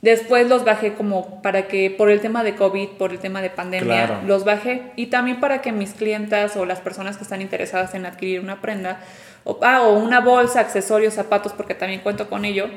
Después 0.02 0.48
los 0.48 0.64
bajé 0.64 0.94
como 0.94 1.40
para 1.42 1.68
que 1.68 1.92
por 1.92 2.10
el 2.10 2.20
tema 2.20 2.42
de 2.42 2.56
COVID, 2.56 2.88
por 2.98 3.12
el 3.12 3.20
tema 3.20 3.40
de 3.40 3.50
pandemia, 3.50 4.22
los 4.26 4.44
bajé. 4.44 4.82
Y 4.96 5.06
también 5.06 5.38
para 5.38 5.62
que 5.62 5.70
mis 5.70 5.94
clientas 5.94 6.56
o 6.56 6.66
las 6.66 6.80
personas 6.80 7.16
que 7.16 7.22
están 7.22 7.40
interesadas 7.40 7.94
en 7.94 8.04
adquirir 8.04 8.40
una 8.40 8.60
prenda, 8.60 8.98
o, 9.44 9.60
ah, 9.62 9.82
o 9.82 9.96
una 9.96 10.18
bolsa, 10.18 10.58
accesorios, 10.58 11.14
zapatos, 11.14 11.52
porque 11.52 11.76
también 11.76 12.00
cuento 12.00 12.28
con 12.28 12.44
ello, 12.44 12.68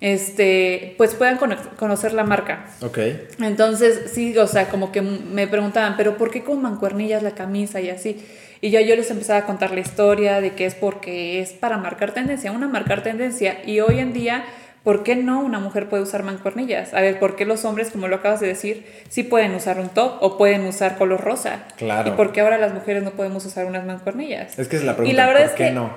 este, 0.00 0.94
pues 0.98 1.14
puedan 1.14 1.38
conocer 1.76 2.12
la 2.12 2.24
marca. 2.24 2.66
Ok. 2.82 2.98
Entonces, 3.40 4.12
sí, 4.12 4.36
o 4.36 4.46
sea, 4.46 4.68
como 4.68 4.92
que 4.92 5.00
me 5.02 5.46
preguntaban, 5.46 5.96
pero 5.96 6.16
¿por 6.16 6.30
qué 6.30 6.42
con 6.42 6.60
mancuernillas 6.62 7.22
la 7.22 7.32
camisa 7.32 7.80
y 7.80 7.90
así? 7.90 8.24
Y 8.60 8.70
ya 8.70 8.80
yo 8.80 8.96
les 8.96 9.10
empezaba 9.10 9.40
a 9.40 9.44
contar 9.44 9.72
la 9.72 9.80
historia 9.80 10.40
de 10.40 10.52
que 10.54 10.64
es 10.66 10.74
porque 10.74 11.40
es 11.40 11.52
para 11.52 11.76
marcar 11.76 12.12
tendencia, 12.12 12.50
una 12.50 12.66
marcar 12.66 13.02
tendencia. 13.02 13.58
Y 13.66 13.80
hoy 13.80 13.98
en 13.98 14.14
día, 14.14 14.44
¿por 14.82 15.02
qué 15.02 15.16
no 15.16 15.40
una 15.40 15.58
mujer 15.58 15.88
puede 15.90 16.02
usar 16.02 16.22
mancuernillas? 16.22 16.94
A 16.94 17.02
ver, 17.02 17.18
¿por 17.18 17.36
qué 17.36 17.44
los 17.44 17.66
hombres, 17.66 17.90
como 17.90 18.08
lo 18.08 18.16
acabas 18.16 18.40
de 18.40 18.46
decir, 18.46 18.86
sí 19.10 19.22
pueden 19.22 19.54
usar 19.54 19.78
un 19.78 19.90
top 19.90 20.16
o 20.20 20.38
pueden 20.38 20.64
usar 20.64 20.96
color 20.96 21.20
rosa? 21.20 21.64
Claro. 21.76 22.08
¿Y 22.08 22.12
por 22.12 22.32
qué 22.32 22.40
ahora 22.40 22.56
las 22.56 22.72
mujeres 22.72 23.02
no 23.02 23.10
podemos 23.10 23.44
usar 23.44 23.66
unas 23.66 23.84
mancuernillas? 23.84 24.58
Es 24.58 24.68
que 24.68 24.76
es 24.76 24.84
la 24.84 24.96
pregunta, 24.96 25.12
y 25.12 25.16
la 25.16 25.26
verdad 25.26 25.48
¿por 25.48 25.56
qué 25.56 25.70
no? 25.70 25.90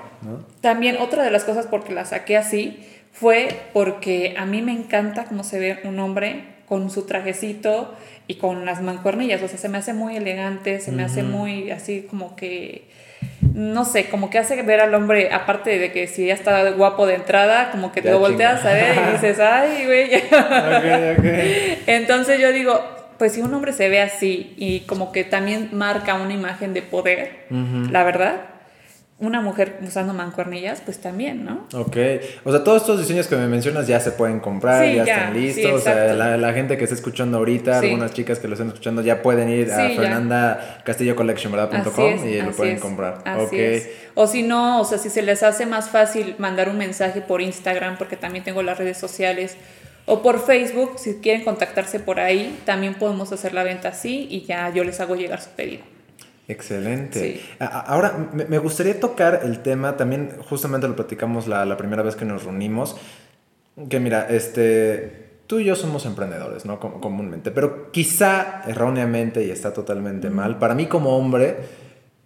También 0.59 0.97
otra 0.97 1.23
de 1.23 1.31
las 1.31 1.45
cosas 1.45 1.67
porque 1.67 1.93
la 1.93 2.03
saqué 2.03 2.35
así 2.35 2.85
fue 3.19 3.47
porque 3.73 4.35
a 4.37 4.45
mí 4.45 4.61
me 4.61 4.71
encanta 4.71 5.25
cómo 5.25 5.43
se 5.43 5.59
ve 5.59 5.79
un 5.83 5.99
hombre 5.99 6.43
con 6.67 6.89
su 6.91 7.05
trajecito 7.05 7.95
y 8.27 8.35
con 8.35 8.65
las 8.65 8.81
mancuernillas, 8.81 9.41
o 9.41 9.47
sea, 9.47 9.57
se 9.57 9.69
me 9.69 9.77
hace 9.77 9.93
muy 9.93 10.17
elegante, 10.17 10.81
se 10.81 10.91
me 10.91 11.03
hace 11.03 11.23
muy 11.23 11.71
así 11.71 12.05
como 12.09 12.35
que, 12.35 12.89
no 13.53 13.85
sé, 13.85 14.09
como 14.09 14.29
que 14.29 14.37
hace 14.37 14.61
ver 14.63 14.81
al 14.81 14.93
hombre, 14.93 15.31
aparte 15.31 15.79
de 15.79 15.93
que 15.93 16.07
si 16.07 16.25
ya 16.25 16.33
está 16.33 16.71
guapo 16.71 17.07
de 17.07 17.15
entrada, 17.15 17.71
como 17.71 17.93
que 17.93 18.01
te 18.01 18.11
lo 18.11 18.19
volteas 18.19 18.65
a 18.65 18.73
ver 18.73 18.97
y 18.97 19.11
dices, 19.13 19.39
ay, 19.39 19.85
güey. 19.85 20.09
Entonces 21.87 22.39
yo 22.41 22.51
digo, 22.51 22.81
pues 23.17 23.31
si 23.33 23.41
un 23.41 23.53
hombre 23.53 23.71
se 23.71 23.87
ve 23.87 24.01
así 24.01 24.53
y 24.57 24.81
como 24.81 25.13
que 25.13 25.23
también 25.23 25.69
marca 25.71 26.15
una 26.15 26.33
imagen 26.33 26.73
de 26.73 26.81
poder, 26.81 27.45
la 27.49 28.03
verdad, 28.03 28.41
una 29.19 29.41
mujer 29.41 29.79
usando 29.81 30.13
mancuernillas, 30.13 30.81
pues 30.81 30.99
también, 30.99 31.43
¿no? 31.43 31.65
Ok. 31.73 31.97
O 32.43 32.51
sea, 32.51 32.63
todos 32.63 32.83
estos 32.83 32.99
diseños 32.99 33.25
que 33.25 33.35
me 33.35 33.47
mencionas 33.47 33.87
ya 33.87 33.99
se 33.99 34.11
pueden 34.11 34.39
comprar, 34.39 34.93
ya, 34.93 35.03
están 35.03 35.33
listos. 35.33 35.71
o 35.73 35.79
sea, 35.79 36.13
la, 36.13 36.53
gente 36.53 36.77
que 36.77 36.83
está 36.83 36.95
escuchando 36.95 37.39
ahorita, 37.39 37.79
algunas 37.79 38.13
chicas 38.13 38.37
que 38.37 38.47
lo 38.47 38.53
están 38.53 38.67
escuchando, 38.67 39.01
ya 39.01 39.23
pueden 39.23 39.49
ir 39.49 39.71
a 39.71 39.89
Fernanda 39.89 40.81
Castillo 40.83 41.15
Collection, 41.15 41.51
y 41.51 42.41
lo 42.41 42.51
pueden 42.51 42.79
comprar. 42.79 43.23
Así 43.25 43.83
O 44.13 44.27
si 44.27 44.43
no, 44.43 44.81
o 44.81 44.85
sea, 44.85 44.99
si 44.99 45.09
se 45.09 45.23
les 45.23 45.41
hace 45.41 45.65
más 45.65 45.89
fácil 45.89 46.35
mandar 46.37 46.69
un 46.69 46.77
mensaje 46.77 47.21
por 47.21 47.41
Instagram, 47.41 47.97
porque 47.97 48.17
también 48.17 48.43
tengo 48.43 48.61
las 48.61 48.77
redes 48.77 48.97
sociales, 48.97 49.57
o 50.05 50.21
por 50.21 50.45
Facebook, 50.45 50.93
si 50.97 51.15
quieren 51.15 51.43
contactarse 51.43 51.99
por 51.99 52.19
ahí, 52.19 52.57
también 52.65 52.93
podemos 52.93 53.31
hacer 53.31 53.53
la 53.53 53.63
venta 53.63 53.89
así 53.89 54.27
y 54.29 54.43
ya 54.45 54.69
yo 54.69 54.83
les 54.83 54.99
hago 54.99 55.15
llegar 55.15 55.41
su 55.41 55.49
pedido. 55.49 55.96
Excelente. 56.47 57.41
Ahora, 57.59 58.29
me 58.33 58.57
gustaría 58.57 58.99
tocar 58.99 59.41
el 59.43 59.59
tema, 59.59 59.97
también 59.97 60.31
justamente 60.47 60.87
lo 60.87 60.95
platicamos 60.95 61.47
la, 61.47 61.75
primera 61.75 62.03
vez 62.03 62.15
que 62.15 62.23
nos 62.23 62.43
reunimos, 62.43 62.95
que 63.89 63.99
mira, 63.99 64.27
este, 64.29 65.27
tú 65.45 65.59
y 65.59 65.65
yo 65.65 65.75
somos 65.75 66.05
emprendedores, 66.05 66.65
¿no? 66.65 66.79
comúnmente, 66.79 67.51
pero 67.51 67.91
quizá 67.91 68.61
erróneamente, 68.65 69.43
y 69.43 69.51
está 69.51 69.73
totalmente 69.73 70.29
mal, 70.29 70.57
para 70.57 70.73
mí 70.73 70.85
como 70.85 71.17
hombre 71.17 71.57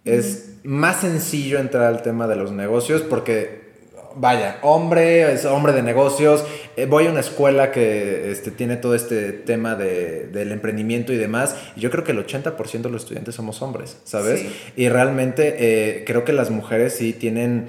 es 0.04 0.60
más 0.64 1.00
sencillo 1.00 1.58
entrar 1.58 1.84
al 1.84 2.02
tema 2.02 2.28
de 2.28 2.36
los 2.36 2.52
negocios 2.52 3.02
porque 3.02 3.61
vaya, 4.16 4.58
hombre, 4.62 5.32
es 5.32 5.44
hombre 5.44 5.72
de 5.72 5.82
negocios, 5.82 6.44
eh, 6.76 6.86
voy 6.86 7.06
a 7.06 7.10
una 7.10 7.20
escuela 7.20 7.70
que 7.70 8.30
este, 8.30 8.50
tiene 8.50 8.76
todo 8.76 8.94
este 8.94 9.32
tema 9.32 9.74
de, 9.74 10.28
del 10.28 10.52
emprendimiento 10.52 11.12
y 11.12 11.16
demás, 11.16 11.56
y 11.76 11.80
yo 11.80 11.90
creo 11.90 12.04
que 12.04 12.12
el 12.12 12.24
80% 12.26 12.82
de 12.82 12.90
los 12.90 13.02
estudiantes 13.02 13.34
somos 13.34 13.62
hombres, 13.62 13.98
¿sabes? 14.04 14.44
Y 14.76 14.88
realmente 14.88 15.56
eh, 15.58 16.04
creo 16.04 16.24
que 16.24 16.32
las 16.32 16.50
mujeres 16.50 16.94
sí 16.94 17.12
tienen 17.12 17.68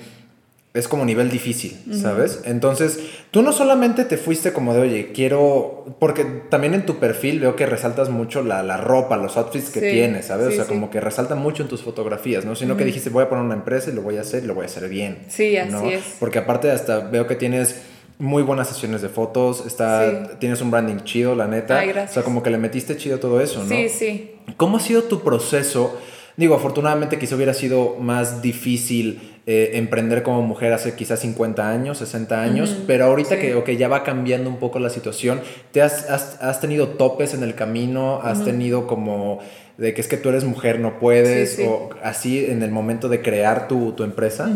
es 0.74 0.88
como 0.88 1.06
nivel 1.06 1.30
difícil, 1.30 1.78
¿sabes? 1.92 2.42
Entonces, 2.46 3.00
tú 3.30 3.44
no 3.44 3.52
solamente 3.54 4.06
te 4.06 4.18
fuiste 4.18 4.54
como 4.54 4.74
de, 4.74 4.82
oye, 4.82 5.12
quiero, 5.14 5.96
porque 6.00 6.26
también 6.26 6.74
en 6.74 6.84
tu 6.84 6.98
perfil 6.98 7.40
veo 7.40 7.56
que 7.56 7.68
resaltas 7.68 8.10
mucho 8.10 8.42
la, 8.42 8.64
la 8.64 8.78
ropa, 8.78 9.16
los 9.18 9.38
outfits 9.38 9.70
que 9.70 9.82
tienes, 9.82 10.26
¿sabes? 10.26 10.48
o 10.48 10.52
sea, 10.52 10.66
como 10.66 10.90
que 10.90 11.00
resalta 11.00 11.36
mucho 11.36 11.62
en 11.62 11.70
tus 11.70 11.84
fotografías, 11.84 12.44
¿no? 12.44 12.56
Sino 12.56 12.76
que 12.76 12.86
dijiste, 12.86 13.12
voy 13.12 13.24
a 13.24 13.30
poner 13.30 13.46
una 13.46 13.54
empresa 13.54 13.92
y 13.92 13.94
lo 13.94 14.02
voy 14.02 14.18
a 14.18 14.22
hacer 14.22 14.44
y 14.44 14.48
lo 14.48 14.56
voy 14.56 14.64
a 14.64 14.66
hacer 14.66 14.90
bien. 14.90 15.20
Sí, 15.28 15.56
así 15.58 15.90
es. 15.90 16.04
Porque 16.20 16.40
aparte 16.40 16.72
hasta 16.72 17.02
veo 17.02 17.28
que 17.28 17.36
tienes 17.36 17.82
muy 18.18 18.42
buenas 18.42 18.68
sesiones 18.68 19.04
de 19.04 19.10
fotos, 19.10 19.66
está, 19.68 20.40
tienes 20.40 20.60
un 20.62 20.72
branding 20.72 21.04
chido, 21.04 21.36
la 21.36 21.48
neta. 21.48 21.80
Ay, 21.80 21.90
gracias. 21.90 22.12
O 22.12 22.14
sea, 22.16 22.24
como 22.24 22.42
que 22.42 22.50
le 22.50 22.58
metiste 22.58 22.98
chido 22.98 23.20
todo 23.20 23.42
eso, 23.42 23.64
¿no? 23.64 23.70
Sí, 23.70 23.90
sí. 23.90 24.32
¿Cómo 24.58 24.78
ha 24.78 24.80
sido 24.80 25.04
tu 25.04 25.22
proceso? 25.22 26.00
Digo, 26.36 26.56
afortunadamente 26.56 27.20
quizá 27.20 27.36
hubiera 27.36 27.54
sido 27.54 27.98
más 28.00 28.42
difícil 28.42 29.33
eh, 29.46 29.72
emprender 29.74 30.24
como 30.24 30.42
mujer 30.42 30.72
hace 30.72 30.96
quizás 30.96 31.20
50 31.20 31.70
años, 31.70 31.98
60 31.98 32.42
años, 32.42 32.78
pero 32.88 33.04
ahorita 33.04 33.38
que 33.38 33.78
ya 33.78 33.90
va 33.90 34.04
cambiando 34.04 34.50
un 34.50 34.56
poco 34.56 34.80
la 34.80 34.90
situación, 34.90 35.42
¿te 35.74 35.82
has, 35.82 36.10
has, 36.10 36.62
tenido 36.62 36.88
topes 36.88 37.34
en 37.34 37.44
el 37.44 37.54
camino? 37.54 38.22
¿Has 38.24 38.46
tenido 38.46 38.88
como 38.88 39.40
de 39.78 39.94
que 39.94 40.00
es 40.00 40.08
que 40.08 40.16
tú 40.16 40.30
eres 40.30 40.46
mujer, 40.46 40.80
no 40.80 40.98
puedes? 40.98 41.60
¿O 41.60 41.90
así 42.02 42.46
en 42.46 42.64
el 42.64 42.72
momento 42.72 43.10
de 43.10 43.22
crear 43.22 43.68
tu, 43.68 43.92
tu 43.92 44.06
empresa? 44.06 44.50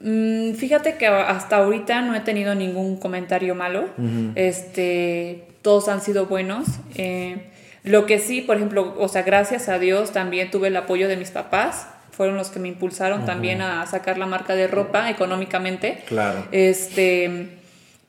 Mm, 0.00 0.52
fíjate 0.52 0.96
que 0.96 1.06
hasta 1.06 1.56
ahorita 1.56 2.02
no 2.02 2.14
he 2.14 2.20
tenido 2.20 2.54
ningún 2.54 2.98
comentario 2.98 3.54
malo. 3.54 3.86
Este, 4.34 5.44
todos 5.62 5.88
han 5.88 6.02
sido 6.02 6.26
buenos. 6.26 6.66
Eh, 6.96 7.38
lo 7.84 8.04
que 8.04 8.18
sí, 8.18 8.42
por 8.42 8.56
ejemplo, 8.56 8.94
o 8.98 9.08
sea, 9.08 9.22
gracias 9.22 9.70
a 9.70 9.78
Dios 9.78 10.12
también 10.12 10.50
tuve 10.50 10.68
el 10.68 10.76
apoyo 10.76 11.08
de 11.08 11.16
mis 11.16 11.30
papás 11.30 11.86
fueron 12.16 12.36
los 12.36 12.48
que 12.48 12.58
me 12.58 12.68
impulsaron 12.68 13.26
también 13.26 13.60
a 13.60 13.84
sacar 13.86 14.16
la 14.16 14.24
marca 14.24 14.54
de 14.54 14.68
ropa 14.68 15.10
económicamente. 15.10 16.02
Claro. 16.06 16.46
Este, 16.50 17.58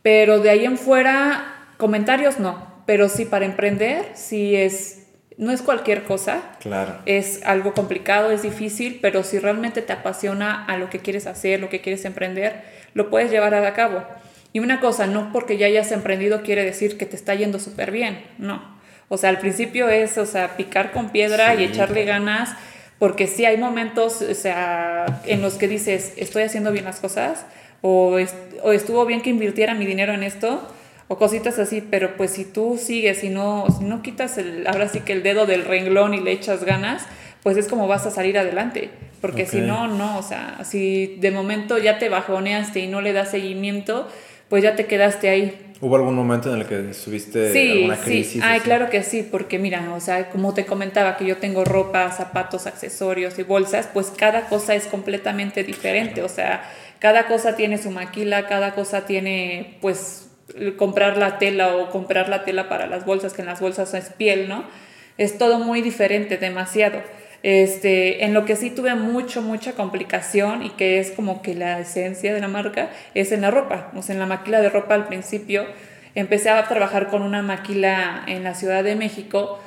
pero 0.02 0.40
de 0.40 0.50
ahí 0.50 0.64
en 0.64 0.78
fuera, 0.78 1.74
comentarios 1.76 2.40
no, 2.40 2.82
pero 2.86 3.10
sí 3.10 3.26
para 3.26 3.44
emprender, 3.44 4.06
sí 4.14 4.56
es, 4.56 5.08
no 5.38 5.52
es 5.52 5.62
cualquier 5.62 6.04
cosa. 6.04 6.42
Claro. 6.62 7.00
Es 7.06 7.42
algo 7.44 7.74
complicado, 7.74 8.32
es 8.32 8.44
difícil, 8.44 9.00
pero 9.02 9.24
si 9.24 9.40
realmente 9.40 9.82
te 9.82 9.92
apasiona 9.92 10.64
a 10.64 10.78
lo 10.78 10.90
que 10.90 11.00
quieres 11.00 11.28
hacer, 11.28 11.60
lo 11.60 11.68
que 11.68 11.82
quieres 11.82 12.06
emprender, 12.06 12.64
lo 12.94 13.10
puedes 13.10 13.30
llevar 13.30 13.54
a 13.56 13.74
cabo. 13.74 14.06
Y 14.54 14.60
una 14.60 14.80
cosa, 14.80 15.06
no 15.06 15.34
porque 15.34 15.58
ya 15.58 15.66
hayas 15.66 15.92
emprendido 15.92 16.44
quiere 16.44 16.64
decir 16.64 16.98
que 16.98 17.06
te 17.06 17.18
está 17.18 17.36
yendo 17.36 17.60
súper 17.60 17.92
bien, 17.92 18.24
no. 18.38 18.78
O 19.10 19.18
sea, 19.18 19.30
al 19.30 19.40
principio 19.40 19.90
es, 19.90 20.18
o 20.18 20.26
sea, 20.26 20.56
picar 20.56 20.92
con 20.92 21.10
piedra 21.10 21.56
y 21.56 21.66
echarle 21.66 22.06
ganas 22.06 22.56
porque 23.00 23.28
sí 23.28 23.46
hay 23.46 23.58
momentos, 23.58 24.22
o 24.22 24.34
sea, 24.34 25.22
en 25.26 25.42
los 25.42 25.56
que 25.56 25.68
dices, 25.68 26.14
estoy 26.18 26.44
haciendo 26.44 26.72
bien 26.72 26.86
las 26.86 27.00
cosas, 27.00 27.46
o, 27.82 28.18
o 28.64 28.72
estuvo 28.72 29.06
bien 29.06 29.22
que 29.22 29.30
invirtiera 29.30 29.74
mi 29.76 29.86
dinero 29.86 30.14
en 30.14 30.24
esto, 30.24 30.68
o 31.08 31.18
cositas 31.18 31.58
así, 31.60 31.82
pero 31.82 32.18
pues 32.18 32.32
si 32.32 32.44
tú 32.44 32.78
sigues 32.82 33.24
y 33.24 33.30
no, 33.30 33.66
si 33.78 33.86
no 33.86 34.02
quitas 34.02 34.38
el, 34.38 34.68
ahora 34.68 34.90
sí 34.90 35.02
que 35.02 35.14
el 35.14 35.24
dedo 35.24 35.46
del 35.46 35.64
renglón 35.64 36.14
y 36.14 36.20
le 36.20 36.32
echas 36.32 36.64
ganas, 36.64 37.06
pues 37.44 37.56
es 37.56 37.68
como 37.68 37.88
vas 37.88 38.06
a 38.06 38.12
salir 38.12 38.38
adelante. 38.38 38.90
Porque 39.22 39.46
si 39.46 39.62
no, 39.62 39.88
no, 39.88 40.18
o 40.20 40.22
sea, 40.22 40.60
si 40.64 41.18
de 41.20 41.32
momento 41.32 41.78
ya 41.78 41.98
te 41.98 42.08
bajoneaste 42.10 42.82
y 42.82 42.88
no 42.88 43.02
le 43.02 43.14
das 43.14 43.32
seguimiento, 43.32 44.08
pues 44.50 44.64
ya 44.64 44.76
te 44.76 44.86
quedaste 44.86 45.30
ahí. 45.30 45.67
¿Hubo 45.80 45.96
algún 45.96 46.16
momento 46.16 46.52
en 46.52 46.62
el 46.62 46.68
que 46.68 46.94
subiste 46.94 47.72
alguna 47.72 47.98
crisis? 47.98 48.34
Sí, 48.34 48.40
Ay, 48.42 48.62
claro 48.62 48.90
que 48.90 49.04
sí, 49.04 49.28
porque 49.30 49.60
mira, 49.60 49.94
o 49.94 50.00
sea, 50.00 50.30
como 50.30 50.54
te 50.54 50.66
comentaba 50.66 51.18
que 51.18 51.26
yo 51.26 51.38
tengo 51.38 51.66
ropa, 51.66 52.12
zapatos, 52.12 52.66
accesorios 52.66 53.38
y 53.38 53.44
bolsas, 53.44 53.88
pues 53.94 54.12
cada 54.16 54.48
cosa 54.48 54.74
es 54.74 54.88
completamente 54.88 55.64
diferente, 55.64 56.24
o 56.24 56.30
sea, 56.30 56.64
cada 57.00 57.28
cosa 57.28 57.56
tiene 57.56 57.78
su 57.78 57.92
maquila, 57.92 58.48
cada 58.48 58.74
cosa 58.74 59.06
tiene, 59.06 59.78
pues, 59.82 60.30
comprar 60.78 61.18
la 61.18 61.38
tela 61.38 61.76
o 61.76 61.92
comprar 61.92 62.30
la 62.30 62.44
tela 62.44 62.70
para 62.70 62.88
las 62.88 63.06
bolsas, 63.06 63.34
que 63.34 63.42
en 63.42 63.48
las 63.48 63.60
bolsas 63.60 63.94
es 63.94 64.10
piel, 64.10 64.50
¿no? 64.50 64.64
Es 65.18 65.38
todo 65.38 65.60
muy 65.60 65.82
diferente, 65.82 66.38
demasiado. 66.38 67.02
Este, 67.44 68.26
en 68.26 68.34
lo 68.34 68.46
que 68.46 68.56
sí 68.56 68.70
tuve 68.70 68.96
mucho, 68.96 69.42
mucha 69.42 69.74
complicación 69.74 70.64
y 70.64 70.72
que 70.72 71.00
es 71.00 71.12
como 71.12 71.42
que 71.42 71.54
la 71.56 71.80
esencia 71.80 72.34
de 72.34 72.40
la 72.40 72.48
marca 72.48 72.90
es 73.14 73.32
en 73.32 73.42
la 73.42 73.52
ropa. 73.52 73.92
O 73.96 74.02
sea, 74.02 74.14
en 74.14 74.20
la 74.20 74.26
maquila 74.26 74.62
de 74.62 74.70
ropa 74.70 74.96
al 74.96 75.08
principio 75.08 75.66
empecé 76.16 76.50
a 76.50 76.64
trabajar 76.68 77.10
con 77.10 77.22
una 77.22 77.44
maquila 77.44 78.24
en 78.28 78.44
la 78.44 78.56
Ciudad 78.56 78.84
de 78.84 78.96
México 78.96 79.60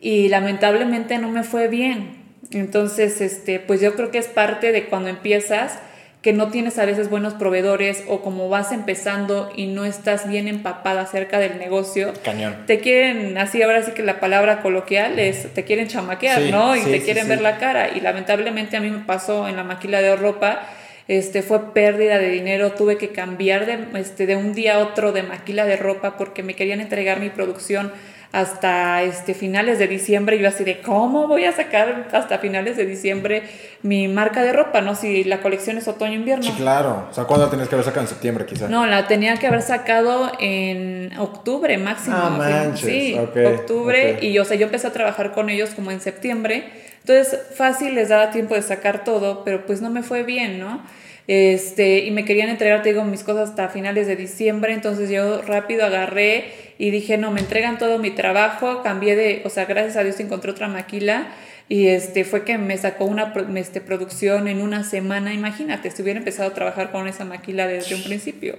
y 0.00 0.28
lamentablemente 0.28 1.18
no 1.18 1.28
me 1.28 1.42
fue 1.42 1.68
bien. 1.68 2.16
Entonces, 2.50 3.20
este, 3.20 3.60
pues 3.60 3.80
yo 3.80 3.94
creo 3.94 4.10
que 4.10 4.18
es 4.18 4.26
parte 4.26 4.72
de 4.72 4.86
cuando 4.86 5.10
empiezas 5.10 5.78
que 6.22 6.32
no 6.32 6.48
tienes 6.48 6.78
a 6.78 6.84
veces 6.84 7.10
buenos 7.10 7.34
proveedores 7.34 8.02
o 8.08 8.22
como 8.22 8.48
vas 8.48 8.72
empezando 8.72 9.52
y 9.54 9.66
no 9.66 9.84
estás 9.84 10.28
bien 10.28 10.48
empapada 10.48 11.02
acerca 11.02 11.38
del 11.38 11.58
negocio, 11.58 12.12
Cañón. 12.24 12.56
te 12.66 12.80
quieren, 12.80 13.38
así 13.38 13.62
ahora 13.62 13.82
sí 13.84 13.92
que 13.92 14.02
la 14.02 14.18
palabra 14.18 14.60
coloquial 14.60 15.18
es, 15.20 15.52
te 15.54 15.64
quieren 15.64 15.86
chamaquear, 15.86 16.42
¿no? 16.50 16.74
Y 16.74 16.82
te 16.82 17.02
quieren 17.02 17.28
ver 17.28 17.40
la 17.40 17.58
cara. 17.58 17.90
Y 17.96 18.00
lamentablemente 18.00 18.76
a 18.76 18.80
mí 18.80 18.90
me 18.90 19.04
pasó 19.04 19.46
en 19.48 19.54
la 19.54 19.62
maquila 19.62 20.00
de 20.00 20.16
ropa, 20.16 20.62
este, 21.06 21.42
fue 21.42 21.72
pérdida 21.72 22.18
de 22.18 22.30
dinero, 22.30 22.72
tuve 22.72 22.98
que 22.98 23.10
cambiar 23.10 23.64
de, 23.64 23.98
este, 23.98 24.26
de 24.26 24.34
un 24.34 24.54
día 24.54 24.76
a 24.76 24.78
otro 24.80 25.12
de 25.12 25.22
maquila 25.22 25.66
de 25.66 25.76
ropa 25.76 26.16
porque 26.16 26.42
me 26.42 26.54
querían 26.54 26.80
entregar 26.80 27.20
mi 27.20 27.30
producción 27.30 27.92
hasta 28.32 29.02
este, 29.02 29.34
finales 29.34 29.78
de 29.78 29.88
diciembre. 29.88 30.38
Yo 30.38 30.48
así 30.48 30.64
de, 30.64 30.80
¿cómo 30.80 31.26
voy 31.26 31.44
a 31.44 31.52
sacar 31.52 32.08
hasta 32.12 32.38
finales 32.38 32.76
de 32.76 32.84
diciembre 32.84 33.42
mi 33.82 34.08
marca 34.08 34.42
de 34.42 34.52
ropa? 34.52 34.80
¿No? 34.80 34.94
Si 34.94 35.24
la 35.24 35.40
colección 35.40 35.78
es 35.78 35.88
otoño-invierno. 35.88 36.44
Sí, 36.44 36.52
claro. 36.56 37.08
O 37.10 37.14
sea, 37.14 37.24
¿cuándo 37.24 37.46
la 37.46 37.50
tenías 37.50 37.68
que 37.68 37.74
haber 37.74 37.84
sacado 37.84 38.02
en 38.02 38.08
septiembre 38.08 38.44
quizás? 38.46 38.68
No, 38.68 38.86
la 38.86 39.06
tenía 39.06 39.36
que 39.36 39.46
haber 39.46 39.62
sacado 39.62 40.30
en 40.38 41.10
octubre 41.18 41.78
máximo. 41.78 42.16
Ah, 42.18 42.30
manches. 42.30 42.80
Sí, 42.80 43.16
octubre. 43.18 44.18
Y 44.20 44.32
yo, 44.32 44.42
o 44.42 44.44
sea, 44.44 44.56
yo 44.56 44.66
empecé 44.66 44.86
a 44.86 44.92
trabajar 44.92 45.32
con 45.32 45.48
ellos 45.48 45.70
como 45.70 45.90
en 45.90 46.00
septiembre. 46.00 46.70
Entonces, 47.00 47.40
fácil 47.56 47.94
les 47.94 48.10
daba 48.10 48.30
tiempo 48.30 48.54
de 48.54 48.62
sacar 48.62 49.04
todo, 49.04 49.42
pero 49.42 49.64
pues 49.64 49.80
no 49.80 49.88
me 49.88 50.02
fue 50.02 50.24
bien, 50.24 50.58
¿no? 50.58 50.82
Este, 51.28 51.98
y 51.98 52.10
me 52.10 52.24
querían 52.24 52.48
entregar, 52.48 52.82
te 52.82 52.88
digo, 52.88 53.04
mis 53.04 53.22
cosas 53.22 53.50
hasta 53.50 53.68
finales 53.68 54.06
de 54.06 54.16
diciembre, 54.16 54.72
entonces 54.72 55.10
yo 55.10 55.42
rápido 55.42 55.84
agarré 55.84 56.46
y 56.78 56.90
dije, 56.90 57.18
no, 57.18 57.30
me 57.30 57.40
entregan 57.40 57.76
todo 57.76 57.98
mi 57.98 58.10
trabajo, 58.10 58.82
cambié 58.82 59.14
de, 59.14 59.42
o 59.44 59.50
sea, 59.50 59.66
gracias 59.66 59.96
a 59.96 60.04
Dios 60.04 60.18
encontré 60.20 60.50
otra 60.50 60.68
maquila 60.68 61.28
y 61.68 61.88
este 61.88 62.24
fue 62.24 62.44
que 62.44 62.56
me 62.56 62.78
sacó 62.78 63.04
una 63.04 63.34
este, 63.56 63.82
producción 63.82 64.48
en 64.48 64.62
una 64.62 64.84
semana, 64.84 65.34
imagínate, 65.34 65.90
si 65.90 66.00
hubiera 66.00 66.18
empezado 66.18 66.48
a 66.48 66.54
trabajar 66.54 66.90
con 66.90 67.06
esa 67.06 67.26
maquila 67.26 67.66
desde 67.66 67.94
un 67.94 68.04
principio. 68.04 68.58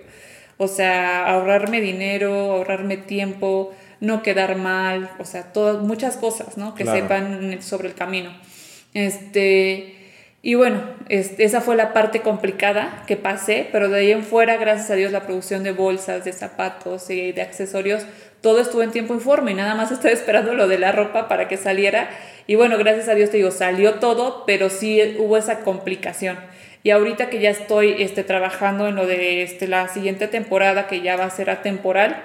O 0.57 0.67
sea, 0.67 1.25
ahorrarme 1.25 1.81
dinero, 1.81 2.51
ahorrarme 2.51 2.97
tiempo, 2.97 3.73
no 3.99 4.21
quedar 4.21 4.57
mal, 4.57 5.09
o 5.17 5.25
sea, 5.25 5.53
todas, 5.53 5.81
muchas 5.81 6.17
cosas, 6.17 6.55
¿no? 6.55 6.75
Que 6.75 6.85
sepan 6.85 7.63
sobre 7.63 7.87
el 7.87 7.95
camino. 7.95 8.31
Este, 8.93 9.95
y 10.41 10.55
bueno, 10.55 10.81
esa 11.09 11.59
fue 11.59 11.75
la 11.75 11.91
parte 11.91 12.21
complicada 12.21 13.03
que 13.07 13.17
pasé, 13.17 13.67
pero 13.73 13.89
de 13.89 13.99
ahí 13.99 14.11
en 14.11 14.23
fuera, 14.23 14.55
gracias 14.55 14.89
a 14.89 14.95
Dios, 14.95 15.11
la 15.11 15.25
producción 15.25 15.63
de 15.63 15.73
bolsas, 15.73 16.23
de 16.23 16.31
zapatos 16.31 17.09
y 17.09 17.33
de 17.33 17.41
accesorios, 17.41 18.05
todo 18.39 18.61
estuvo 18.61 18.81
en 18.81 18.91
tiempo 18.91 19.13
y 19.15 19.19
forma 19.19 19.51
y 19.51 19.53
nada 19.53 19.75
más 19.75 19.91
estaba 19.91 20.13
esperando 20.13 20.53
lo 20.53 20.69
de 20.69 20.79
la 20.79 20.93
ropa 20.93 21.27
para 21.27 21.49
que 21.49 21.57
saliera. 21.57 22.09
Y 22.47 22.55
bueno, 22.55 22.77
gracias 22.77 23.09
a 23.09 23.15
Dios 23.15 23.31
te 23.31 23.37
digo, 23.37 23.51
salió 23.51 23.95
todo, 23.95 24.45
pero 24.45 24.69
sí 24.69 25.17
hubo 25.19 25.35
esa 25.35 25.59
complicación. 25.59 26.37
Y 26.83 26.91
ahorita 26.91 27.29
que 27.29 27.41
ya 27.41 27.49
estoy 27.49 28.01
este, 28.01 28.23
trabajando 28.23 28.87
en 28.87 28.95
lo 28.95 29.05
de 29.05 29.43
este, 29.43 29.67
la 29.67 29.89
siguiente 29.89 30.29
temporada, 30.29 30.87
que 30.87 31.01
ya 31.01 31.17
va 31.17 31.25
a 31.25 31.29
ser 31.29 31.49
atemporal, 31.49 32.23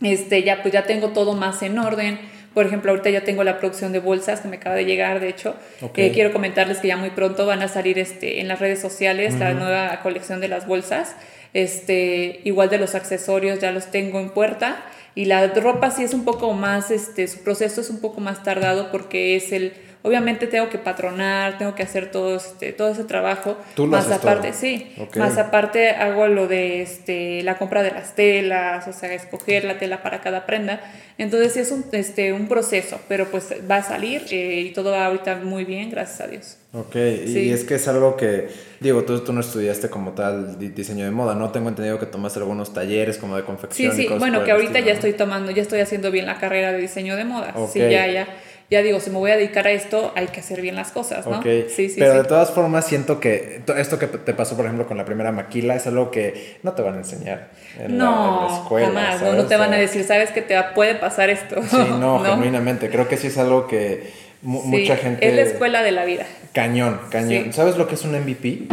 este, 0.00 0.42
ya, 0.42 0.62
pues 0.62 0.72
ya 0.72 0.84
tengo 0.84 1.10
todo 1.10 1.34
más 1.34 1.62
en 1.62 1.78
orden 1.78 2.18
por 2.54 2.66
ejemplo, 2.66 2.92
ahorita 2.92 3.10
ya 3.10 3.24
tengo 3.24 3.42
la 3.42 3.58
producción 3.58 3.92
de 3.92 3.98
bolsas 3.98 4.40
que 4.40 4.48
me 4.48 4.56
acaba 4.56 4.76
de 4.76 4.84
llegar, 4.84 5.20
de 5.20 5.28
hecho. 5.28 5.56
Eh, 5.96 6.12
quiero 6.14 6.32
comentarles 6.32 6.78
que 6.78 6.88
ya 6.88 6.96
muy 6.96 7.10
pronto 7.10 7.46
van 7.46 7.62
a 7.62 7.68
salir 7.68 7.98
este, 7.98 8.40
en 8.40 8.48
las 8.48 8.60
redes 8.60 8.80
sociales 8.80 9.34
la 9.34 9.52
nueva 9.52 10.00
colección 10.02 10.40
de 10.40 10.48
las 10.48 10.66
bolsas. 10.66 11.16
Este, 11.52 12.40
igual 12.44 12.70
de 12.70 12.78
los 12.78 12.94
accesorios 12.94 13.58
ya 13.58 13.72
los 13.72 13.90
tengo 13.90 14.20
en 14.20 14.30
puerta. 14.30 14.84
Y 15.16 15.26
la 15.26 15.46
ropa 15.48 15.90
sí 15.90 16.02
es 16.02 16.14
un 16.14 16.24
poco 16.24 16.52
más, 16.52 16.90
este, 16.90 17.28
su 17.28 17.42
proceso 17.42 17.80
es 17.80 17.90
un 17.90 18.00
poco 18.00 18.20
más 18.20 18.42
tardado 18.42 18.90
porque 18.90 19.36
es 19.36 19.52
el 19.52 19.72
Obviamente 20.06 20.46
tengo 20.46 20.68
que 20.68 20.76
patronar, 20.76 21.56
tengo 21.56 21.74
que 21.74 21.82
hacer 21.82 22.10
todo, 22.10 22.36
este, 22.36 22.74
todo 22.74 22.90
ese 22.90 23.04
trabajo. 23.04 23.56
¿Tú 23.74 23.86
más 23.86 24.10
aparte, 24.12 24.52
sí. 24.52 24.92
Más 25.16 25.38
aparte 25.38 25.92
hago 25.92 26.26
lo 26.26 26.46
de 26.46 26.82
este, 26.82 27.42
la 27.42 27.56
compra 27.56 27.82
de 27.82 27.90
las 27.90 28.14
telas, 28.14 28.86
o 28.86 28.92
sea, 28.92 29.14
escoger 29.14 29.64
la 29.64 29.78
tela 29.78 30.02
para 30.02 30.20
cada 30.20 30.44
prenda. 30.44 30.82
Entonces 31.16 31.56
es 31.56 31.72
un, 31.72 31.86
este, 31.92 32.34
un 32.34 32.48
proceso, 32.48 33.00
pero 33.08 33.30
pues 33.30 33.48
va 33.70 33.76
a 33.76 33.82
salir 33.82 34.26
eh, 34.30 34.60
y 34.60 34.74
todo 34.74 34.90
va 34.90 35.06
ahorita 35.06 35.36
muy 35.36 35.64
bien, 35.64 35.88
gracias 35.88 36.20
a 36.20 36.26
Dios. 36.26 36.58
Ok, 36.74 36.96
y 36.96 37.50
es 37.50 37.64
que 37.64 37.76
es 37.76 37.88
algo 37.88 38.14
que, 38.16 38.48
digo, 38.80 39.04
tú, 39.04 39.20
tú 39.20 39.32
no 39.32 39.40
estudiaste 39.40 39.88
como 39.88 40.12
tal 40.12 40.58
diseño 40.58 41.06
de 41.06 41.12
moda, 41.12 41.34
¿no? 41.34 41.50
Tengo 41.50 41.70
entendido 41.70 41.98
que 41.98 42.04
tomaste 42.04 42.40
algunos 42.40 42.74
talleres 42.74 43.16
como 43.16 43.36
de 43.36 43.44
confección. 43.44 43.96
Sí, 43.96 44.02
sí, 44.02 44.14
bueno, 44.18 44.44
que 44.44 44.50
ahorita 44.50 44.80
ya 44.80 44.92
estoy 44.92 45.14
tomando, 45.14 45.50
ya 45.50 45.62
estoy 45.62 45.80
haciendo 45.80 46.10
bien 46.10 46.26
la 46.26 46.38
carrera 46.38 46.72
de 46.72 46.78
diseño 46.78 47.16
de 47.16 47.24
moda. 47.24 47.54
Sí, 47.72 47.78
ya, 47.78 48.06
ya 48.06 48.28
ya 48.70 48.82
digo, 48.82 48.98
si 48.98 49.10
me 49.10 49.18
voy 49.18 49.30
a 49.30 49.36
dedicar 49.36 49.66
a 49.66 49.72
esto, 49.72 50.12
hay 50.16 50.28
que 50.28 50.40
hacer 50.40 50.60
bien 50.60 50.74
las 50.74 50.90
cosas, 50.90 51.26
¿no? 51.26 51.42
Sí, 51.42 51.66
sí, 51.68 51.94
Pero 51.98 52.14
de 52.14 52.24
todas 52.24 52.50
formas 52.50 52.86
siento 52.86 53.20
que 53.20 53.62
esto 53.76 53.98
que 53.98 54.06
te 54.06 54.32
pasó, 54.32 54.56
por 54.56 54.64
ejemplo, 54.64 54.86
con 54.86 54.96
la 54.96 55.04
primera 55.04 55.32
maquila 55.32 55.74
es 55.76 55.86
algo 55.86 56.10
que 56.10 56.56
no 56.62 56.72
te 56.72 56.82
van 56.82 56.94
a 56.94 56.98
enseñar 56.98 57.50
en, 57.78 57.98
no, 57.98 58.48
la, 58.48 58.56
escuela. 58.56 58.86
Jamás, 58.86 59.22
no, 59.22 59.46
te 59.46 59.56
van 59.56 59.72
a 59.74 59.76
decir, 59.76 60.04
sabes 60.04 60.30
que 60.30 60.42
te 60.42 60.60
puede 60.74 60.94
pasar 60.94 61.30
esto. 61.30 61.62
Sí, 61.62 61.76
no, 62.00 62.20
genuinamente. 62.20 62.88
Creo 62.88 63.06
que 63.06 63.16
sí 63.16 63.26
es 63.26 63.38
algo 63.38 63.66
que 63.66 64.10
mucha 64.42 64.96
gente... 64.96 65.26
Es 65.28 65.34
la 65.34 65.42
escuela 65.42 65.82
de 65.82 65.92
la 65.92 66.04
vida. 66.04 66.26
Cañón, 66.52 67.00
cañón. 67.10 67.52
¿Sabes 67.52 67.76
lo 67.76 67.86
que 67.86 67.94
es 67.94 68.04
un 68.04 68.12
MVP? 68.12 68.68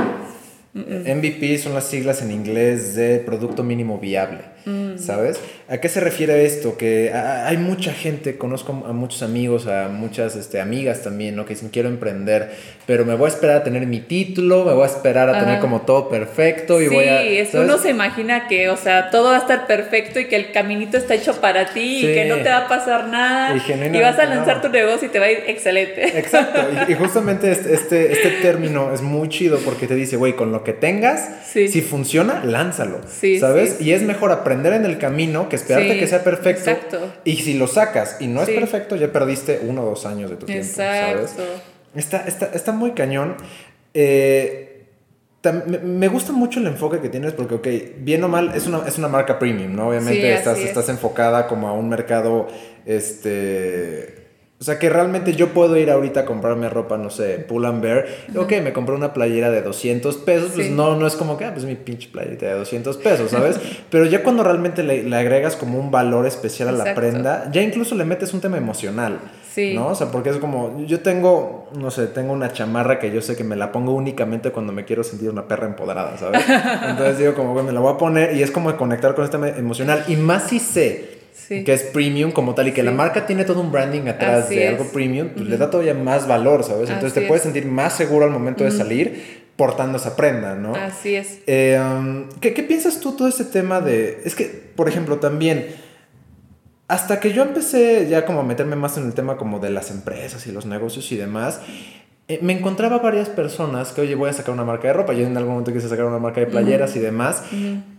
MVP 0.73 1.57
son 1.57 1.73
las 1.73 1.85
siglas 1.85 2.21
en 2.21 2.31
inglés 2.31 2.95
de 2.95 3.19
Producto 3.19 3.61
Mínimo 3.61 3.97
Viable. 3.97 4.39
Mm. 4.65 4.97
¿Sabes? 4.97 5.39
¿A 5.69 5.77
qué 5.79 5.89
se 5.89 5.99
refiere 5.99 6.45
esto? 6.45 6.77
Que 6.77 7.11
hay 7.13 7.57
mucha 7.57 7.93
gente, 7.93 8.37
conozco 8.37 8.83
a 8.87 8.93
muchos 8.93 9.23
amigos, 9.23 9.67
a 9.67 9.87
muchas 9.87 10.35
este, 10.35 10.61
amigas 10.61 11.01
también, 11.01 11.35
¿no? 11.35 11.45
Que 11.45 11.55
dicen, 11.55 11.69
quiero 11.69 11.89
emprender, 11.89 12.51
pero 12.85 13.05
me 13.05 13.15
voy 13.15 13.25
a 13.25 13.29
esperar 13.29 13.57
a 13.57 13.63
tener 13.63 13.87
mi 13.87 14.01
título, 14.01 14.65
me 14.65 14.73
voy 14.73 14.83
a 14.83 14.87
esperar 14.87 15.29
a 15.29 15.39
tener 15.39 15.59
como 15.59 15.81
todo 15.81 16.09
perfecto 16.09 16.81
y 16.81 16.87
voy 16.87 17.07
a... 17.07 17.21
Sí, 17.21 17.57
uno 17.57 17.77
se 17.77 17.89
imagina 17.89 18.47
que, 18.47 18.69
o 18.69 18.77
sea, 18.77 19.09
todo 19.09 19.29
va 19.29 19.37
a 19.37 19.39
estar 19.39 19.65
perfecto 19.65 20.19
y 20.19 20.25
que 20.25 20.35
el 20.35 20.51
caminito 20.51 20.97
está 20.97 21.15
hecho 21.15 21.39
para 21.41 21.73
ti 21.73 22.05
y 22.05 22.13
que 22.13 22.25
no 22.25 22.37
te 22.37 22.49
va 22.49 22.57
a 22.57 22.67
pasar 22.67 23.07
nada 23.07 23.55
y, 23.55 24.01
vas 24.01 24.19
a 24.19 24.25
lanzar 24.25 24.61
tu 24.61 24.69
negocio 24.69 25.07
y 25.07 25.11
te 25.11 25.19
va 25.19 25.25
a 25.25 25.31
ir 25.31 25.43
excelente. 25.47 26.19
Exacto, 26.19 26.61
y, 26.87 26.93
justamente 26.93 27.51
este, 27.51 27.73
este, 27.73 28.11
este, 28.11 28.29
término 28.41 28.93
es 28.93 29.01
muy 29.01 29.29
chido 29.29 29.57
porque 29.59 29.87
te 29.87 29.95
dice, 29.95 30.17
güey, 30.17 30.33
con 30.33 30.51
lo 30.51 30.63
que 30.63 30.73
tengas, 30.73 31.29
si 31.45 31.81
funciona, 31.81 32.43
lánzalo, 32.43 33.01
¿sabes? 33.39 33.81
Y 33.81 33.93
es 33.93 34.03
mejor 34.03 34.31
aprender 34.31 34.50
aprender 34.51 34.73
en 34.73 34.85
el 34.85 34.97
camino 34.97 35.47
que 35.47 35.55
esperarte 35.55 35.97
que 35.97 36.07
sea 36.07 36.23
perfecto. 36.23 36.69
Exacto. 36.69 37.13
Y 37.23 37.37
si 37.37 37.53
lo 37.53 37.67
sacas 37.67 38.17
y 38.19 38.27
no 38.27 38.43
es 38.43 38.49
perfecto, 38.49 38.95
ya 38.95 39.11
perdiste 39.11 39.61
uno 39.63 39.83
o 39.83 39.85
dos 39.85 40.05
años 40.05 40.29
de 40.29 40.35
tu 40.35 40.45
tiempo. 40.45 40.67
¿sabes? 40.73 41.35
Está, 41.95 42.25
está, 42.25 42.51
está 42.53 42.71
muy 42.71 42.91
cañón. 42.91 43.37
Eh, 43.93 44.67
me 45.83 46.07
gusta 46.07 46.33
mucho 46.33 46.59
el 46.59 46.67
enfoque 46.67 46.99
que 46.99 47.09
tienes 47.09 47.33
porque, 47.33 47.55
ok, 47.55 47.67
bien 47.97 48.23
o 48.23 48.27
mal, 48.27 48.51
es 48.53 48.67
una, 48.67 48.87
es 48.87 48.97
una 48.97 49.07
marca 49.07 49.39
premium, 49.39 49.75
¿no? 49.75 49.89
Obviamente 49.89 50.33
estás, 50.33 50.59
estás 50.59 50.89
enfocada 50.89 51.47
como 51.47 51.67
a 51.67 51.73
un 51.73 51.89
mercado, 51.89 52.47
este 52.85 54.20
o 54.61 54.63
sea 54.63 54.77
que 54.77 54.91
realmente 54.91 55.33
yo 55.33 55.55
puedo 55.55 55.75
ir 55.75 55.89
ahorita 55.89 56.19
a 56.19 56.25
comprarme 56.25 56.69
ropa, 56.69 56.95
no 56.95 57.09
sé, 57.09 57.39
Pull 57.39 57.65
and 57.65 57.81
Bear. 57.81 58.05
Ok, 58.37 58.51
me 58.61 58.73
compré 58.73 58.93
una 58.93 59.11
playera 59.11 59.49
de 59.49 59.63
200 59.63 60.17
pesos. 60.17 60.51
Pues 60.53 60.69
no, 60.69 60.95
no 60.95 61.07
es 61.07 61.15
como 61.15 61.35
que, 61.35 61.45
ah, 61.45 61.51
pues 61.51 61.65
mi 61.65 61.73
pinche 61.73 62.09
playerita 62.11 62.45
de 62.45 62.53
200 62.53 62.95
pesos, 62.97 63.31
¿sabes? 63.31 63.59
Pero 63.89 64.05
ya 64.05 64.21
cuando 64.21 64.43
realmente 64.43 64.83
le, 64.83 65.15
agregas 65.15 65.55
como 65.55 65.79
un 65.79 65.89
valor 65.89 66.27
especial 66.27 66.69
a 66.69 66.73
la 66.73 66.93
prenda, 66.93 67.49
ya 67.51 67.63
incluso 67.63 67.95
le 67.95 68.05
metes 68.05 68.35
un 68.35 68.41
tema 68.41 68.57
emocional. 68.57 69.17
Sí. 69.51 69.73
¿No? 69.73 69.87
O 69.87 69.95
sea, 69.95 70.11
porque 70.11 70.29
es 70.29 70.37
como, 70.37 70.85
yo 70.85 70.99
tengo, 70.99 71.67
no 71.75 71.89
sé, 71.89 72.05
tengo 72.05 72.31
una 72.31 72.53
chamarra 72.53 72.99
que 72.99 73.11
yo 73.11 73.23
sé 73.23 73.35
que 73.35 73.43
me 73.43 73.55
la 73.55 73.71
pongo 73.71 73.95
únicamente 73.95 74.51
cuando 74.51 74.73
me 74.73 74.85
quiero 74.85 75.03
sentir 75.03 75.31
una 75.31 75.47
perra 75.47 75.65
empoderada, 75.65 76.19
¿sabes? 76.19 76.39
Entonces 76.87 77.17
digo 77.17 77.33
como, 77.33 77.55
me 77.63 77.71
la 77.71 77.79
voy 77.79 77.95
a 77.95 77.97
poner 77.97 78.37
y 78.37 78.43
es 78.43 78.51
como 78.51 78.77
conectar 78.77 79.15
con 79.15 79.23
este 79.23 79.37
tema 79.37 79.49
emocional. 79.49 80.03
Y 80.07 80.17
más 80.17 80.49
si 80.49 80.59
sé 80.59 81.20
que 81.47 81.73
es 81.73 81.83
premium 81.83 82.31
como 82.31 82.55
tal 82.55 82.67
y 82.67 82.71
que 82.71 82.83
la 82.83 82.91
marca 82.91 83.25
tiene 83.25 83.43
todo 83.43 83.61
un 83.61 83.71
branding 83.71 84.07
atrás 84.07 84.49
de 84.49 84.67
algo 84.67 84.85
premium, 84.85 85.29
pues 85.29 85.47
le 85.47 85.57
da 85.57 85.69
todavía 85.69 85.93
más 85.93 86.27
valor, 86.27 86.63
¿sabes? 86.63 86.89
Entonces 86.89 87.13
te 87.13 87.21
puedes 87.27 87.43
sentir 87.43 87.65
más 87.65 87.95
seguro 87.95 88.25
al 88.25 88.31
momento 88.31 88.63
de 88.63 88.71
salir 88.71 89.41
portando 89.55 89.97
esa 89.97 90.15
prenda, 90.15 90.55
¿no? 90.55 90.73
Así 90.75 91.15
es. 91.15 91.39
Eh, 91.45 91.79
um, 91.79 92.29
¿qué, 92.39 92.53
¿Qué 92.53 92.63
piensas 92.63 92.99
tú 92.99 93.11
todo 93.15 93.27
ese 93.27 93.45
tema 93.45 93.79
de... 93.79 94.21
Es 94.25 94.33
que, 94.33 94.45
por 94.45 94.87
ejemplo, 94.87 95.17
también 95.17 95.67
hasta 96.91 97.21
que 97.21 97.31
yo 97.31 97.43
empecé 97.43 98.07
ya 98.09 98.25
como 98.25 98.41
a 98.41 98.43
meterme 98.43 98.75
más 98.75 98.97
en 98.97 99.05
el 99.05 99.13
tema 99.13 99.37
como 99.37 99.59
de 99.59 99.69
las 99.69 99.91
empresas 99.91 100.45
y 100.45 100.51
los 100.51 100.65
negocios 100.65 101.09
y 101.13 101.15
demás, 101.15 101.61
eh, 102.27 102.39
me 102.41 102.51
encontraba 102.51 102.99
varias 102.99 103.29
personas 103.29 103.93
que, 103.93 104.01
oye, 104.01 104.13
voy 104.15 104.29
a 104.29 104.33
sacar 104.33 104.53
una 104.53 104.65
marca 104.65 104.89
de 104.89 104.93
ropa, 104.93 105.13
yo 105.13 105.25
en 105.25 105.37
algún 105.37 105.53
momento 105.53 105.71
quise 105.71 105.87
sacar 105.87 106.05
una 106.05 106.19
marca 106.19 106.41
de 106.41 106.47
playeras 106.47 106.95
y 106.97 106.99
demás, 106.99 107.43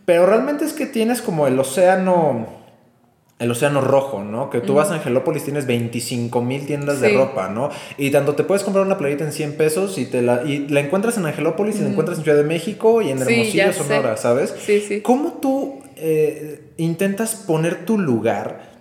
pero 0.04 0.26
realmente 0.26 0.66
es 0.66 0.74
que 0.74 0.84
tienes 0.84 1.22
como 1.22 1.46
el 1.46 1.58
océano, 1.58 2.46
el 3.42 3.50
océano 3.50 3.80
rojo, 3.80 4.22
¿no? 4.22 4.50
Que 4.50 4.60
tú 4.60 4.74
vas 4.74 4.90
a 4.90 4.94
Angelópolis, 4.94 5.44
tienes 5.44 5.66
25 5.66 6.42
mil 6.42 6.64
tiendas 6.66 7.00
de 7.00 7.12
ropa, 7.14 7.48
¿no? 7.48 7.70
Y 7.98 8.10
tanto 8.10 8.34
te 8.34 8.44
puedes 8.44 8.62
comprar 8.62 8.86
una 8.86 8.98
playita 8.98 9.24
en 9.24 9.32
100 9.32 9.56
pesos 9.56 9.98
y, 9.98 10.06
te 10.06 10.22
la, 10.22 10.42
y 10.44 10.68
la 10.68 10.80
encuentras 10.80 11.16
en 11.18 11.26
Angelópolis 11.26 11.76
y 11.76 11.82
la 11.82 11.88
encuentras 11.88 12.18
en 12.18 12.24
Ciudad 12.24 12.38
de 12.38 12.44
México 12.44 13.02
y 13.02 13.10
en 13.10 13.18
Hermosillo, 13.18 13.72
Sonora, 13.72 14.16
¿sabes? 14.16 14.54
Sí, 14.64 14.80
sí. 14.80 15.00
¿Cómo 15.00 15.38
tú 15.40 15.80
eh, 15.96 16.60
intentas 16.76 17.34
poner 17.34 17.84
tu 17.84 17.98
lugar? 17.98 18.71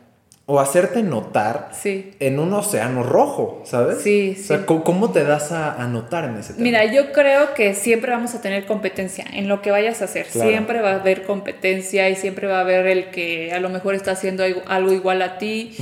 O 0.48 0.60
hacerte 0.60 1.04
notar 1.04 1.72
en 1.84 2.39
un 2.39 2.54
océano 2.54 3.04
rojo, 3.04 3.62
¿sabes? 3.64 4.02
Sí, 4.02 4.36
o 4.38 4.44
sea, 4.44 4.66
¿cómo 4.66 5.12
te 5.12 5.24
das 5.24 5.52
a, 5.52 5.88
notar 5.88 6.26
en 6.26 6.38
ese 6.38 6.54
tema? 6.54 6.64
Mira, 6.64 6.86
yo 6.86 7.12
creo 7.14 7.54
que 7.54 7.74
siempre 7.74 8.12
vamos 8.12 8.36
a 8.36 8.42
tener 8.42 8.66
competencia 8.66 9.26
en 9.32 9.48
lo 9.48 9.62
que 9.62 9.72
vayas 9.72 10.02
a 10.02 10.06
hacer. 10.06 10.26
Siempre 10.26 10.82
va 10.82 10.92
a 10.92 10.96
haber 10.96 11.24
competencia 11.24 12.10
y 12.10 12.16
siempre 12.16 12.48
va 12.48 12.58
a 12.58 12.62
haber 12.62 12.88
el 12.88 13.12
que 13.12 13.54
a 13.54 13.60
lo 13.60 13.70
mejor 13.70 13.96
está 13.96 14.12
haciendo 14.12 14.44
algo 14.68 14.92
igual 14.92 15.22
a 15.22 15.38
ti. 15.38 15.76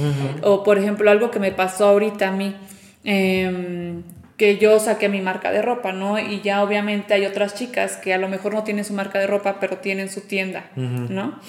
O, 0.43 0.64
por 0.64 0.78
ejemplo, 0.78 1.10
algo 1.10 1.32
que 1.32 1.39
me 1.39 1.51
pasó 1.51 1.86
ahorita 1.88 2.28
a 2.28 2.32
mí. 2.32 2.55
Em, 3.03 4.03
que 4.38 4.57
yo 4.57 4.80
saqué 4.80 5.10
mi 5.10 5.20
marca 5.20 5.51
de 5.51 5.62
ropa, 5.62 5.91
¿no? 5.91 6.18
Y 6.18 6.41
ya 6.41 6.64
obviamente 6.64 7.14
hay 7.14 7.26
otras 7.26 7.55
chicas 7.55 7.97
que 7.97 8.14
a 8.14 8.18
lo 8.18 8.30
mejor 8.30 8.53
no 8.53 8.64
tienen 8.64 8.86
su 8.86 8.93
marca 8.93 9.20
de 9.20 9.28
ropa, 9.28 9.57
pero 9.60 9.78
tienen 9.78 10.10
su 10.10 10.22
tienda, 10.22 10.70
¿no? 10.76 11.39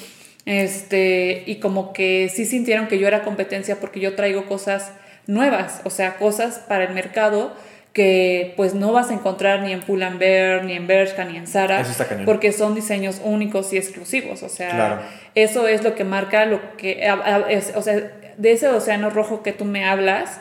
Este, 0.46 1.44
y 1.46 1.56
como 1.56 1.92
que 1.92 2.30
sí 2.32 2.44
sintieron 2.44 2.88
que 2.88 2.98
yo 2.98 3.06
era 3.06 3.22
competencia 3.22 3.78
porque 3.78 4.00
yo 4.00 4.14
traigo 4.14 4.46
cosas 4.46 4.92
nuevas, 5.26 5.80
o 5.84 5.90
sea, 5.90 6.16
cosas 6.16 6.58
para 6.58 6.84
el 6.84 6.94
mercado 6.94 7.54
que 7.92 8.54
pues 8.56 8.74
no 8.74 8.92
vas 8.92 9.10
a 9.10 9.14
encontrar 9.14 9.62
ni 9.62 9.72
en 9.72 9.80
Pull&Bear, 9.80 10.64
ni 10.64 10.74
en 10.74 10.86
Bershka, 10.86 11.24
ni 11.24 11.36
en 11.36 11.46
Zara, 11.46 11.84
porque 12.24 12.52
son 12.52 12.74
diseños 12.74 13.20
únicos 13.22 13.72
y 13.72 13.76
exclusivos, 13.76 14.42
o 14.42 14.48
sea, 14.48 15.02
eso 15.34 15.66
es 15.66 15.82
lo 15.82 15.94
que 15.94 16.04
marca 16.04 16.46
lo 16.46 16.76
que, 16.76 17.06
o 17.74 17.82
sea, 17.82 18.10
de 18.36 18.52
ese 18.52 18.68
océano 18.68 19.10
rojo 19.10 19.42
que 19.42 19.52
tú 19.52 19.64
me 19.64 19.84
hablas, 19.84 20.40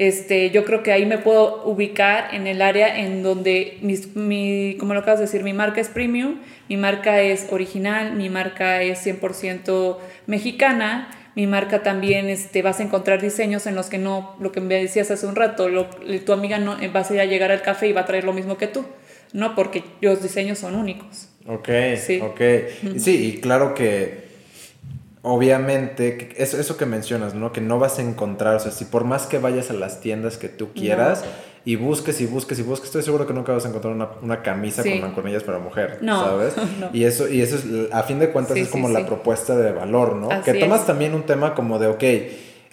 este, 0.00 0.48
yo 0.50 0.64
creo 0.64 0.82
que 0.82 0.92
ahí 0.92 1.04
me 1.04 1.18
puedo 1.18 1.62
ubicar 1.66 2.34
en 2.34 2.46
el 2.46 2.62
área 2.62 3.00
en 3.00 3.22
donde, 3.22 3.76
mi, 3.82 4.74
como 4.80 4.94
lo 4.94 5.00
acabas 5.00 5.20
de 5.20 5.26
decir, 5.26 5.44
mi 5.44 5.52
marca 5.52 5.78
es 5.78 5.88
premium, 5.88 6.36
mi 6.70 6.78
marca 6.78 7.20
es 7.20 7.48
original, 7.50 8.16
mi 8.16 8.30
marca 8.30 8.80
es 8.80 9.06
100% 9.06 9.98
mexicana, 10.26 11.10
mi 11.36 11.46
marca 11.46 11.82
también 11.82 12.30
este, 12.30 12.62
vas 12.62 12.80
a 12.80 12.84
encontrar 12.84 13.20
diseños 13.20 13.66
en 13.66 13.74
los 13.74 13.90
que 13.90 13.98
no, 13.98 14.36
lo 14.40 14.52
que 14.52 14.62
me 14.62 14.76
decías 14.76 15.10
hace 15.10 15.26
un 15.26 15.36
rato, 15.36 15.68
tu 16.24 16.32
amiga 16.32 16.56
no 16.56 16.78
va 16.96 17.00
a 17.00 17.12
ir 17.12 17.20
a 17.20 17.26
llegar 17.26 17.52
al 17.52 17.60
café 17.60 17.88
y 17.88 17.92
va 17.92 18.00
a 18.00 18.06
traer 18.06 18.24
lo 18.24 18.32
mismo 18.32 18.56
que 18.56 18.68
tú, 18.68 18.86
¿no? 19.34 19.54
Porque 19.54 19.84
los 20.00 20.22
diseños 20.22 20.56
son 20.56 20.76
únicos. 20.76 21.28
Ok, 21.46 21.68
sí. 21.98 22.22
ok. 22.22 22.40
Sí, 22.96 23.34
y 23.34 23.40
claro 23.40 23.74
que 23.74 24.29
obviamente, 25.22 26.30
eso, 26.36 26.58
eso 26.58 26.76
que 26.76 26.86
mencionas, 26.86 27.34
¿no? 27.34 27.52
Que 27.52 27.60
no 27.60 27.78
vas 27.78 27.98
a 27.98 28.02
encontrar, 28.02 28.56
o 28.56 28.60
sea, 28.60 28.72
si 28.72 28.84
por 28.84 29.04
más 29.04 29.26
que 29.26 29.38
vayas 29.38 29.70
a 29.70 29.74
las 29.74 30.00
tiendas 30.00 30.38
que 30.38 30.48
tú 30.48 30.72
quieras 30.72 31.24
y 31.64 31.76
busques 31.76 32.20
y 32.20 32.26
busques 32.26 32.58
y 32.58 32.62
busques, 32.62 32.86
estoy 32.86 33.02
seguro 33.02 33.26
que 33.26 33.34
nunca 33.34 33.52
vas 33.52 33.66
a 33.66 33.68
encontrar 33.68 33.92
una, 33.92 34.08
una 34.22 34.42
camisa 34.42 34.82
con 34.82 35.00
manconillas 35.00 35.42
para 35.42 35.58
mujer, 35.58 35.98
¿sabes? 36.04 36.54
Y 36.92 37.04
eso, 37.04 37.28
y 37.28 37.42
eso 37.42 37.56
es, 37.56 37.92
a 37.92 38.02
fin 38.02 38.18
de 38.18 38.30
cuentas, 38.30 38.56
es 38.56 38.68
como 38.68 38.88
la 38.88 39.06
propuesta 39.06 39.56
de 39.56 39.72
valor, 39.72 40.16
¿no? 40.16 40.28
que 40.42 40.54
tomas 40.54 40.86
también 40.86 41.14
un 41.14 41.24
tema 41.24 41.54
como 41.54 41.78
de, 41.78 41.88
ok, 41.88 42.04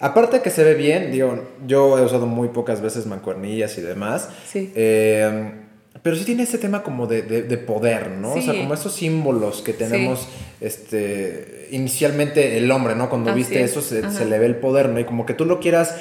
aparte 0.00 0.40
que 0.40 0.50
se 0.50 0.64
ve 0.64 0.74
bien, 0.74 1.12
digo, 1.12 1.44
yo 1.66 1.98
he 1.98 2.02
usado 2.02 2.26
muy 2.26 2.48
pocas 2.48 2.80
veces 2.80 3.06
mancuernillas 3.06 3.76
y 3.76 3.82
demás. 3.82 4.30
Sí. 4.46 4.72
Eh, 4.74 5.67
pero 6.02 6.16
sí 6.16 6.24
tiene 6.24 6.42
ese 6.42 6.58
tema 6.58 6.82
como 6.82 7.06
de, 7.06 7.22
de, 7.22 7.58
poder, 7.58 8.10
¿no? 8.10 8.34
O 8.34 8.40
sea, 8.40 8.54
como 8.54 8.74
esos 8.74 8.94
símbolos 8.94 9.62
que 9.62 9.72
tenemos, 9.72 10.28
este, 10.60 11.68
inicialmente 11.70 12.58
el 12.58 12.70
hombre, 12.70 12.94
¿no? 12.94 13.08
Cuando 13.08 13.34
viste 13.34 13.62
eso 13.62 13.80
se, 13.80 14.10
se, 14.10 14.24
le 14.26 14.38
ve 14.38 14.46
el 14.46 14.56
poder, 14.56 14.88
¿no? 14.88 15.00
Y 15.00 15.04
como 15.04 15.26
que 15.26 15.34
tú 15.34 15.44
lo 15.44 15.60
quieras 15.60 15.96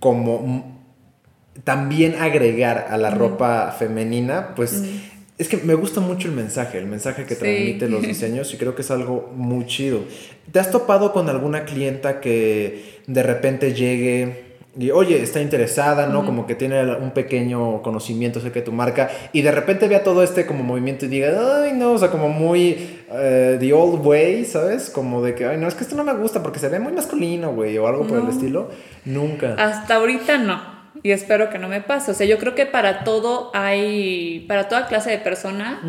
como 0.00 0.76
también 1.64 2.16
agregar 2.16 2.86
a 2.90 2.96
la 2.96 3.10
ropa 3.10 3.74
femenina, 3.78 4.54
pues 4.54 4.82
es 5.38 5.48
que 5.48 5.58
me 5.58 5.74
gusta 5.74 6.00
mucho 6.00 6.28
el 6.28 6.34
mensaje, 6.34 6.78
el 6.78 6.86
mensaje 6.86 7.24
que 7.24 7.34
transmite 7.34 7.88
los 7.88 8.02
diseños 8.06 8.52
y 8.54 8.56
creo 8.56 8.74
que 8.74 8.82
es 8.82 8.90
algo 8.90 9.32
muy 9.34 9.66
chido. 9.66 10.04
¿Te 10.50 10.60
has 10.60 10.70
topado 10.70 11.12
con 11.12 11.28
alguna 11.28 11.64
clienta 11.64 12.20
que 12.20 13.00
de 13.06 13.22
repente 13.22 13.74
llegue 13.74 14.45
y 14.78 14.90
oye, 14.90 15.22
está 15.22 15.40
interesada, 15.40 16.06
¿no? 16.06 16.26
Como 16.26 16.46
que 16.46 16.54
tiene 16.54 16.82
un 16.96 17.12
pequeño 17.12 17.80
conocimiento 17.80 18.40
acerca 18.40 18.60
de 18.60 18.66
tu 18.66 18.72
marca 18.72 19.10
y 19.32 19.40
de 19.40 19.50
repente 19.50 19.88
vea 19.88 20.04
todo 20.04 20.22
este 20.22 20.44
como 20.44 20.62
movimiento 20.62 21.06
y 21.06 21.08
diga, 21.08 21.62
ay, 21.62 21.72
no, 21.72 21.92
o 21.92 21.98
sea, 21.98 22.10
como 22.10 22.28
muy 22.28 23.00
uh, 23.08 23.58
the 23.58 23.72
old 23.72 24.04
way, 24.04 24.44
¿sabes? 24.44 24.90
Como 24.90 25.22
de 25.22 25.34
que, 25.34 25.46
ay, 25.46 25.56
no, 25.56 25.66
es 25.66 25.74
que 25.74 25.84
esto 25.84 25.96
no 25.96 26.04
me 26.04 26.12
gusta 26.12 26.42
porque 26.42 26.58
se 26.58 26.68
ve 26.68 26.78
muy 26.78 26.92
masculino, 26.92 27.54
güey, 27.54 27.78
o 27.78 27.86
algo 27.86 28.06
por 28.06 28.18
el 28.18 28.28
estilo. 28.28 28.70
Nunca. 29.06 29.54
Hasta 29.54 29.94
ahorita 29.94 30.36
no. 30.38 30.76
Y 31.02 31.12
espero 31.12 31.50
que 31.50 31.58
no 31.58 31.68
me 31.68 31.80
pase. 31.80 32.10
O 32.10 32.14
sea, 32.14 32.26
yo 32.26 32.38
creo 32.38 32.54
que 32.54 32.66
para 32.66 33.04
todo 33.04 33.50
hay, 33.54 34.44
para 34.48 34.68
toda 34.68 34.86
clase 34.86 35.10
de 35.10 35.18
persona 35.18 35.80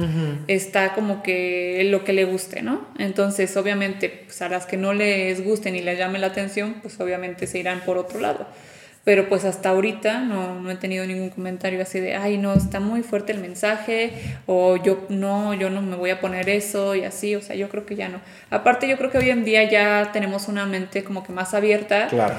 está 0.47 0.93
como 0.93 1.23
que 1.23 1.87
lo 1.89 2.03
que 2.03 2.13
le 2.13 2.25
guste, 2.25 2.61
¿no? 2.61 2.87
Entonces, 2.99 3.55
obviamente, 3.57 4.23
pues 4.25 4.41
a 4.41 4.49
las 4.49 4.65
que 4.65 4.77
no 4.77 4.93
les 4.93 5.43
gusten 5.43 5.75
y 5.75 5.81
les 5.81 5.97
llame 5.97 6.19
la 6.19 6.27
atención, 6.27 6.75
pues 6.81 6.99
obviamente 6.99 7.47
se 7.47 7.59
irán 7.59 7.81
por 7.85 7.97
otro 7.97 8.19
lado 8.19 8.47
pero 9.07 9.29
pues 9.29 9.45
hasta 9.45 9.69
ahorita 9.69 10.19
no, 10.19 10.59
no, 10.59 10.69
he 10.69 10.75
tenido 10.75 11.05
ningún 11.05 11.29
comentario 11.29 11.81
así 11.81 12.01
de, 12.01 12.17
ay, 12.17 12.37
no, 12.37 12.53
está 12.53 12.81
muy 12.81 13.03
fuerte 13.03 13.31
el 13.31 13.39
mensaje, 13.39 14.11
o 14.47 14.75
yo 14.75 15.05
no, 15.07 15.53
yo 15.53 15.69
no 15.69 15.81
me 15.81 15.95
voy 15.95 16.09
a 16.09 16.19
poner 16.19 16.49
eso 16.49 16.93
y 16.93 17.05
así, 17.05 17.33
o 17.33 17.41
sea, 17.41 17.55
yo 17.55 17.69
creo 17.69 17.85
que 17.85 17.95
ya 17.95 18.09
no. 18.09 18.19
Aparte, 18.49 18.85
yo 18.85 18.97
creo 18.97 19.09
que 19.09 19.19
hoy 19.19 19.29
en 19.29 19.45
día 19.45 19.63
ya 19.63 20.09
tenemos 20.11 20.49
una 20.49 20.65
mente 20.65 21.05
como 21.05 21.23
que 21.23 21.31
más 21.31 21.53
abierta, 21.53 22.07
claro. 22.09 22.35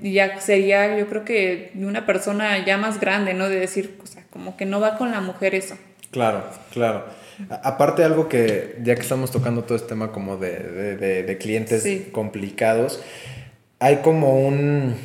ya 0.00 0.40
sería, 0.40 0.96
yo 0.96 1.06
creo 1.06 1.26
que 1.26 1.72
una 1.74 2.06
persona 2.06 2.64
ya 2.64 2.78
más 2.78 2.98
grande, 2.98 3.34
¿no? 3.34 3.50
De 3.50 3.60
decir, 3.60 3.98
o 4.02 4.06
sea, 4.06 4.22
como 4.30 4.56
que 4.56 4.64
no 4.64 4.80
va 4.80 4.96
con 4.96 5.10
la 5.10 5.20
mujer 5.20 5.54
eso. 5.54 5.76
Claro, 6.12 6.44
claro. 6.72 7.04
Aparte 7.62 8.04
algo 8.04 8.30
que, 8.30 8.78
ya 8.82 8.94
que 8.94 9.02
estamos 9.02 9.30
tocando 9.30 9.64
todo 9.64 9.76
este 9.76 9.90
tema 9.90 10.12
como 10.12 10.38
de, 10.38 10.96
de, 10.96 11.22
de, 11.24 11.36
clientes 11.36 11.86
complicados, 12.10 13.02
hay 13.80 13.96
como 13.96 14.40
un 14.40 14.96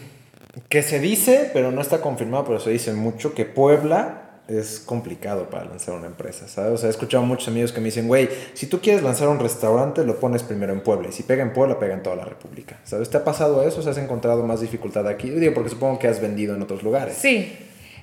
que 0.69 0.83
se 0.83 0.99
dice, 0.99 1.49
pero 1.53 1.71
no 1.71 1.81
está 1.81 2.01
confirmado, 2.01 2.45
pero 2.45 2.59
se 2.59 2.71
dice 2.71 2.93
mucho, 2.93 3.33
que 3.33 3.45
Puebla 3.45 4.31
es 4.47 4.79
complicado 4.79 5.49
para 5.49 5.65
lanzar 5.65 5.95
una 5.95 6.07
empresa, 6.07 6.47
¿sabes? 6.47 6.73
O 6.73 6.77
sea, 6.77 6.87
he 6.87 6.89
escuchado 6.89 7.23
a 7.23 7.25
muchos 7.25 7.47
amigos 7.47 7.71
que 7.71 7.79
me 7.79 7.85
dicen, 7.85 8.07
güey, 8.07 8.27
si 8.53 8.67
tú 8.67 8.81
quieres 8.81 9.01
lanzar 9.01 9.29
un 9.29 9.39
restaurante, 9.39 10.03
lo 10.03 10.19
pones 10.19 10.43
primero 10.43 10.73
en 10.73 10.81
Puebla, 10.81 11.09
y 11.09 11.11
si 11.13 11.23
pega 11.23 11.41
en 11.41 11.53
Puebla, 11.53 11.79
pega 11.79 11.93
en 11.93 12.03
toda 12.03 12.17
la 12.17 12.25
República, 12.25 12.79
¿sabes? 12.83 13.09
¿Te 13.09 13.17
ha 13.17 13.23
pasado 13.23 13.65
eso? 13.65 13.81
¿O 13.81 13.89
has 13.89 13.97
encontrado 13.97 14.45
más 14.45 14.61
dificultad 14.61 15.07
aquí? 15.07 15.29
digo, 15.29 15.53
porque 15.53 15.69
supongo 15.69 15.99
que 15.99 16.07
has 16.07 16.21
vendido 16.21 16.55
en 16.55 16.61
otros 16.61 16.83
lugares. 16.83 17.15
Sí, 17.15 17.53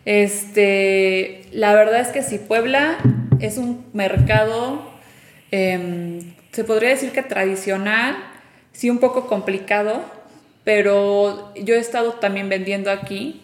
este, 0.05 1.43
la 1.53 1.75
verdad 1.75 2.01
es 2.01 2.09
que 2.09 2.23
si 2.23 2.39
Puebla 2.39 2.99
es 3.41 3.59
un 3.59 3.85
mercado, 3.93 4.91
em, 5.51 6.35
se 6.53 6.65
podría 6.65 6.91
decir 6.91 7.13
que 7.13 7.23
tradicional, 7.23 8.17
sí 8.73 8.89
un 8.89 8.99
poco 8.99 9.27
complicado, 9.27 10.03
pero 10.69 11.55
yo 11.55 11.77
he 11.77 11.79
estado 11.79 12.13
también 12.13 12.51
vendiendo 12.51 12.91
aquí 12.91 13.41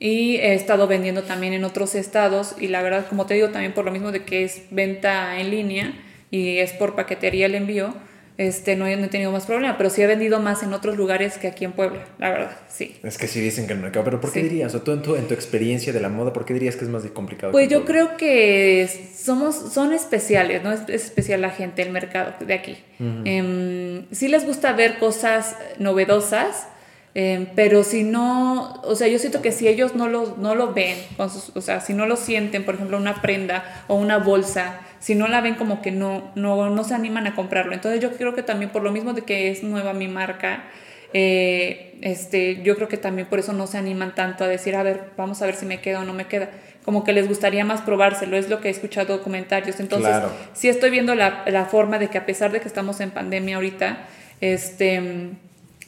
y 0.00 0.38
he 0.38 0.54
estado 0.54 0.88
vendiendo 0.88 1.22
también 1.22 1.52
en 1.52 1.62
otros 1.62 1.94
estados 1.94 2.56
y 2.58 2.66
la 2.66 2.82
verdad, 2.82 3.06
como 3.08 3.24
te 3.24 3.34
digo, 3.34 3.50
también 3.50 3.72
por 3.72 3.84
lo 3.84 3.92
mismo 3.92 4.10
de 4.10 4.24
que 4.24 4.42
es 4.42 4.64
venta 4.72 5.38
en 5.38 5.52
línea 5.52 5.94
y 6.32 6.58
es 6.58 6.72
por 6.72 6.96
paquetería 6.96 7.46
el 7.46 7.54
envío, 7.54 7.94
este, 8.38 8.76
no, 8.76 8.86
he 8.86 8.96
tenido 9.08 9.32
más 9.32 9.46
problema, 9.46 9.78
pero 9.78 9.88
sí 9.88 10.02
he 10.02 10.06
vendido 10.06 10.40
más 10.40 10.62
en 10.62 10.74
otros 10.74 10.96
lugares 10.96 11.38
que 11.38 11.48
aquí 11.48 11.64
en 11.64 11.72
Puebla, 11.72 12.04
la 12.18 12.30
verdad, 12.30 12.56
sí. 12.68 12.96
Es 13.02 13.16
que 13.16 13.28
sí 13.28 13.40
dicen 13.40 13.66
que 13.66 13.72
el 13.72 13.78
mercado, 13.78 14.04
pero 14.04 14.20
¿por 14.20 14.30
qué 14.30 14.42
dirías? 14.42 14.74
O 14.74 14.82
tú 14.82 14.92
en 14.92 15.00
tu, 15.00 15.16
en 15.16 15.26
tu 15.26 15.32
experiencia 15.32 15.92
de 15.92 16.00
la 16.00 16.10
moda, 16.10 16.34
¿por 16.34 16.44
qué 16.44 16.52
dirías 16.52 16.76
que 16.76 16.84
es 16.84 16.90
más 16.90 17.02
complicado? 17.06 17.52
Pues 17.52 17.68
yo 17.68 17.86
creo 17.86 18.18
que 18.18 18.88
somos, 19.16 19.54
son 19.72 19.94
especiales, 19.94 20.62
¿no? 20.62 20.72
Es, 20.72 20.82
especial 20.88 21.40
la 21.40 21.50
gente, 21.50 21.80
el 21.80 21.90
mercado 21.90 22.34
de 22.44 22.52
aquí. 22.52 22.76
Em, 22.98 24.04
sí 24.10 24.28
les 24.28 24.44
gusta 24.44 24.72
ver 24.74 24.98
cosas 24.98 25.56
novedosas, 25.78 26.68
em, 27.14 27.46
pero 27.54 27.84
si 27.84 28.02
no, 28.02 28.82
o 28.82 28.94
sea, 28.96 29.08
yo 29.08 29.18
siento 29.18 29.40
que 29.40 29.50
si 29.50 29.66
ellos 29.66 29.94
no 29.94 30.08
lo, 30.08 30.36
no 30.36 30.54
lo 30.54 30.74
ven, 30.74 30.98
o 31.16 31.28
sea, 31.62 31.80
si 31.80 31.94
no 31.94 32.04
lo 32.04 32.16
sienten, 32.16 32.66
por 32.66 32.74
ejemplo, 32.74 32.98
una 32.98 33.22
prenda 33.22 33.84
o 33.88 33.94
una 33.94 34.18
bolsa, 34.18 34.80
si 34.98 35.14
no 35.14 35.28
la 35.28 35.40
ven 35.40 35.54
como 35.54 35.82
que 35.82 35.90
no, 35.90 36.30
no, 36.34 36.70
no 36.70 36.84
se 36.84 36.94
animan 36.94 37.26
a 37.26 37.34
comprarlo. 37.34 37.74
Entonces 37.74 38.00
yo 38.00 38.12
creo 38.12 38.34
que 38.34 38.42
también 38.42 38.70
por 38.70 38.82
lo 38.82 38.90
mismo 38.90 39.12
de 39.12 39.22
que 39.22 39.50
es 39.50 39.62
nueva 39.62 39.92
mi 39.92 40.08
marca, 40.08 40.64
eh, 41.12 41.96
este, 42.02 42.62
yo 42.62 42.76
creo 42.76 42.88
que 42.88 42.96
también 42.96 43.28
por 43.28 43.38
eso 43.38 43.52
no 43.52 43.66
se 43.66 43.78
animan 43.78 44.14
tanto 44.14 44.44
a 44.44 44.48
decir, 44.48 44.76
a 44.76 44.82
ver, 44.82 45.10
vamos 45.16 45.40
a 45.42 45.46
ver 45.46 45.54
si 45.54 45.66
me 45.66 45.80
queda 45.80 46.00
o 46.00 46.04
no 46.04 46.12
me 46.12 46.26
queda. 46.26 46.50
Como 46.84 47.04
que 47.04 47.12
les 47.12 47.26
gustaría 47.26 47.64
más 47.64 47.80
probárselo, 47.80 48.36
es 48.36 48.48
lo 48.48 48.60
que 48.60 48.68
he 48.68 48.70
escuchado 48.70 49.22
comentarios. 49.22 49.80
Entonces, 49.80 50.14
sí 50.52 50.68
estoy 50.68 50.90
viendo 50.90 51.14
la, 51.14 51.42
la 51.46 51.64
forma 51.64 51.98
de 51.98 52.08
que 52.08 52.18
a 52.18 52.26
pesar 52.26 52.52
de 52.52 52.60
que 52.60 52.68
estamos 52.68 53.00
en 53.00 53.10
pandemia 53.10 53.56
ahorita, 53.56 54.06
este 54.40 55.30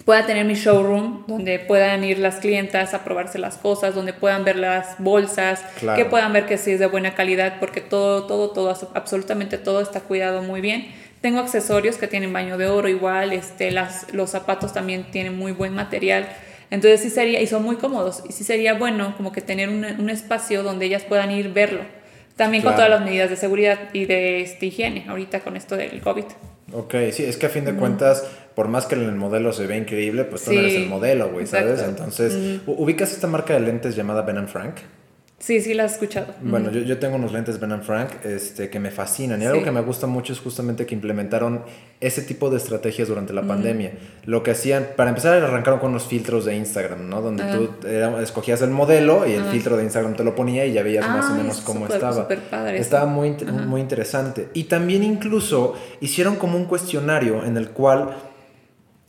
pueda 0.08 0.24
tener 0.24 0.46
mi 0.46 0.54
showroom 0.54 1.24
donde 1.26 1.58
puedan 1.58 2.02
ir 2.02 2.18
las 2.18 2.36
clientas 2.36 2.94
a 2.94 3.04
probarse 3.04 3.38
las 3.38 3.58
cosas, 3.58 3.94
donde 3.94 4.14
puedan 4.14 4.42
ver 4.42 4.56
las 4.56 4.96
bolsas, 4.98 5.62
que 5.96 6.06
puedan 6.06 6.32
ver 6.32 6.46
que 6.46 6.56
sí 6.56 6.70
es 6.70 6.80
de 6.80 6.86
buena 6.86 7.14
calidad, 7.14 7.60
porque 7.60 7.82
todo, 7.82 8.24
todo, 8.24 8.48
todo, 8.48 8.74
absolutamente 8.94 9.58
todo 9.58 9.82
está 9.82 10.00
cuidado 10.00 10.40
muy 10.42 10.62
bien. 10.62 10.88
Tengo 11.20 11.40
accesorios 11.40 11.98
que 11.98 12.08
tienen 12.08 12.32
baño 12.32 12.56
de 12.56 12.68
oro 12.68 12.88
igual, 12.88 13.34
este, 13.34 13.70
las, 13.70 14.10
los 14.14 14.30
zapatos 14.30 14.72
también 14.72 15.10
tienen 15.10 15.36
muy 15.36 15.52
buen 15.52 15.74
material. 15.74 16.26
Entonces 16.70 17.02
sí 17.02 17.10
sería, 17.10 17.42
y 17.42 17.46
son 17.46 17.62
muy 17.62 17.76
cómodos, 17.76 18.22
y 18.26 18.32
sí 18.32 18.44
sería 18.44 18.72
bueno 18.72 19.12
como 19.14 19.30
que 19.30 19.42
tener 19.42 19.68
un, 19.68 19.84
un 19.84 20.08
espacio 20.08 20.62
donde 20.62 20.86
ellas 20.86 21.02
puedan 21.04 21.30
ir 21.30 21.52
verlo. 21.52 21.82
También 22.34 22.62
con 22.62 22.72
todas 22.72 22.88
las 22.88 23.02
medidas 23.02 23.28
de 23.28 23.36
seguridad 23.36 23.78
y 23.92 24.06
de 24.06 24.40
este, 24.40 24.64
higiene, 24.64 25.04
ahorita 25.06 25.40
con 25.40 25.54
esto 25.54 25.76
del 25.76 26.00
COVID. 26.00 26.24
Ok, 26.72 26.94
sí, 27.12 27.24
es 27.24 27.36
que 27.36 27.46
a 27.46 27.48
fin 27.48 27.64
de 27.64 27.74
cuentas, 27.74 28.24
por 28.54 28.68
más 28.68 28.86
que 28.86 28.94
el 28.94 29.12
modelo 29.12 29.52
se 29.52 29.66
ve 29.66 29.76
increíble, 29.76 30.24
pues 30.24 30.44
tú 30.44 30.52
no 30.52 30.60
eres 30.60 30.74
el 30.74 30.86
modelo, 30.86 31.30
güey, 31.30 31.46
¿sabes? 31.46 31.80
Entonces, 31.80 32.60
¿ubicas 32.66 33.12
esta 33.12 33.26
marca 33.26 33.54
de 33.54 33.60
lentes 33.60 33.96
llamada 33.96 34.22
Ben 34.22 34.48
Frank? 34.48 34.76
Sí, 35.40 35.60
sí, 35.60 35.72
la 35.72 35.84
has 35.84 35.92
escuchado. 35.92 36.34
Bueno, 36.42 36.72
yo, 36.72 36.80
yo, 36.80 36.98
tengo 36.98 37.14
unos 37.14 37.32
lentes 37.32 37.60
Ben 37.60 37.80
Frank 37.82 38.24
este, 38.24 38.70
que 38.70 38.80
me 38.80 38.90
fascinan. 38.90 39.40
Y 39.40 39.46
algo 39.46 39.62
que 39.62 39.70
me 39.70 39.80
gusta 39.82 40.08
mucho 40.08 40.32
es 40.32 40.40
justamente 40.40 40.84
que 40.84 40.96
implementaron 40.96 41.62
ese 42.00 42.22
tipo 42.22 42.50
de 42.50 42.56
estrategias 42.56 43.06
durante 43.06 43.32
la 43.32 43.42
pandemia. 43.42 43.92
Lo 44.24 44.42
que 44.42 44.50
hacían, 44.50 44.88
para 44.96 45.10
empezar, 45.10 45.40
arrancaron 45.40 45.78
con 45.78 45.90
unos 45.90 46.06
filtros 46.06 46.44
de 46.44 46.56
Instagram, 46.56 47.08
¿no? 47.08 47.22
Donde 47.22 47.44
tú 47.44 47.88
escogías 48.20 48.62
el 48.62 48.70
modelo 48.70 49.28
y 49.28 49.32
el 49.32 49.44
filtro 49.44 49.76
de 49.76 49.84
Instagram 49.84 50.16
te 50.16 50.24
lo 50.24 50.34
ponía 50.34 50.66
y 50.66 50.72
ya 50.72 50.82
veías 50.82 51.08
más 51.08 51.30
o 51.30 51.34
menos 51.34 51.60
cómo 51.60 51.86
estaba. 51.86 52.26
estaba 52.74 53.06
muy, 53.06 53.36
muy 53.66 53.80
interesante. 53.80 54.48
Y 54.54 54.64
también 54.64 55.04
incluso 55.04 55.74
hicieron 56.00 56.34
como 56.34 56.56
un 56.56 56.64
cuestionario 56.64 57.44
en 57.44 57.56
el 57.56 57.70
cual 57.70 58.16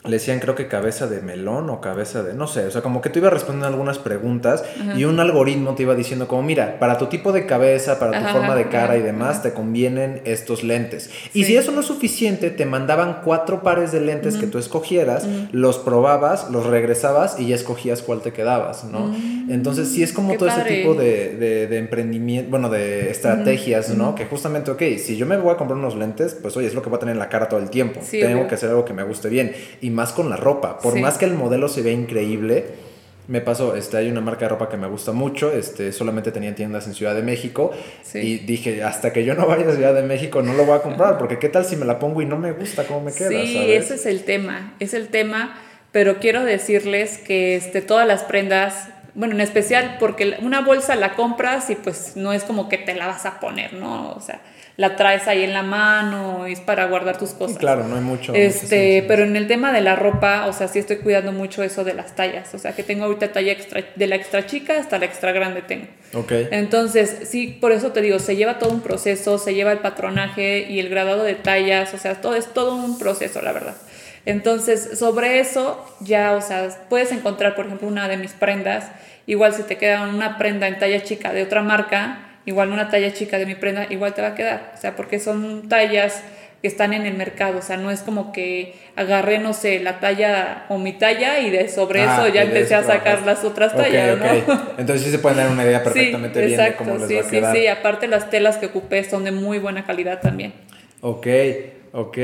le 0.05 0.11
decían 0.11 0.39
creo 0.39 0.55
que 0.55 0.67
cabeza 0.67 1.07
de 1.07 1.21
melón 1.21 1.69
o 1.69 1.81
cabeza 1.81 2.23
de, 2.23 2.33
no 2.33 2.47
sé, 2.47 2.65
o 2.65 2.71
sea, 2.71 2.81
como 2.81 3.01
que 3.01 3.09
tú 3.09 3.19
ibas 3.19 3.33
respondiendo 3.33 3.67
algunas 3.67 3.99
preguntas 3.99 4.63
y 4.95 5.03
un 5.03 5.19
algoritmo 5.19 5.75
te 5.75 5.83
iba 5.83 5.93
diciendo 5.93 6.25
como, 6.25 6.41
mira, 6.41 6.79
para 6.79 6.97
tu 6.97 7.07
tipo 7.07 7.33
de 7.33 7.45
cabeza, 7.45 7.99
para 7.99 8.23
tu 8.23 8.29
forma 8.29 8.55
de 8.55 8.69
cara 8.69 8.95
y 8.95 9.01
demás, 9.01 9.43
te 9.43 9.51
convienen 9.51 10.21
estos 10.23 10.63
lentes. 10.63 11.09
Y 11.33 11.43
si 11.43 11.57
eso 11.57 11.73
no 11.73 11.81
es 11.81 11.85
suficiente, 11.85 12.49
te 12.49 12.65
mandaban 12.65 13.19
cuatro 13.25 13.61
pares 13.61 13.91
de 13.91 13.99
lentes 13.99 14.37
que 14.37 14.47
tú 14.47 14.57
escogieras, 14.57 15.27
los 15.51 15.77
probabas, 15.77 16.49
los 16.49 16.65
regresabas 16.65 17.37
y 17.37 17.47
ya 17.47 17.55
escogías 17.55 18.01
cuál 18.01 18.21
te 18.21 18.31
quedabas, 18.31 18.85
¿no? 18.85 19.07
Mm. 19.07 19.51
Entonces 19.51 19.89
sí 19.89 20.01
es 20.01 20.13
como 20.13 20.35
todo 20.35 20.47
ese 20.47 20.61
tipo 20.61 20.93
de, 20.93 21.35
de, 21.67 21.77
emprendimiento, 21.77 22.49
bueno, 22.49 22.69
de 22.69 23.09
estrategias, 23.09 23.89
¿no? 23.89 24.15
Que 24.15 24.25
justamente, 24.25 24.71
ok, 24.71 24.81
si 24.97 25.17
yo 25.17 25.25
me 25.25 25.35
voy 25.35 25.53
a 25.53 25.57
comprar 25.57 25.77
unos 25.77 25.95
lentes, 25.95 26.35
pues 26.41 26.55
oye, 26.55 26.67
es 26.67 26.73
lo 26.73 26.81
que 26.81 26.89
voy 26.89 26.97
a 26.97 26.99
tener 26.99 27.13
en 27.13 27.19
la 27.19 27.27
cara 27.27 27.49
todo 27.49 27.59
el 27.59 27.69
tiempo. 27.69 27.99
Tengo 28.09 28.47
que 28.47 28.55
hacer 28.55 28.69
algo 28.69 28.85
que 28.85 28.93
me 28.93 29.03
guste 29.03 29.27
bien. 29.27 29.53
Y 29.81 29.88
más 29.89 30.13
con 30.13 30.29
la 30.29 30.35
ropa. 30.35 30.79
Por 30.79 30.99
más 30.99 31.17
que 31.17 31.25
el 31.25 31.33
modelo 31.33 31.67
se 31.67 31.81
vea 31.81 31.93
increíble, 31.93 32.65
me 33.29 33.41
pasó, 33.41 33.75
este, 33.75 33.95
hay 33.97 34.09
una 34.09 34.21
marca 34.21 34.45
de 34.45 34.49
ropa 34.49 34.69
que 34.69 34.75
me 34.75 34.87
gusta 34.87 35.11
mucho, 35.11 35.51
este, 35.51 35.91
solamente 35.91 36.31
tenía 36.31 36.55
tiendas 36.55 36.87
en 36.87 36.95
Ciudad 36.95 37.13
de 37.13 37.21
México 37.21 37.71
y 38.15 38.37
dije, 38.39 38.81
hasta 38.81 39.13
que 39.13 39.23
yo 39.23 39.35
no 39.35 39.45
vaya 39.45 39.69
a 39.69 39.75
Ciudad 39.75 39.93
de 39.93 40.01
México 40.01 40.41
no 40.41 40.53
lo 40.53 40.65
voy 40.65 40.75
a 40.75 40.81
comprar, 40.81 41.19
porque 41.19 41.37
qué 41.37 41.47
tal 41.47 41.63
si 41.63 41.75
me 41.75 41.85
la 41.85 41.99
pongo 41.99 42.23
y 42.23 42.25
no 42.25 42.39
me 42.39 42.53
gusta 42.53 42.85
cómo 42.85 43.01
me 43.01 43.13
queda. 43.13 43.29
Sí, 43.29 43.71
ese 43.71 43.93
es 43.95 44.07
el 44.07 44.23
tema, 44.23 44.73
es 44.79 44.95
el 44.95 45.09
tema, 45.09 45.55
pero 45.91 46.17
quiero 46.17 46.43
decirles 46.43 47.19
que 47.19 47.55
este, 47.55 47.81
todas 47.81 48.07
las 48.07 48.23
prendas, 48.23 48.89
bueno, 49.13 49.35
en 49.35 49.41
especial 49.41 49.97
porque 49.99 50.37
una 50.41 50.61
bolsa 50.61 50.95
la 50.95 51.13
compras 51.13 51.69
y 51.69 51.75
pues 51.75 52.13
no 52.15 52.33
es 52.33 52.43
como 52.43 52.67
que 52.67 52.79
te 52.79 52.95
la 52.95 53.05
vas 53.05 53.27
a 53.27 53.39
poner, 53.39 53.73
¿no? 53.73 54.11
O 54.13 54.21
sea, 54.21 54.41
la 54.79 54.95
traes 54.95 55.27
ahí 55.27 55.43
en 55.43 55.51
la 55.51 55.61
mano, 55.61 56.45
es 56.45 56.61
para 56.61 56.85
guardar 56.85 57.17
tus 57.17 57.31
cosas. 57.31 57.57
Claro, 57.57 57.85
no 57.85 57.97
hay 57.97 58.01
mucho. 58.01 58.33
Este, 58.33 59.03
pero 59.09 59.23
en 59.23 59.35
el 59.35 59.45
tema 59.45 59.73
de 59.73 59.81
la 59.81 59.97
ropa, 59.97 60.45
o 60.47 60.53
sea, 60.53 60.69
sí 60.69 60.79
estoy 60.79 60.99
cuidando 60.99 61.33
mucho 61.33 61.63
eso 61.63 61.83
de 61.83 61.93
las 61.93 62.15
tallas. 62.15 62.53
O 62.53 62.59
sea, 62.59 62.71
que 62.71 62.83
tengo 62.83 63.03
ahorita 63.03 63.33
talla 63.33 63.51
extra, 63.51 63.83
de 63.93 64.07
la 64.07 64.15
extra 64.15 64.45
chica 64.45 64.77
hasta 64.79 64.97
la 64.97 65.03
extra 65.03 65.33
grande 65.33 65.63
tengo. 65.63 65.87
Ok. 66.13 66.31
Entonces, 66.51 67.23
sí, 67.25 67.57
por 67.59 67.73
eso 67.73 67.91
te 67.91 68.01
digo, 68.01 68.19
se 68.19 68.37
lleva 68.37 68.57
todo 68.57 68.69
un 68.69 68.79
proceso, 68.79 69.37
se 69.37 69.53
lleva 69.53 69.73
el 69.73 69.79
patronaje 69.79 70.67
y 70.69 70.79
el 70.79 70.87
gradado 70.87 71.25
de 71.25 71.35
tallas, 71.35 71.93
o 71.93 71.97
sea, 71.97 72.21
todo 72.21 72.35
es 72.35 72.53
todo 72.53 72.73
un 72.73 72.97
proceso, 72.97 73.41
la 73.41 73.51
verdad. 73.51 73.75
Entonces, 74.25 74.97
sobre 74.97 75.41
eso, 75.41 75.85
ya, 75.99 76.31
o 76.31 76.41
sea, 76.41 76.69
puedes 76.87 77.11
encontrar, 77.11 77.53
por 77.53 77.65
ejemplo, 77.65 77.85
una 77.85 78.07
de 78.07 78.15
mis 78.15 78.31
prendas, 78.31 78.85
igual 79.25 79.53
si 79.53 79.63
te 79.63 79.75
queda 79.75 80.03
una 80.07 80.37
prenda 80.37 80.69
en 80.69 80.79
talla 80.79 81.03
chica 81.03 81.33
de 81.33 81.43
otra 81.43 81.63
marca, 81.63 82.28
igual 82.45 82.71
una 82.71 82.89
talla 82.89 83.13
chica 83.13 83.37
de 83.37 83.45
mi 83.45 83.55
prenda, 83.55 83.87
igual 83.89 84.13
te 84.13 84.21
va 84.21 84.29
a 84.29 84.35
quedar. 84.35 84.73
O 84.75 84.77
sea, 84.77 84.95
porque 84.95 85.19
son 85.19 85.69
tallas 85.69 86.23
que 86.61 86.67
están 86.67 86.93
en 86.93 87.05
el 87.05 87.13
mercado. 87.13 87.59
O 87.59 87.61
sea, 87.61 87.77
no 87.77 87.91
es 87.91 88.01
como 88.01 88.31
que 88.31 88.75
agarré, 88.95 89.39
no 89.39 89.53
sé, 89.53 89.79
la 89.79 89.99
talla 89.99 90.65
o 90.69 90.77
mi 90.77 90.93
talla 90.93 91.39
y 91.39 91.49
de 91.49 91.69
sobre 91.69 92.01
ah, 92.01 92.15
eso 92.15 92.33
ya 92.33 92.43
empecé 92.43 92.75
a 92.75 92.83
sacar 92.83 93.25
las 93.25 93.43
otras 93.43 93.75
tallas, 93.75 94.17
¿no? 94.17 94.25
Entonces 94.77 95.05
sí 95.05 95.11
se 95.11 95.19
pueden 95.19 95.37
dar 95.37 95.49
una 95.49 95.63
idea 95.63 95.83
perfectamente 95.83 96.45
bien 96.45 96.59
de 96.59 96.75
cómo 96.75 96.95
les 96.97 97.07
sí, 97.07 97.15
va 97.15 97.21
a 97.21 97.29
quedar. 97.29 97.55
Sí, 97.55 97.61
sí, 97.61 97.67
aparte 97.67 98.07
las 98.07 98.29
telas 98.29 98.57
que 98.57 98.67
ocupé 98.67 99.03
son 99.03 99.23
de 99.23 99.31
muy 99.31 99.59
buena 99.59 99.85
calidad 99.85 100.19
también. 100.21 100.53
Ok, 101.01 101.27
ok. 101.93 102.17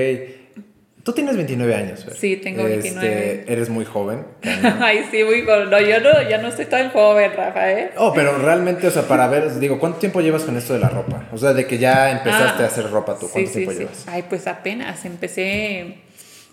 Tú 1.05 1.13
tienes 1.13 1.35
29 1.35 1.75
años, 1.75 2.03
¿verdad? 2.03 2.19
Sí, 2.19 2.35
tengo 2.37 2.63
29. 2.63 3.31
Este, 3.31 3.53
eres 3.53 3.69
muy 3.69 3.85
joven. 3.85 4.25
Ay, 4.81 5.05
sí, 5.11 5.23
muy 5.23 5.43
joven. 5.43 5.69
No, 5.69 5.79
yo 5.79 5.99
no, 5.99 6.27
ya 6.27 6.39
no 6.39 6.47
estoy 6.47 6.65
tan 6.65 6.89
joven, 6.89 7.31
Rafa, 7.37 7.71
¿eh? 7.71 7.91
Oh, 7.97 8.11
pero 8.11 8.39
realmente, 8.39 8.87
o 8.87 8.89
sea, 8.89 9.03
para 9.03 9.27
ver, 9.27 9.59
digo, 9.59 9.77
¿cuánto 9.77 9.99
tiempo 9.99 10.21
llevas 10.21 10.41
con 10.41 10.57
esto 10.57 10.73
de 10.73 10.79
la 10.79 10.89
ropa? 10.89 11.27
O 11.31 11.37
sea, 11.37 11.53
de 11.53 11.67
que 11.67 11.77
ya 11.77 12.09
empezaste 12.09 12.63
ah, 12.63 12.65
a 12.65 12.69
hacer 12.69 12.89
ropa 12.89 13.19
tú, 13.19 13.29
¿cuánto 13.31 13.51
tiempo 13.51 13.71
llevas? 13.73 14.03
Ay, 14.07 14.23
pues 14.27 14.47
apenas 14.47 15.05
empecé. 15.05 15.97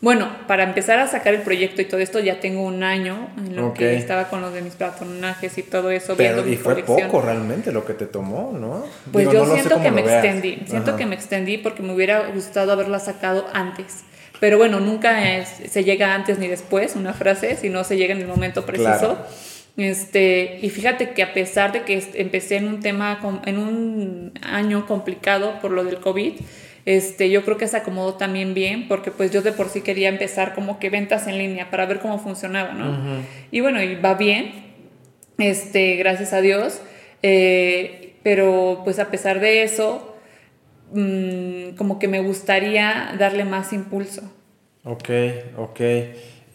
Bueno, 0.03 0.29
para 0.47 0.65
empezar 0.65 0.99
a 0.99 1.07
sacar 1.07 1.33
el 1.33 1.41
proyecto 1.41 1.81
y 1.81 1.87
todo 1.87 2.01
esto 2.01 2.19
ya 2.19 2.39
tengo 2.39 2.61
un 2.61 2.83
año 2.83 3.31
en 3.39 3.57
lo 3.57 3.73
que 3.73 3.97
estaba 3.97 4.29
con 4.29 4.43
los 4.43 4.53
de 4.53 4.61
mis 4.61 4.75
patronajes 4.75 5.57
y 5.57 5.63
todo 5.63 5.91
eso. 5.91 6.15
Pero 6.15 6.47
y 6.47 6.57
fue 6.57 6.83
poco 6.83 7.23
realmente 7.23 7.73
lo 7.73 7.87
que 7.87 7.95
te 7.95 8.05
tomó, 8.05 8.53
¿no? 8.53 8.85
Pues 9.13 9.31
yo 9.31 9.47
siento 9.47 9.81
que 9.81 9.91
me 9.91 10.03
extendí, 10.03 10.63
siento 10.67 10.97
que 10.97 11.07
me 11.07 11.15
extendí 11.15 11.57
porque 11.57 11.83
me 11.83 11.95
hubiera 11.95 12.29
gustado 12.29 12.73
haberla 12.73 12.99
sacado 12.99 13.47
antes. 13.55 14.05
Pero 14.43 14.59
bueno, 14.59 14.81
nunca 14.81 15.45
se 15.45 15.85
llega 15.85 16.17
antes 16.17 16.41
ni 16.41 16.49
después 16.49 16.97
una 16.97 17.13
frase, 17.13 17.55
sino 17.55 17.85
se 17.85 17.97
llega 17.97 18.13
en 18.13 18.23
el 18.23 18.27
momento 18.27 18.67
preciso. 18.67 19.17
Este, 19.77 20.59
y 20.61 20.69
fíjate 20.69 21.11
que 21.11 21.23
a 21.23 21.33
pesar 21.33 21.71
de 21.71 21.83
que 21.83 22.03
empecé 22.15 22.57
en 22.57 22.67
un 22.67 22.81
tema, 22.81 23.21
en 23.47 23.59
un 23.59 24.33
año 24.43 24.85
complicado 24.87 25.61
por 25.61 25.71
lo 25.71 25.85
del 25.85 26.01
COVID, 26.01 26.33
este, 26.87 27.31
yo 27.31 27.45
creo 27.45 27.57
que 27.57 27.69
se 27.69 27.77
acomodó 27.77 28.15
también 28.15 28.53
bien, 28.53 28.89
porque 28.89 29.13
pues 29.13 29.31
yo 29.31 29.43
de 29.43 29.53
por 29.53 29.69
sí 29.69 29.83
quería 29.83 30.09
empezar 30.09 30.55
como 30.57 30.81
que 30.81 30.91
ventas 30.91 31.29
en 31.29 31.39
línea 31.39 31.71
para 31.71 31.87
ver 31.87 32.01
cómo 32.01 32.19
funcionaba, 32.19 32.73
¿no? 32.73 33.23
Y 33.53 33.61
bueno, 33.61 33.81
y 33.81 33.95
va 33.95 34.15
bien, 34.15 34.51
este, 35.39 35.95
gracias 35.95 36.33
a 36.33 36.41
Dios, 36.41 36.81
eh, 37.23 38.15
pero 38.25 38.81
pues 38.83 38.99
a 38.99 39.09
pesar 39.09 39.39
de 39.39 39.63
eso, 39.63 40.12
Mm, 40.93 41.75
como 41.77 41.99
que 41.99 42.09
me 42.09 42.21
gustaría 42.21 43.15
darle 43.19 43.45
más 43.45 43.73
impulso. 43.73 44.23
Ok, 44.85 45.09
ok. 45.57 45.81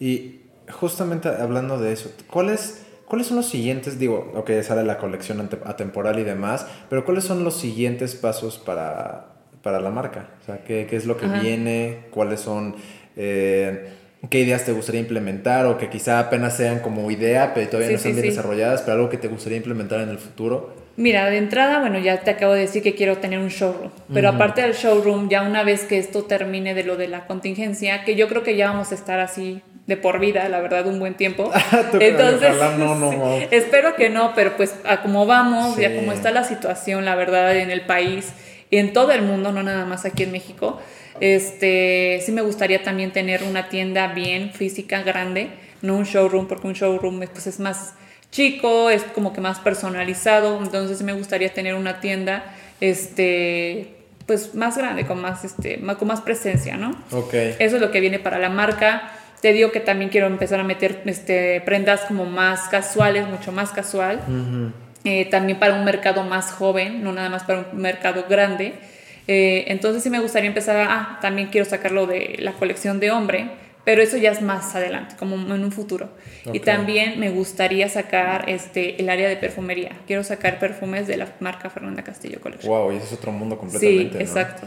Y 0.00 0.40
justamente 0.70 1.28
hablando 1.28 1.78
de 1.78 1.92
eso, 1.92 2.12
¿cuáles, 2.28 2.84
¿cuáles 3.06 3.26
son 3.26 3.38
los 3.38 3.46
siguientes? 3.46 3.98
Digo, 3.98 4.32
ok, 4.34 4.50
sale 4.62 4.84
la 4.84 4.98
colección 4.98 5.48
atemporal 5.64 6.18
y 6.18 6.24
demás, 6.24 6.66
pero 6.88 7.04
¿cuáles 7.04 7.24
son 7.24 7.42
los 7.42 7.56
siguientes 7.56 8.14
pasos 8.14 8.58
para, 8.58 9.34
para 9.62 9.80
la 9.80 9.90
marca? 9.90 10.28
O 10.42 10.44
sea, 10.44 10.62
¿qué, 10.64 10.86
qué 10.88 10.96
es 10.96 11.06
lo 11.06 11.16
que 11.16 11.26
viene? 11.26 12.06
¿Cuáles 12.10 12.40
son... 12.40 12.76
Eh, 13.16 13.94
qué 14.30 14.40
ideas 14.40 14.64
te 14.64 14.72
gustaría 14.72 15.00
implementar 15.00 15.66
o 15.66 15.78
que 15.78 15.88
quizá 15.88 16.18
apenas 16.18 16.56
sean 16.56 16.80
como 16.80 17.10
idea, 17.10 17.54
pero 17.54 17.68
todavía 17.68 17.90
no 17.90 17.96
están 17.96 18.12
bien 18.12 18.26
desarrolladas, 18.26 18.82
pero 18.82 18.94
algo 18.94 19.08
que 19.08 19.16
te 19.16 19.28
gustaría 19.28 19.58
implementar 19.58 20.00
en 20.00 20.08
el 20.08 20.18
futuro? 20.18 20.74
Mira, 20.96 21.30
de 21.30 21.38
entrada, 21.38 21.78
bueno, 21.78 22.00
ya 22.00 22.20
te 22.22 22.32
acabo 22.32 22.54
de 22.54 22.62
decir 22.62 22.82
que 22.82 22.96
quiero 22.96 23.18
tener 23.18 23.38
un 23.38 23.48
showroom, 23.48 23.92
pero 24.12 24.30
aparte 24.30 24.62
del 24.62 24.72
showroom, 24.72 25.28
ya 25.28 25.42
una 25.42 25.62
vez 25.62 25.84
que 25.84 25.98
esto 25.98 26.24
termine 26.24 26.74
de 26.74 26.82
lo 26.82 26.96
de 26.96 27.06
la 27.06 27.26
contingencia, 27.26 28.04
que 28.04 28.16
yo 28.16 28.26
creo 28.26 28.42
que 28.42 28.56
ya 28.56 28.70
vamos 28.70 28.90
a 28.90 28.96
estar 28.96 29.20
así 29.20 29.62
de 29.86 29.96
por 29.96 30.18
vida, 30.18 30.48
la 30.48 30.60
verdad, 30.60 30.86
un 30.88 30.98
buen 30.98 31.14
tiempo. 31.14 31.52
Entonces, 32.00 32.50
no, 32.78 32.96
no, 32.96 33.36
espero 33.52 33.94
que 33.94 34.10
no, 34.10 34.32
pero 34.34 34.56
pues 34.56 34.74
a 34.84 35.00
como 35.00 35.24
vamos, 35.24 35.76
ya 35.76 35.94
como 35.94 36.12
está 36.12 36.32
la 36.32 36.42
situación, 36.42 37.04
la 37.04 37.14
verdad, 37.14 37.56
en 37.56 37.70
el 37.70 37.82
país 37.82 38.32
y 38.68 38.78
en 38.78 38.92
todo 38.92 39.12
el 39.12 39.22
mundo, 39.22 39.52
no 39.52 39.62
nada 39.62 39.86
más 39.86 40.04
aquí 40.04 40.24
en 40.24 40.32
México, 40.32 40.80
este, 41.20 42.20
sí 42.24 42.32
me 42.32 42.42
gustaría 42.42 42.82
también 42.82 43.12
tener 43.12 43.42
una 43.42 43.68
tienda 43.68 44.08
bien 44.08 44.52
física, 44.52 45.02
grande, 45.02 45.50
no 45.82 45.96
un 45.96 46.04
showroom, 46.04 46.46
porque 46.46 46.66
un 46.66 46.74
showroom 46.74 47.20
pues, 47.32 47.46
es 47.46 47.60
más 47.60 47.94
chico, 48.30 48.90
es 48.90 49.02
como 49.04 49.32
que 49.32 49.40
más 49.40 49.58
personalizado, 49.60 50.60
entonces 50.62 51.02
me 51.02 51.12
gustaría 51.12 51.52
tener 51.52 51.74
una 51.74 52.00
tienda 52.00 52.44
este 52.80 53.94
pues 54.28 54.54
más 54.54 54.76
grande, 54.76 55.06
con 55.06 55.22
más, 55.22 55.42
este, 55.42 55.80
con 55.98 56.06
más 56.06 56.20
presencia, 56.20 56.76
¿no? 56.76 56.90
Ok. 57.12 57.32
Eso 57.32 57.76
es 57.76 57.80
lo 57.80 57.90
que 57.90 58.00
viene 58.00 58.18
para 58.18 58.38
la 58.38 58.50
marca. 58.50 59.10
te 59.40 59.54
digo 59.54 59.72
que 59.72 59.80
también 59.80 60.10
quiero 60.10 60.26
empezar 60.26 60.60
a 60.60 60.64
meter 60.64 61.00
este, 61.06 61.62
prendas 61.62 62.02
como 62.02 62.26
más 62.26 62.68
casuales, 62.68 63.26
mucho 63.26 63.52
más 63.52 63.70
casual. 63.70 64.20
Eh, 65.04 65.24
también 65.30 65.58
para 65.58 65.74
un 65.74 65.84
mercado 65.86 66.24
más 66.24 66.52
joven, 66.52 67.02
no 67.02 67.12
nada 67.12 67.30
más 67.30 67.44
para 67.44 67.60
un 67.72 67.80
mercado 67.80 68.26
grande. 68.28 68.74
Eh, 69.28 69.66
entonces 69.68 70.02
sí 70.02 70.10
me 70.10 70.20
gustaría 70.20 70.48
empezar 70.48 70.76
a, 70.76 70.94
ah, 70.94 71.18
también 71.20 71.48
quiero 71.48 71.68
sacarlo 71.68 72.06
de 72.06 72.36
la 72.38 72.54
colección 72.54 72.98
de 72.98 73.10
hombre, 73.10 73.50
pero 73.84 74.02
eso 74.02 74.16
ya 74.16 74.30
es 74.30 74.42
más 74.42 74.74
adelante, 74.74 75.16
como 75.18 75.36
en 75.36 75.64
un 75.64 75.70
futuro. 75.72 76.10
Y 76.52 76.60
también 76.60 77.20
me 77.20 77.30
gustaría 77.30 77.88
sacar 77.88 78.48
este, 78.48 79.00
el 79.00 79.08
área 79.08 79.28
de 79.28 79.36
perfumería. 79.36 79.92
Quiero 80.06 80.24
sacar 80.24 80.58
perfumes 80.58 81.06
de 81.06 81.18
la 81.18 81.28
marca 81.40 81.70
Fernanda 81.70 82.02
Castillo 82.02 82.40
Collection. 82.40 82.70
Wow, 82.70 82.92
y 82.92 82.96
ese 82.96 83.06
es 83.06 83.12
otro 83.12 83.32
mundo 83.32 83.56
completamente. 83.58 84.18
Sí, 84.18 84.22
exacto. 84.22 84.66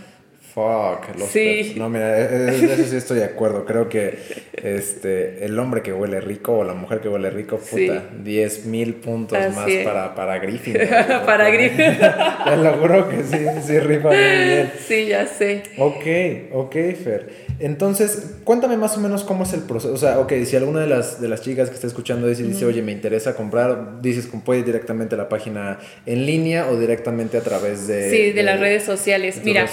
Fuck, 0.54 1.18
los 1.18 1.30
sí. 1.30 1.76
No, 1.78 1.90
mira, 1.90 2.20
e, 2.20 2.24
e, 2.24 2.38
de 2.40 2.74
eso 2.74 2.84
sí 2.86 2.98
estoy 2.98 3.20
de 3.20 3.26
acuerdo. 3.26 3.66
Creo 3.66 3.88
que 3.88 4.18
este, 4.62 5.46
el 5.46 5.58
hombre 5.58 5.82
que 5.82 5.94
huele 5.94 6.20
rico 6.20 6.58
o 6.58 6.64
la 6.66 6.74
mujer 6.74 7.00
que 7.00 7.08
huele 7.08 7.30
rico, 7.30 7.58
puta, 7.58 8.10
10 8.22 8.66
mil 8.66 8.96
puntos 8.96 9.40
más 9.56 9.72
para, 9.84 10.14
para 10.14 10.40
Griffin. 10.40 10.74
para 11.26 11.50
Griffin. 11.50 11.98
Te 12.46 12.58
lo 12.58 12.74
juro 12.74 13.08
que 13.08 13.24
sí, 13.24 13.46
sí 13.66 13.80
rifa 13.80 14.10
muy 14.10 14.18
bien. 14.18 14.72
Sí, 14.86 15.06
ya 15.08 15.26
sé. 15.26 15.64
Ok, 15.78 16.54
ok, 16.54 16.76
Fer. 17.02 17.52
Entonces, 17.62 18.38
cuéntame 18.44 18.76
más 18.76 18.98
o 18.98 19.00
menos 19.00 19.24
cómo 19.24 19.44
es 19.44 19.54
el 19.54 19.62
proceso. 19.62 19.94
O 19.94 19.98
sea, 19.98 20.20
ok, 20.20 20.34
si 20.46 20.56
alguna 20.56 20.82
de 20.82 20.88
las, 20.88 21.22
de 21.22 21.30
las 21.30 21.42
chicas 21.42 21.70
que 21.70 21.76
está 21.76 21.86
escuchando 21.86 22.28
dice, 22.28 22.42
dice, 22.44 22.66
oye, 22.66 22.82
me 22.82 22.92
interesa 22.92 23.36
comprar, 23.36 24.02
dices, 24.02 24.28
puede 24.44 24.64
directamente 24.64 25.14
a 25.14 25.18
la 25.18 25.30
página 25.30 25.80
en 26.08 26.26
línea 26.26 26.68
o 26.68 26.80
directamente 26.80 27.38
a 27.38 27.42
través 27.42 27.88
de... 27.88 28.10
Sí, 28.10 28.32
de, 28.32 28.42
las 28.44 28.60
redes 28.60 28.84
sociales. 28.84 29.42
Mira, 29.44 29.68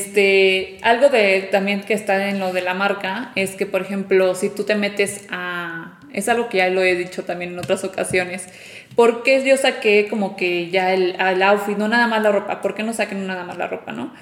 este, 0.00 0.78
algo 0.82 1.08
de 1.08 1.48
también 1.50 1.82
que 1.82 1.94
está 1.94 2.28
en 2.28 2.38
lo 2.38 2.52
de 2.52 2.62
la 2.62 2.74
marca 2.74 3.32
es 3.34 3.52
que, 3.52 3.66
por 3.66 3.82
ejemplo, 3.82 4.34
si 4.34 4.48
tú 4.48 4.64
te 4.64 4.74
metes 4.74 5.26
a... 5.30 5.98
Es 6.12 6.28
algo 6.28 6.48
que 6.48 6.58
ya 6.58 6.68
lo 6.68 6.82
he 6.82 6.96
dicho 6.96 7.24
también 7.24 7.52
en 7.52 7.58
otras 7.60 7.84
ocasiones. 7.84 8.48
¿Por 8.96 9.22
qué 9.22 9.44
yo 9.44 9.56
saqué 9.56 10.08
como 10.10 10.36
que 10.36 10.68
ya 10.70 10.92
el, 10.92 11.16
el 11.20 11.42
outfit, 11.42 11.78
no 11.78 11.86
nada 11.86 12.08
más 12.08 12.20
la 12.22 12.32
ropa? 12.32 12.60
¿Por 12.60 12.74
qué 12.74 12.82
no 12.82 12.92
saquen 12.92 13.26
nada 13.26 13.44
más 13.44 13.56
la 13.56 13.68
ropa, 13.68 13.92
no? 13.92 14.12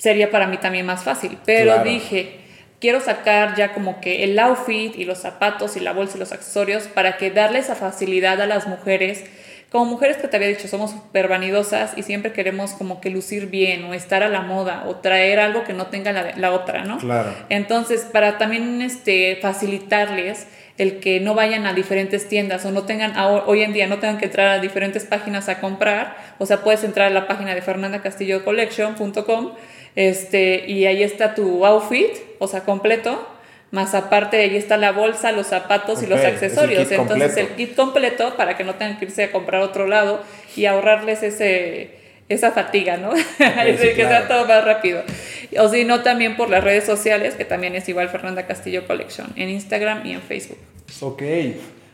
sería 0.00 0.30
para 0.30 0.46
mí 0.46 0.56
también 0.56 0.86
más 0.86 1.04
fácil. 1.04 1.38
Pero 1.44 1.84
dije, 1.84 2.40
quiero 2.80 3.00
sacar 3.00 3.54
ya 3.54 3.74
como 3.74 4.00
que 4.00 4.24
el 4.24 4.38
outfit 4.38 4.96
y 4.96 5.04
los 5.04 5.18
zapatos 5.18 5.76
y 5.76 5.80
la 5.80 5.92
bolsa 5.92 6.16
y 6.16 6.20
los 6.20 6.32
accesorios 6.32 6.84
para 6.84 7.18
que 7.18 7.30
darle 7.30 7.58
esa 7.58 7.76
facilidad 7.76 8.40
a 8.40 8.46
las 8.46 8.66
mujeres. 8.66 9.24
Como 9.70 9.84
mujeres 9.84 10.16
que 10.16 10.26
te 10.26 10.36
había 10.36 10.48
dicho, 10.48 10.66
somos 10.66 10.90
súper 10.90 11.28
vanidosas 11.28 11.96
y 11.96 12.02
siempre 12.02 12.32
queremos 12.32 12.72
como 12.72 13.00
que 13.00 13.08
lucir 13.08 13.46
bien 13.46 13.84
o 13.84 13.94
estar 13.94 14.22
a 14.24 14.28
la 14.28 14.40
moda 14.40 14.84
o 14.88 14.96
traer 14.96 15.38
algo 15.38 15.62
que 15.62 15.72
no 15.72 15.86
tenga 15.86 16.12
la, 16.12 16.36
la 16.36 16.52
otra, 16.52 16.84
¿no? 16.84 16.98
Claro. 16.98 17.32
Entonces, 17.48 18.00
para 18.12 18.36
también 18.36 18.82
este, 18.82 19.38
facilitarles 19.40 20.48
el 20.80 20.98
que 20.98 21.20
no 21.20 21.34
vayan 21.34 21.66
a 21.66 21.74
diferentes 21.74 22.26
tiendas 22.26 22.64
o 22.64 22.72
no 22.72 22.84
tengan, 22.84 23.14
hoy 23.46 23.62
en 23.62 23.74
día 23.74 23.86
no 23.86 23.98
tengan 23.98 24.16
que 24.16 24.24
entrar 24.24 24.48
a 24.48 24.58
diferentes 24.60 25.04
páginas 25.04 25.48
a 25.50 25.60
comprar, 25.60 26.16
o 26.38 26.46
sea, 26.46 26.62
puedes 26.62 26.82
entrar 26.84 27.08
a 27.08 27.10
la 27.10 27.28
página 27.28 27.54
de 27.54 27.60
fernandacastillocollection.com 27.60 29.52
este, 29.94 30.64
y 30.66 30.86
ahí 30.86 31.02
está 31.02 31.34
tu 31.34 31.66
outfit, 31.66 32.10
o 32.38 32.48
sea, 32.48 32.62
completo, 32.62 33.28
más 33.70 33.94
aparte 33.94 34.38
ahí 34.38 34.56
está 34.56 34.76
la 34.76 34.92
bolsa, 34.92 35.32
los 35.32 35.46
zapatos 35.46 36.02
y 36.02 36.06
los 36.06 36.20
accesorios. 36.20 36.90
Entonces 36.90 37.36
el 37.36 37.48
kit 37.50 37.76
completo 37.76 38.36
para 38.36 38.56
que 38.56 38.64
no 38.64 38.74
tengan 38.74 38.98
que 38.98 39.06
irse 39.06 39.24
a 39.24 39.32
comprar 39.32 39.62
otro 39.62 39.86
lado 39.86 40.22
y 40.56 40.66
ahorrarles 40.66 41.22
ese, 41.22 41.90
esa 42.28 42.50
fatiga, 42.52 42.96
¿no? 42.96 43.10
que 43.38 43.94
sea 43.94 44.26
todo 44.26 44.46
más 44.46 44.64
rápido. 44.64 45.02
O 45.58 45.68
si 45.68 45.84
no, 45.84 46.02
también 46.02 46.36
por 46.36 46.50
las 46.50 46.64
redes 46.64 46.84
sociales, 46.84 47.34
que 47.34 47.44
también 47.44 47.74
es 47.74 47.88
igual 47.88 48.08
Fernanda 48.08 48.46
Castillo 48.46 48.86
Collection, 48.86 49.28
en 49.36 49.50
Instagram 49.50 50.04
y 50.04 50.12
en 50.12 50.22
Facebook. 50.22 50.58
Ok. 51.00 51.22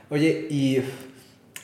Oye, 0.08 0.46
y 0.48 0.80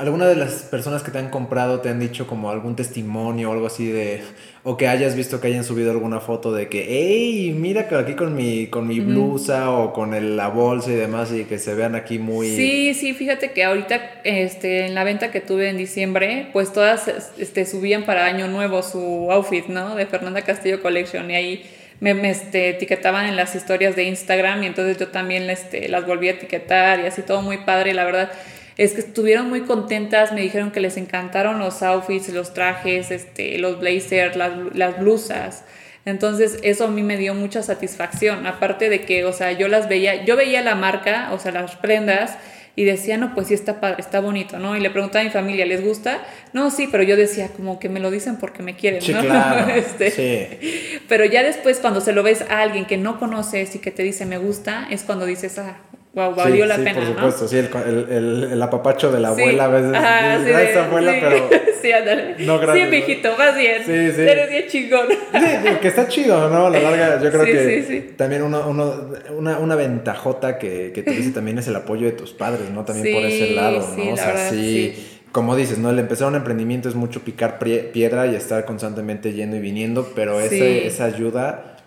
¿Alguna 0.02 0.26
de 0.26 0.34
las 0.34 0.62
personas 0.62 1.02
que 1.04 1.12
te 1.12 1.18
han 1.18 1.30
comprado 1.30 1.80
te 1.80 1.88
han 1.88 2.00
dicho 2.00 2.26
como 2.26 2.50
algún 2.50 2.74
testimonio 2.74 3.50
o 3.50 3.52
algo 3.52 3.66
así 3.66 3.86
de... 3.86 4.22
o 4.64 4.76
que 4.76 4.86
hayas 4.86 5.16
visto 5.16 5.40
que 5.40 5.48
hayan 5.48 5.64
subido 5.64 5.90
alguna 5.90 6.20
foto 6.20 6.52
de 6.52 6.68
que, 6.68 6.86
hey, 6.88 7.52
mira 7.58 7.88
que 7.88 7.96
aquí 7.96 8.14
con 8.14 8.36
mi, 8.36 8.68
con 8.68 8.86
mi 8.86 9.00
blusa 9.00 9.72
o 9.72 9.92
con 9.92 10.14
el, 10.14 10.36
la 10.36 10.48
bolsa 10.48 10.92
y 10.92 10.94
demás 10.94 11.32
y 11.32 11.44
que 11.44 11.58
se 11.58 11.74
vean 11.74 11.96
aquí 11.96 12.20
muy... 12.20 12.48
Sí, 12.48 12.94
sí, 12.94 13.12
fíjate 13.12 13.50
que 13.50 13.64
ahorita 13.64 14.20
este, 14.22 14.86
en 14.86 14.94
la 14.94 15.02
venta 15.02 15.32
que 15.32 15.40
tuve 15.40 15.68
en 15.68 15.78
diciembre, 15.78 16.46
pues 16.52 16.72
todas 16.72 17.08
este, 17.38 17.66
subían 17.66 18.04
para 18.04 18.24
Año 18.24 18.46
Nuevo 18.46 18.84
su 18.84 19.32
outfit, 19.32 19.66
¿no? 19.66 19.96
De 19.96 20.06
Fernanda 20.06 20.42
Castillo 20.42 20.80
Collection 20.80 21.28
y 21.28 21.34
ahí 21.34 21.70
me, 21.98 22.12
este, 22.30 22.68
etiquetaban 22.68 23.26
en 23.26 23.34
las 23.34 23.56
historias 23.56 23.96
de 23.96 24.04
Instagram 24.04 24.62
y 24.62 24.66
entonces 24.66 24.96
yo 24.96 25.08
también 25.08 25.50
este, 25.50 25.88
las 25.88 26.06
volví 26.06 26.28
a 26.28 26.32
etiquetar 26.32 27.00
y 27.00 27.06
así 27.06 27.22
todo 27.22 27.42
muy 27.42 27.58
padre, 27.58 27.94
la 27.94 28.04
verdad 28.04 28.30
es 28.76 28.92
que 28.92 29.00
estuvieron 29.00 29.48
muy 29.48 29.62
contentas, 29.62 30.32
me 30.32 30.40
dijeron 30.40 30.70
que 30.70 30.80
les 30.80 30.96
encantaron 30.96 31.58
los 31.58 31.82
outfits, 31.82 32.28
los 32.30 32.54
trajes, 32.54 33.10
este, 33.10 33.58
los 33.58 33.80
blazers, 33.80 34.36
las, 34.36 34.52
las 34.74 34.98
blusas. 34.98 35.64
Entonces 36.04 36.58
eso 36.62 36.86
a 36.86 36.88
mí 36.88 37.02
me 37.02 37.16
dio 37.16 37.34
mucha 37.34 37.62
satisfacción, 37.62 38.46
aparte 38.46 38.88
de 38.88 39.02
que, 39.02 39.24
o 39.24 39.32
sea, 39.32 39.52
yo 39.52 39.68
las 39.68 39.88
veía, 39.88 40.24
yo 40.24 40.36
veía 40.36 40.62
la 40.62 40.74
marca, 40.74 41.30
o 41.32 41.38
sea, 41.38 41.52
las 41.52 41.76
prendas 41.76 42.36
y 42.74 42.84
decía, 42.84 43.18
no, 43.18 43.34
pues 43.34 43.48
sí 43.48 43.54
está 43.54 43.80
padre, 43.80 43.96
está 43.98 44.20
bonito, 44.20 44.58
¿no? 44.58 44.74
Y 44.76 44.80
le 44.80 44.90
preguntaba 44.90 45.20
a 45.20 45.24
mi 45.24 45.30
familia, 45.30 45.66
¿les 45.66 45.84
gusta? 45.84 46.22
No, 46.54 46.70
sí, 46.70 46.88
pero 46.90 47.02
yo 47.02 47.16
decía, 47.16 47.48
como 47.54 47.78
que 47.78 47.90
me 47.90 48.00
lo 48.00 48.10
dicen 48.10 48.36
porque 48.38 48.62
me 48.62 48.74
quieren, 48.74 49.02
sí, 49.02 49.12
¿no? 49.12 49.20
Claro, 49.20 49.70
este, 49.74 50.10
sí. 50.10 51.00
Pero 51.06 51.24
ya 51.26 51.42
después 51.42 51.78
cuando 51.78 52.00
se 52.00 52.12
lo 52.12 52.22
ves 52.22 52.42
a 52.42 52.62
alguien 52.62 52.86
que 52.86 52.96
no 52.96 53.18
conoces 53.18 53.74
y 53.76 53.78
que 53.78 53.90
te 53.90 54.02
dice 54.02 54.24
me 54.24 54.38
gusta, 54.38 54.88
es 54.90 55.02
cuando 55.02 55.26
dices, 55.26 55.58
ah, 55.58 55.76
Wow, 56.14 56.34
valió 56.34 56.66
la 56.66 56.76
pena. 56.76 56.94
Por 56.94 57.06
supuesto, 57.06 57.48
sí, 57.48 57.56
el, 57.56 57.70
el, 58.10 58.48
el, 58.52 58.62
apapacho 58.62 59.10
de 59.10 59.18
la 59.18 59.28
abuela 59.28 59.64
a 59.64 59.68
veces. 59.68 59.92
Ah, 59.94 60.38
sí, 60.42 60.50
gracias, 60.50 60.76
abuela, 60.76 61.14
pero. 61.20 61.48
Sí, 61.82 61.90
ándale. 61.90 62.36
No, 62.38 62.60
gracias. 62.60 62.88
Sí, 62.88 62.96
mijito, 62.96 63.36
más 63.36 63.56
bien. 63.56 63.78
Sí, 63.84 64.12
sí. 64.12 64.20
Eres 64.20 64.48
bien 64.50 64.64
chingón. 64.68 65.08
Sí, 65.10 65.78
que 65.80 65.88
está 65.88 66.06
chido, 66.06 66.48
¿no? 66.48 66.70
La 66.70 66.78
larga, 66.78 67.20
yo 67.20 67.28
creo 67.32 67.44
que 67.44 68.14
también 68.16 68.42
uno, 68.42 68.68
uno, 68.68 69.10
una, 69.36 69.58
una 69.58 69.74
ventajota 69.74 70.58
que, 70.58 70.92
que 70.94 71.02
te 71.02 71.10
dice 71.10 71.30
también 71.34 71.58
es 71.58 71.66
el 71.66 71.74
apoyo 71.74 72.06
de 72.06 72.12
tus 72.12 72.32
padres, 72.32 72.70
¿no? 72.70 72.84
También 72.84 73.16
por 73.16 73.24
ese 73.24 73.50
lado, 73.54 73.84
¿no? 73.96 74.12
o 74.12 74.16
sea, 74.16 74.48
sí 74.50 74.94
como 75.32 75.56
dices, 75.56 75.78
¿no? 75.78 75.90
El 75.90 75.98
empezar 75.98 76.28
un 76.28 76.34
emprendimiento 76.34 76.88
es 76.88 76.94
mucho 76.94 77.24
picar 77.24 77.58
piedra 77.58 78.26
y 78.26 78.36
estar 78.36 78.64
constantemente 78.66 79.32
yendo 79.32 79.56
y 79.56 79.60
viniendo, 79.60 80.12
pero 80.14 80.38
ese, 80.38 80.86
esa 80.86 81.06
ayuda, 81.06 81.78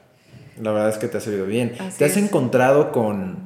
la 0.59 0.71
verdad 0.71 0.89
es 0.89 0.97
que 0.97 1.07
te 1.07 1.17
ha 1.17 1.21
servido 1.21 1.45
bien. 1.45 1.73
¿Te 1.97 2.05
has 2.05 2.17
encontrado 2.17 2.91
con, 2.91 3.44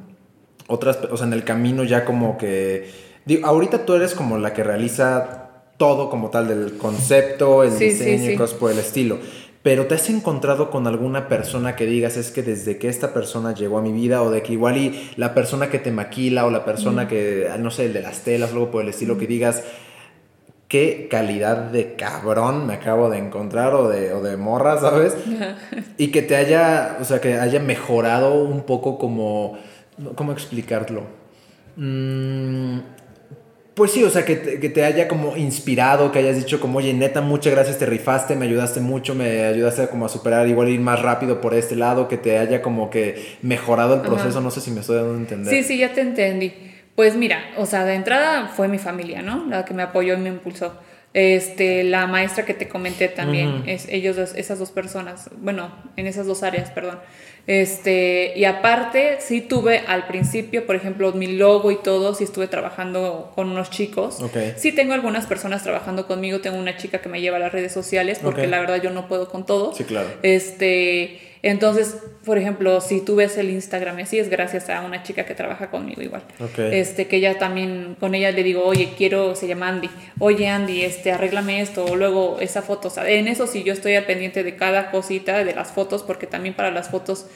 otras, 0.70 0.98
o 1.10 1.16
sea, 1.16 1.26
en 1.26 1.32
el 1.32 1.44
camino 1.44 1.84
ya 1.84 2.04
como 2.04 2.38
que, 2.38 2.90
digo, 3.24 3.46
ahorita 3.46 3.84
tú 3.84 3.94
eres 3.94 4.14
como 4.14 4.38
la 4.38 4.54
que 4.54 4.64
realiza 4.64 5.50
todo 5.76 6.08
como 6.10 6.30
tal 6.30 6.46
del 6.48 6.76
concepto, 6.76 7.64
el 7.64 7.78
diseño 7.78 8.30
y 8.30 8.36
cosas 8.36 8.56
por 8.56 8.70
el 8.70 8.78
estilo. 8.78 9.18
Pero 9.62 9.86
te 9.86 9.94
has 9.94 10.08
encontrado 10.08 10.70
con 10.70 10.86
alguna 10.86 11.28
persona 11.28 11.76
que 11.76 11.84
digas 11.84 12.16
es 12.16 12.30
que 12.30 12.42
desde 12.42 12.78
que 12.78 12.88
esta 12.88 13.12
persona 13.12 13.52
llegó 13.52 13.78
a 13.78 13.82
mi 13.82 13.92
vida 13.92 14.22
o 14.22 14.30
de 14.30 14.42
que 14.42 14.54
igual 14.54 14.78
y 14.78 15.10
la 15.16 15.34
persona 15.34 15.68
que 15.68 15.78
te 15.78 15.90
maquila 15.90 16.46
o 16.46 16.50
la 16.50 16.64
persona 16.64 17.08
que, 17.08 17.50
no 17.58 17.70
sé, 17.70 17.86
el 17.86 17.92
de 17.92 18.00
las 18.00 18.20
telas 18.20 18.52
algo 18.52 18.70
por 18.70 18.82
el 18.82 18.88
estilo, 18.88 19.18
que 19.18 19.26
digas 19.26 19.62
qué 20.68 21.08
calidad 21.10 21.56
de 21.56 21.94
cabrón 21.94 22.66
me 22.66 22.74
acabo 22.74 23.10
de 23.10 23.18
encontrar 23.18 23.74
o 23.74 23.88
de, 23.88 24.12
o 24.12 24.22
de 24.22 24.36
morra, 24.36 24.78
¿sabes? 24.78 25.14
y 25.98 26.08
que 26.08 26.22
te 26.22 26.36
haya, 26.36 26.96
o 27.00 27.04
sea, 27.04 27.20
que 27.20 27.34
haya 27.34 27.60
mejorado 27.60 28.34
un 28.34 28.62
poco 28.62 28.96
como 28.96 29.58
¿Cómo 30.14 30.32
explicarlo? 30.32 31.04
Mm, 31.76 32.78
pues 33.74 33.92
sí, 33.92 34.04
o 34.04 34.10
sea, 34.10 34.24
que 34.24 34.36
te, 34.36 34.84
haya 34.84 35.08
como 35.08 35.36
inspirado, 35.36 36.12
que 36.12 36.18
hayas 36.18 36.36
dicho 36.36 36.60
como, 36.60 36.78
oye, 36.78 36.92
neta, 36.92 37.20
muchas 37.20 37.54
gracias, 37.54 37.78
te 37.78 37.86
rifaste, 37.86 38.36
me 38.36 38.44
ayudaste 38.44 38.80
mucho, 38.80 39.14
me 39.14 39.44
ayudaste 39.44 39.88
como 39.88 40.06
a 40.06 40.08
superar, 40.08 40.46
igual 40.48 40.68
ir 40.68 40.80
más 40.80 41.00
rápido 41.00 41.40
por 41.40 41.54
este 41.54 41.76
lado, 41.76 42.08
que 42.08 42.18
te 42.18 42.36
haya 42.38 42.60
como 42.60 42.90
que 42.90 43.38
mejorado 43.42 43.94
el 43.94 44.00
proceso, 44.02 44.40
no 44.40 44.50
sé 44.50 44.60
si 44.60 44.70
me 44.70 44.80
estoy 44.80 44.96
dando 44.96 45.14
a 45.14 45.16
entender. 45.16 45.54
Sí, 45.54 45.62
sí, 45.62 45.78
ya 45.78 45.92
te 45.92 46.02
entendí. 46.02 46.52
Pues 46.94 47.16
mira, 47.16 47.52
o 47.56 47.64
sea, 47.64 47.84
de 47.84 47.94
entrada 47.94 48.48
fue 48.48 48.68
mi 48.68 48.78
familia, 48.78 49.22
¿no? 49.22 49.46
La 49.46 49.64
que 49.64 49.72
me 49.72 49.82
apoyó 49.82 50.14
y 50.14 50.18
me 50.18 50.28
impulsó. 50.28 50.74
Este, 51.14 51.82
la 51.82 52.06
maestra 52.06 52.44
que 52.44 52.54
te 52.54 52.68
comenté 52.68 53.08
también, 53.08 53.64
es, 53.66 53.88
ellos, 53.88 54.18
esas 54.18 54.58
dos 54.58 54.70
personas, 54.70 55.30
bueno, 55.38 55.72
en 55.96 56.06
esas 56.06 56.26
dos 56.26 56.42
áreas, 56.42 56.70
perdón. 56.70 56.98
Este, 57.50 58.32
y 58.36 58.44
aparte, 58.44 59.16
sí 59.18 59.40
tuve 59.40 59.82
al 59.88 60.06
principio, 60.06 60.66
por 60.66 60.76
ejemplo, 60.76 61.10
mi 61.14 61.26
logo 61.26 61.72
y 61.72 61.78
todo, 61.78 62.14
sí 62.14 62.22
estuve 62.22 62.46
trabajando 62.46 63.32
con 63.34 63.50
unos 63.50 63.70
chicos. 63.70 64.18
Sí 64.54 64.70
tengo 64.70 64.94
algunas 64.94 65.26
personas 65.26 65.64
trabajando 65.64 66.06
conmigo, 66.06 66.38
tengo 66.38 66.56
una 66.58 66.76
chica 66.76 67.00
que 67.00 67.08
me 67.08 67.20
lleva 67.20 67.38
a 67.38 67.40
las 67.40 67.50
redes 67.50 67.72
sociales, 67.72 68.20
porque 68.22 68.46
la 68.46 68.60
verdad 68.60 68.80
yo 68.80 68.90
no 68.90 69.08
puedo 69.08 69.28
con 69.28 69.46
todo. 69.46 69.74
Sí, 69.74 69.82
claro. 69.82 70.08
Este, 70.22 71.18
entonces, 71.42 71.96
por 72.24 72.36
ejemplo, 72.36 72.80
si 72.80 73.00
tú 73.00 73.16
ves 73.16 73.38
el 73.38 73.48
Instagram 73.50 73.98
así, 73.98 74.18
es 74.18 74.28
gracias 74.28 74.68
a 74.68 74.82
una 74.82 75.02
chica 75.02 75.24
que 75.24 75.34
trabaja 75.34 75.70
conmigo 75.70 76.02
igual. 76.02 76.22
Este, 76.58 77.06
que 77.06 77.16
ella 77.16 77.38
también, 77.38 77.96
con 77.98 78.14
ella 78.14 78.30
le 78.30 78.42
digo, 78.42 78.64
oye, 78.64 78.92
quiero, 78.96 79.34
se 79.34 79.46
llama 79.46 79.68
Andy, 79.68 79.88
oye 80.18 80.48
Andy, 80.48 80.82
este, 80.82 81.12
arréglame 81.12 81.62
esto, 81.62 81.84
o 81.84 81.96
luego 81.96 82.38
esa 82.40 82.60
foto, 82.60 82.88
o 82.88 82.90
sea, 82.90 83.08
en 83.08 83.26
eso 83.26 83.46
sí 83.46 83.62
yo 83.62 83.72
estoy 83.72 83.94
al 83.94 84.04
pendiente 84.04 84.42
de 84.42 84.56
cada 84.56 84.90
cosita 84.90 85.42
de 85.44 85.54
las 85.54 85.72
fotos, 85.72 86.02
porque 86.02 86.26
también 86.26 86.54
para 86.54 86.70
las 86.70 86.90
fotos 86.90 87.26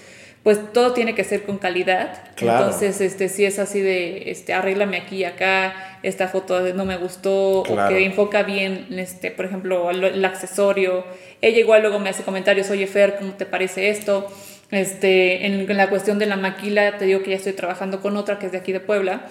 pues 0.45 0.73
todo 0.75 0.93
tiene 0.93 1.15
que 1.15 1.25
ser 1.25 1.45
con 1.45 1.57
calidad. 1.57 2.23
Entonces, 2.37 3.01
este, 3.01 3.31
si 3.31 3.47
es 3.47 3.59
así 3.59 3.81
de, 3.81 4.31
este, 4.31 4.53
arréglame 4.53 4.99
aquí 4.99 5.17
y 5.17 5.25
acá, 5.25 5.99
esta 6.03 6.29
foto 6.29 6.61
no 6.75 6.85
me 6.85 6.99
gustó, 6.99 7.61
o 7.61 7.89
que 7.89 8.05
enfoca 8.05 8.43
bien, 8.43 8.87
este, 8.91 9.31
por 9.31 9.47
ejemplo, 9.47 9.91
el, 9.91 10.23
accesorio. 10.23 11.05
Ella 11.41 11.59
igual 11.59 11.81
luego 11.81 11.99
me 11.99 12.11
hace 12.11 12.25
comentarios, 12.25 12.69
oye 12.69 12.87
Fer, 12.87 13.17
¿cómo 13.19 13.33
te 13.33 13.47
parece 13.47 13.89
esto? 13.89 14.31
Este, 14.71 15.47
en, 15.47 15.67
la 15.75 15.89
cuestión 15.89 16.19
de 16.19 16.27
la 16.27 16.37
maquila, 16.37 16.99
te 16.99 17.07
digo 17.07 17.23
que 17.23 17.31
ya 17.31 17.37
estoy 17.37 17.55
trabajando 17.55 18.03
con 18.03 18.15
otra 18.19 18.39
que 18.39 18.47
es 18.47 18.53
de 18.53 18.59
aquí 18.59 18.73
de 18.73 18.81
Puebla. 18.81 19.23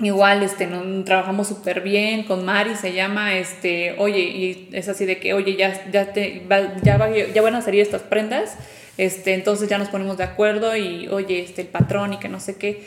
Igual, 0.00 0.42
este, 0.42 0.66
no, 0.66 1.04
trabajamos 1.04 1.48
súper 1.48 1.82
bien 1.82 2.22
con 2.22 2.46
Mari, 2.46 2.76
se 2.76 2.94
llama, 2.94 3.36
este, 3.36 3.94
oye, 3.98 4.20
y 4.20 4.70
es 4.72 4.88
así 4.88 5.04
de 5.04 5.18
que, 5.18 5.34
oye, 5.34 5.54
ya, 5.56 5.90
ya, 5.90 6.14
te, 6.14 6.46
ya, 6.82 7.10
ya 7.34 7.42
van 7.42 7.54
a 7.56 7.60
salir 7.60 7.82
estas 7.82 8.02
prendas, 8.02 8.56
este, 8.98 9.32
entonces 9.32 9.68
ya 9.68 9.78
nos 9.78 9.88
ponemos 9.88 10.18
de 10.18 10.24
acuerdo 10.24 10.76
y 10.76 11.08
oye, 11.08 11.40
este, 11.40 11.62
el 11.62 11.68
patrón 11.68 12.12
y 12.12 12.18
que 12.18 12.28
no 12.28 12.40
sé 12.40 12.56
qué. 12.56 12.82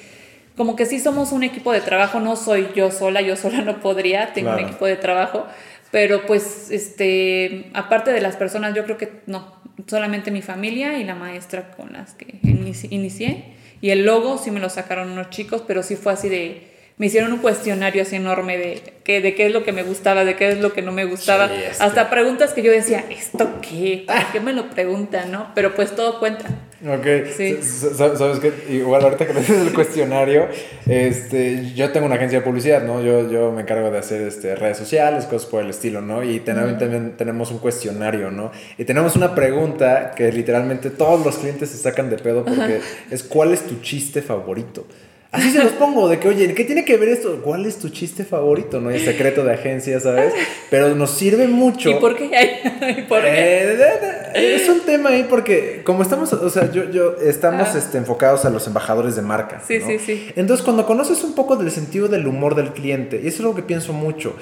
Como 0.55 0.75
que 0.75 0.85
sí 0.85 0.99
somos 0.99 1.31
un 1.31 1.43
equipo 1.43 1.71
de 1.71 1.81
trabajo, 1.81 2.19
no 2.19 2.35
soy 2.35 2.67
yo 2.75 2.91
sola, 2.91 3.21
yo 3.21 3.35
sola 3.35 3.61
no 3.61 3.79
podría, 3.79 4.33
tengo 4.33 4.51
un 4.51 4.59
equipo 4.59 4.85
de 4.85 4.97
trabajo, 4.97 5.47
pero 5.89 6.25
pues, 6.25 6.69
este, 6.69 7.71
aparte 7.73 8.11
de 8.11 8.21
las 8.21 8.35
personas, 8.35 8.75
yo 8.75 8.83
creo 8.83 8.97
que 8.97 9.21
no, 9.25 9.55
solamente 9.87 10.29
mi 10.29 10.41
familia 10.41 10.99
y 10.99 11.03
la 11.03 11.15
maestra 11.15 11.71
con 11.71 11.93
las 11.93 12.13
que 12.13 12.39
inicié. 12.43 13.45
Y 13.81 13.89
el 13.89 14.05
logo 14.05 14.37
sí 14.37 14.51
me 14.51 14.59
lo 14.59 14.69
sacaron 14.69 15.09
unos 15.09 15.29
chicos, 15.31 15.63
pero 15.65 15.81
sí 15.81 15.95
fue 15.95 16.13
así 16.13 16.29
de, 16.29 16.70
me 17.01 17.07
hicieron 17.07 17.33
un 17.33 17.39
cuestionario 17.39 18.03
así 18.03 18.17
enorme 18.17 18.59
de, 18.59 18.79
que, 19.03 19.21
de 19.21 19.33
qué 19.33 19.47
es 19.47 19.51
lo 19.51 19.63
que 19.63 19.71
me 19.71 19.81
gustaba, 19.81 20.23
de 20.23 20.35
qué 20.35 20.49
es 20.49 20.59
lo 20.59 20.71
que 20.71 20.83
no 20.83 20.91
me 20.91 21.05
gustaba. 21.05 21.45
Este. 21.45 21.83
Hasta 21.83 22.11
preguntas 22.11 22.53
que 22.53 22.61
yo 22.61 22.71
decía, 22.71 23.03
¿esto 23.09 23.49
qué? 23.59 24.03
¿Por 24.05 24.31
qué 24.31 24.39
me 24.39 24.53
lo 24.53 24.69
preguntan, 24.69 25.31
no? 25.31 25.47
Pero 25.55 25.73
pues 25.73 25.95
todo 25.95 26.19
cuenta. 26.19 26.45
Ok, 26.87 27.33
sí. 27.35 27.57
sabes 27.63 28.37
que 28.37 28.53
igual 28.71 29.01
ahorita 29.01 29.25
que 29.25 29.33
me 29.33 29.39
dices 29.39 29.65
el 29.65 29.73
cuestionario, 29.73 30.47
este, 30.85 31.73
yo 31.73 31.91
tengo 31.91 32.05
una 32.05 32.17
agencia 32.17 32.37
de 32.37 32.45
publicidad, 32.45 32.83
¿no? 32.83 33.01
Yo, 33.01 33.31
yo 33.31 33.51
me 33.51 33.63
encargo 33.63 33.89
de 33.89 33.97
hacer 33.97 34.21
este, 34.21 34.55
redes 34.55 34.77
sociales, 34.77 35.25
cosas 35.25 35.49
por 35.49 35.63
el 35.63 35.71
estilo, 35.71 36.01
¿no? 36.01 36.23
Y 36.23 36.39
tenemos, 36.41 36.77
también 36.77 37.17
tenemos 37.17 37.49
un 37.49 37.57
cuestionario, 37.57 38.29
¿no? 38.29 38.51
Y 38.77 38.85
tenemos 38.85 39.15
una 39.15 39.33
pregunta 39.33 40.11
que 40.15 40.31
literalmente 40.31 40.91
todos 40.91 41.25
los 41.25 41.39
clientes 41.39 41.71
se 41.71 41.77
sacan 41.77 42.11
de 42.11 42.17
pedo 42.17 42.45
porque 42.45 42.79
es 43.09 43.23
¿cuál 43.23 43.53
es 43.53 43.65
tu 43.65 43.81
chiste 43.81 44.21
favorito? 44.21 44.85
Así 45.31 45.49
se 45.49 45.63
los 45.63 45.71
pongo, 45.71 46.09
de 46.09 46.19
que, 46.19 46.27
oye, 46.27 46.53
¿qué 46.53 46.65
tiene 46.65 46.83
que 46.83 46.97
ver 46.97 47.07
esto? 47.07 47.39
¿Cuál 47.41 47.65
es 47.65 47.77
tu 47.79 47.87
chiste 47.87 48.25
favorito? 48.25 48.81
No 48.81 48.89
es 48.89 49.05
secreto 49.05 49.45
de 49.45 49.53
agencia, 49.53 49.97
¿sabes? 50.01 50.33
Pero 50.69 50.93
nos 50.93 51.11
sirve 51.11 51.47
mucho. 51.47 51.89
¿Y 51.89 51.93
por 51.93 52.17
qué? 52.17 53.05
¿Por 53.07 53.21
qué? 53.21 53.29
Eh, 53.31 54.55
es 54.55 54.67
un 54.67 54.81
tema 54.81 55.11
ahí 55.11 55.25
porque, 55.29 55.83
como 55.85 56.03
estamos, 56.03 56.33
o 56.33 56.49
sea, 56.49 56.69
yo, 56.69 56.91
yo 56.91 57.15
estamos 57.23 57.69
ah. 57.73 57.77
este, 57.77 57.97
enfocados 57.97 58.43
a 58.43 58.49
los 58.49 58.67
embajadores 58.67 59.15
de 59.15 59.21
marca. 59.21 59.61
Sí, 59.65 59.79
sí, 59.79 59.99
sí. 59.99 60.31
Entonces, 60.35 60.65
cuando 60.65 60.85
conoces 60.85 61.23
un 61.23 61.33
poco 61.33 61.55
del 61.55 61.71
sentido 61.71 62.09
del 62.09 62.27
humor 62.27 62.55
del 62.55 62.73
cliente, 62.73 63.21
y 63.23 63.27
eso 63.27 63.35
es 63.35 63.39
algo 63.39 63.55
que 63.55 63.63
pienso 63.63 63.93
mucho, 63.93 64.35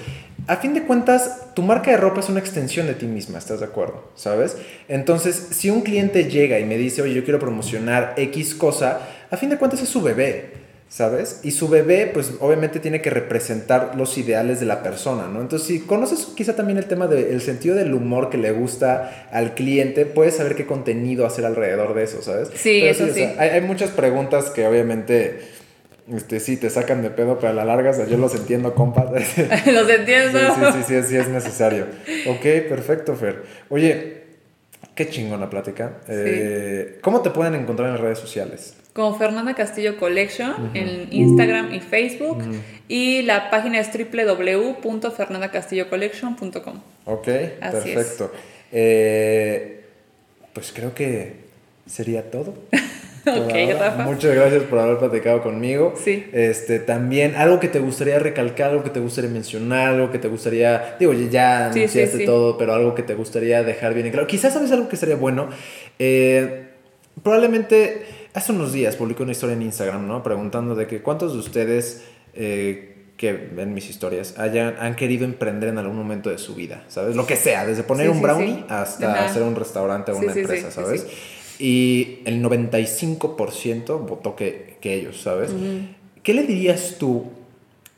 a 0.48 0.56
fin 0.56 0.74
de 0.74 0.82
cuentas, 0.82 1.54
tu 1.54 1.62
marca 1.62 1.92
de 1.92 1.98
ropa 1.98 2.22
es 2.22 2.30
una 2.30 2.40
extensión 2.40 2.88
de 2.88 2.96
ti 2.96 3.06
misma, 3.06 3.38
¿estás 3.38 3.60
de 3.60 3.68
acuerdo? 3.68 4.10
¿Sabes? 4.16 4.58
Entonces, 4.88 5.50
si 5.52 5.70
un 5.70 5.82
cliente 5.82 6.24
llega 6.24 6.58
y 6.58 6.66
me 6.66 6.78
dice, 6.78 7.04
oye, 7.04 7.14
yo 7.14 7.24
quiero 7.24 7.38
promocionar 7.38 8.16
X 8.18 8.56
cosa, 8.56 9.02
a 9.30 9.38
fin 9.38 9.52
de 9.52 9.58
cuentas 9.58 9.84
es 9.84 9.90
su 9.90 10.02
bebé. 10.02 10.59
¿Sabes? 10.90 11.42
Y 11.44 11.52
su 11.52 11.70
bebé, 11.70 12.10
pues 12.12 12.34
obviamente 12.40 12.80
tiene 12.80 13.00
que 13.00 13.12
representar 13.12 13.94
los 13.96 14.18
ideales 14.18 14.60
de 14.60 14.66
la 14.66 14.82
persona, 14.82 15.28
¿no? 15.28 15.40
Entonces, 15.40 15.68
si 15.68 15.80
conoces 15.82 16.28
quizá 16.36 16.56
también 16.56 16.80
el 16.80 16.86
tema 16.86 17.08
del 17.08 17.42
sentido 17.42 17.76
del 17.76 17.94
humor 17.94 18.32
que 18.32 18.40
le 18.40 18.52
gusta 18.52 19.28
al 19.32 19.54
cliente, 19.54 20.06
puedes 20.08 20.38
saber 20.38 20.56
qué 20.56 20.66
contenido 20.66 21.28
hacer 21.28 21.46
alrededor 21.46 21.94
de 21.94 22.04
eso, 22.04 22.24
¿sabes? 22.24 22.50
Sí, 22.56 22.82
eso 22.82 23.08
sí. 23.14 23.22
hay, 23.22 23.62
muchas 23.62 23.92
preguntas 23.92 24.50
que 24.50 24.68
obviamente... 24.68 25.60
Este, 26.12 26.40
sí, 26.40 26.58
te 26.58 26.72
sacan 26.72 27.04
de 27.04 27.12
pedo, 27.12 27.38
pero 27.38 27.52
a 27.52 27.54
la 27.54 27.66
larga, 27.66 27.92
yo 28.08 28.18
los 28.18 28.34
entiendo, 28.34 28.74
compa. 28.74 29.04
los 29.68 29.90
entiendo. 29.90 30.40
Sí, 30.40 30.62
sí, 30.74 30.84
sí, 30.88 31.04
sí, 31.08 31.16
es 31.18 31.28
necesario. 31.28 31.86
Ok, 32.26 32.42
perfecto, 32.68 33.16
Fer. 33.16 33.44
Oye, 33.70 34.29
qué 35.00 35.10
chingona 35.10 35.50
plática. 35.50 36.02
Eh, 36.10 37.00
¿Cómo 37.02 37.22
te 37.22 37.30
pueden 37.30 37.56
encontrar 37.56 37.88
en 37.88 37.94
las 37.94 38.02
redes 38.02 38.20
sociales? 38.20 38.74
como 38.92 39.16
Fernanda 39.18 39.54
Castillo 39.54 39.98
Collection 39.98 40.72
en 40.74 41.08
Instagram 41.10 41.74
y 41.74 41.80
Facebook. 41.80 42.44
Y 42.90 43.22
la 43.22 43.50
página 43.50 43.80
es 43.80 43.90
www.fernandacastillocollection.com. 43.94 46.82
Ok, 47.06 47.26
perfecto. 47.26 48.34
Eh, 48.74 49.86
pues 50.52 50.74
creo 50.74 50.94
que 50.94 51.36
sería 51.86 52.30
todo. 52.30 52.56
Rafa. 53.80 54.04
Muchas 54.04 54.36
gracias 54.36 54.64
por 54.64 54.80
haber 54.80 54.98
platicado 54.98 55.42
conmigo. 55.42 55.94
Sí. 56.04 56.26
Este, 56.34 56.80
también 56.80 57.36
algo 57.36 57.60
que 57.60 57.68
te 57.68 57.80
gustaría 57.80 58.20
recalcar, 58.20 58.72
algo 58.72 58.84
que 58.84 58.90
te 58.90 59.00
gustaría 59.00 59.30
mencionar, 59.30 59.90
algo 59.90 60.12
que 60.12 60.20
te 60.20 60.28
gustaría, 60.28 60.96
digo, 61.00 61.14
ya 61.14 61.68
anunciaste 61.68 62.26
todo, 62.26 62.58
pero 62.58 62.74
algo 62.74 62.96
que 62.96 63.04
te 63.04 63.14
gustaría 63.14 63.64
dejar 63.64 63.94
bien 63.94 64.10
claro. 64.12 64.28
Quizás 64.28 64.54
sabes 64.54 64.72
algo 64.72 64.90
que 64.90 64.96
sería 64.96 65.16
bueno. 65.16 65.50
Eh, 65.98 66.70
probablemente 67.24 68.06
hace 68.34 68.52
unos 68.52 68.74
días 68.74 68.96
publicó 68.96 69.24
una 69.24 69.32
historia 69.32 69.56
en 69.56 69.62
Instagram, 69.62 70.08
¿no? 70.08 70.24
Preguntando 70.24 70.76
de 70.76 70.88
que 70.88 71.02
cuántos 71.02 71.34
de 71.34 71.40
ustedes 71.40 72.04
eh, 72.34 72.96
que 73.18 73.34
ven 73.34 73.74
mis 73.74 73.90
historias 73.90 74.40
hayan, 74.40 74.76
han 74.80 74.96
querido 74.96 75.26
emprender 75.26 75.70
en 75.70 75.78
algún 75.78 75.98
momento 75.98 76.30
de 76.30 76.38
su 76.38 76.56
vida, 76.56 76.86
¿sabes? 76.88 77.18
Lo 77.18 77.28
que 77.28 77.36
sea, 77.36 77.66
desde 77.66 77.84
poner 77.84 78.10
un 78.10 78.22
brownie 78.22 78.64
hasta 78.70 79.26
hacer 79.26 79.44
un 79.44 79.56
restaurante 79.56 80.14
o 80.14 80.18
una 80.18 80.32
empresa, 80.32 80.72
¿sabes? 80.72 81.06
Y 81.60 82.20
el 82.24 82.42
95% 82.42 84.08
votó 84.08 84.36
que, 84.36 84.78
que, 84.80 84.94
ellos, 84.96 85.22
¿sabes? 85.22 85.52
¿Qué 86.24 86.34
le 86.34 86.44
dirías 86.44 86.96
tú 86.98 87.26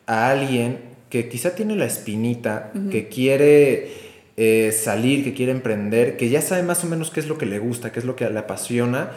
a 0.08 0.32
alguien 0.32 0.80
que 1.10 1.30
quizá 1.30 1.54
tiene 1.54 1.76
la 1.76 1.86
espinita, 1.86 2.72
que 2.90 3.08
quiere 3.08 3.92
eh, 4.38 4.72
salir, 4.72 5.24
que 5.24 5.34
quiere 5.34 5.52
emprender, 5.52 6.18
que 6.18 6.30
ya 6.30 6.42
sabe 6.42 6.64
más 6.64 6.84
o 6.84 6.88
menos 6.88 7.12
qué 7.12 7.20
es 7.20 7.28
lo 7.28 7.38
que 7.38 7.46
le 7.46 7.60
gusta, 7.60 7.92
qué 7.92 8.00
es 8.00 8.06
lo 8.06 8.16
que 8.16 8.28
le 8.30 8.40
apasiona? 8.40 9.12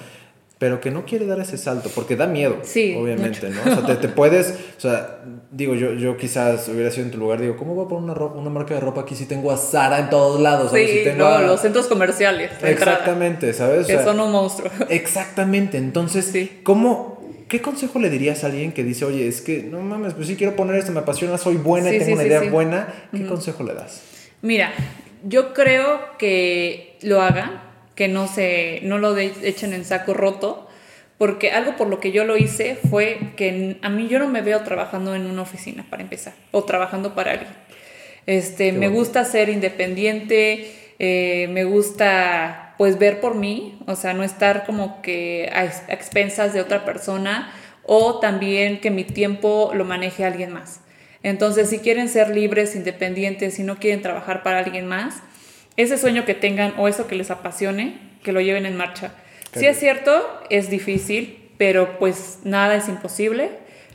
Pero 0.58 0.80
que 0.80 0.90
no 0.90 1.04
quiere 1.04 1.26
dar 1.26 1.40
ese 1.40 1.58
salto, 1.58 1.90
porque 1.94 2.16
da 2.16 2.26
miedo, 2.26 2.58
sí, 2.62 2.96
obviamente, 2.96 3.50
¿no? 3.50 3.60
O 3.60 3.86
sea, 3.86 4.00
te, 4.00 4.08
puedes, 4.08 4.54
o 4.76 4.80
sea, 4.80 5.18
digo, 5.50 5.74
yo, 5.74 5.94
yo 5.94 6.16
quizás 6.16 6.68
hubiera 6.68 6.90
sido 6.90 7.06
en 7.06 7.10
tu 7.10 7.18
lugar, 7.18 7.40
digo, 7.40 7.56
¿cómo 7.56 7.74
voy 7.74 7.86
a 7.86 7.88
poner 7.88 8.04
una, 8.04 8.14
ropa, 8.14 8.38
una 8.38 8.50
marca 8.50 8.74
de 8.74 8.80
ropa 8.80 9.00
aquí 9.00 9.16
si 9.16 9.26
tengo 9.26 9.50
a 9.50 9.56
Sara 9.56 9.98
en 9.98 10.10
todos 10.10 10.40
lados? 10.40 10.70
Sí, 10.72 10.86
si 10.86 11.18
no, 11.18 11.40
los 11.40 11.60
centros 11.60 11.86
comerciales. 11.86 12.52
Exactamente, 12.62 13.52
¿sabes? 13.52 13.86
que 13.86 14.02
son 14.02 14.20
un 14.20 14.30
monstruo. 14.30 14.70
Exactamente, 14.88 15.76
entonces, 15.76 16.32
¿cómo, 16.62 17.20
¿qué 17.48 17.60
consejo 17.60 17.98
le 17.98 18.08
dirías 18.08 18.44
a 18.44 18.46
alguien 18.46 18.72
que 18.72 18.84
dice, 18.84 19.04
oye, 19.04 19.26
es 19.26 19.40
que, 19.40 19.64
no 19.64 19.80
mames, 19.80 20.14
pues 20.14 20.28
sí 20.28 20.36
quiero 20.36 20.54
poner 20.54 20.76
esto, 20.76 20.92
me 20.92 21.00
apasiona, 21.00 21.36
soy 21.36 21.56
buena 21.56 21.92
y 21.92 21.98
tengo 21.98 22.14
una 22.14 22.24
idea 22.24 22.40
buena? 22.48 22.94
¿Qué 23.10 23.26
consejo 23.26 23.64
le 23.64 23.74
das? 23.74 24.02
Mira, 24.40 24.72
yo 25.24 25.52
creo 25.52 26.00
que 26.16 26.96
lo 27.02 27.20
hagan 27.20 27.73
que 27.94 28.08
no, 28.08 28.26
se, 28.26 28.80
no 28.82 28.98
lo 28.98 29.16
echen 29.16 29.72
en 29.72 29.84
saco 29.84 30.14
roto, 30.14 30.68
porque 31.18 31.52
algo 31.52 31.76
por 31.76 31.88
lo 31.88 32.00
que 32.00 32.12
yo 32.12 32.24
lo 32.24 32.36
hice 32.36 32.76
fue 32.90 33.18
que 33.36 33.78
a 33.82 33.88
mí 33.88 34.08
yo 34.08 34.18
no 34.18 34.28
me 34.28 34.42
veo 34.42 34.62
trabajando 34.62 35.14
en 35.14 35.26
una 35.26 35.42
oficina 35.42 35.86
para 35.88 36.02
empezar, 36.02 36.34
o 36.50 36.64
trabajando 36.64 37.14
para 37.14 37.32
alguien. 37.32 37.52
Este, 38.26 38.72
me 38.72 38.88
gusta 38.88 39.24
ser 39.24 39.48
independiente, 39.48 40.72
eh, 40.98 41.46
me 41.50 41.64
gusta 41.64 42.74
pues 42.78 42.98
ver 42.98 43.20
por 43.20 43.34
mí, 43.34 43.78
o 43.86 43.94
sea, 43.94 44.14
no 44.14 44.24
estar 44.24 44.64
como 44.64 45.02
que 45.02 45.50
a, 45.52 45.64
expensas 45.92 46.52
de 46.52 46.60
otra 46.60 46.84
persona 46.84 47.52
o 47.84 48.18
también 48.18 48.80
que 48.80 48.90
mi 48.90 49.04
tiempo 49.04 49.70
lo 49.74 49.84
maneje 49.84 50.24
alguien 50.24 50.52
más. 50.52 50.80
Entonces, 51.22 51.70
si 51.70 51.78
quieren 51.78 52.08
ser 52.08 52.30
libres, 52.30 52.74
independientes, 52.74 53.54
si 53.54 53.62
no 53.62 53.78
quieren 53.78 54.02
trabajar 54.02 54.42
para 54.42 54.58
alguien 54.58 54.86
más, 54.86 55.22
ese 55.76 55.98
sueño 55.98 56.24
que 56.24 56.34
tengan 56.34 56.74
o 56.78 56.88
eso 56.88 57.06
que 57.06 57.14
les 57.14 57.30
apasione, 57.30 57.98
que 58.22 58.32
lo 58.32 58.40
lleven 58.40 58.66
en 58.66 58.76
marcha. 58.76 59.12
Si 59.54 59.66
es 59.66 59.78
cierto, 59.78 60.42
es 60.50 60.68
difícil, 60.70 61.38
pero 61.58 61.98
pues 61.98 62.40
nada 62.44 62.74
es 62.74 62.88
imposible, 62.88 63.50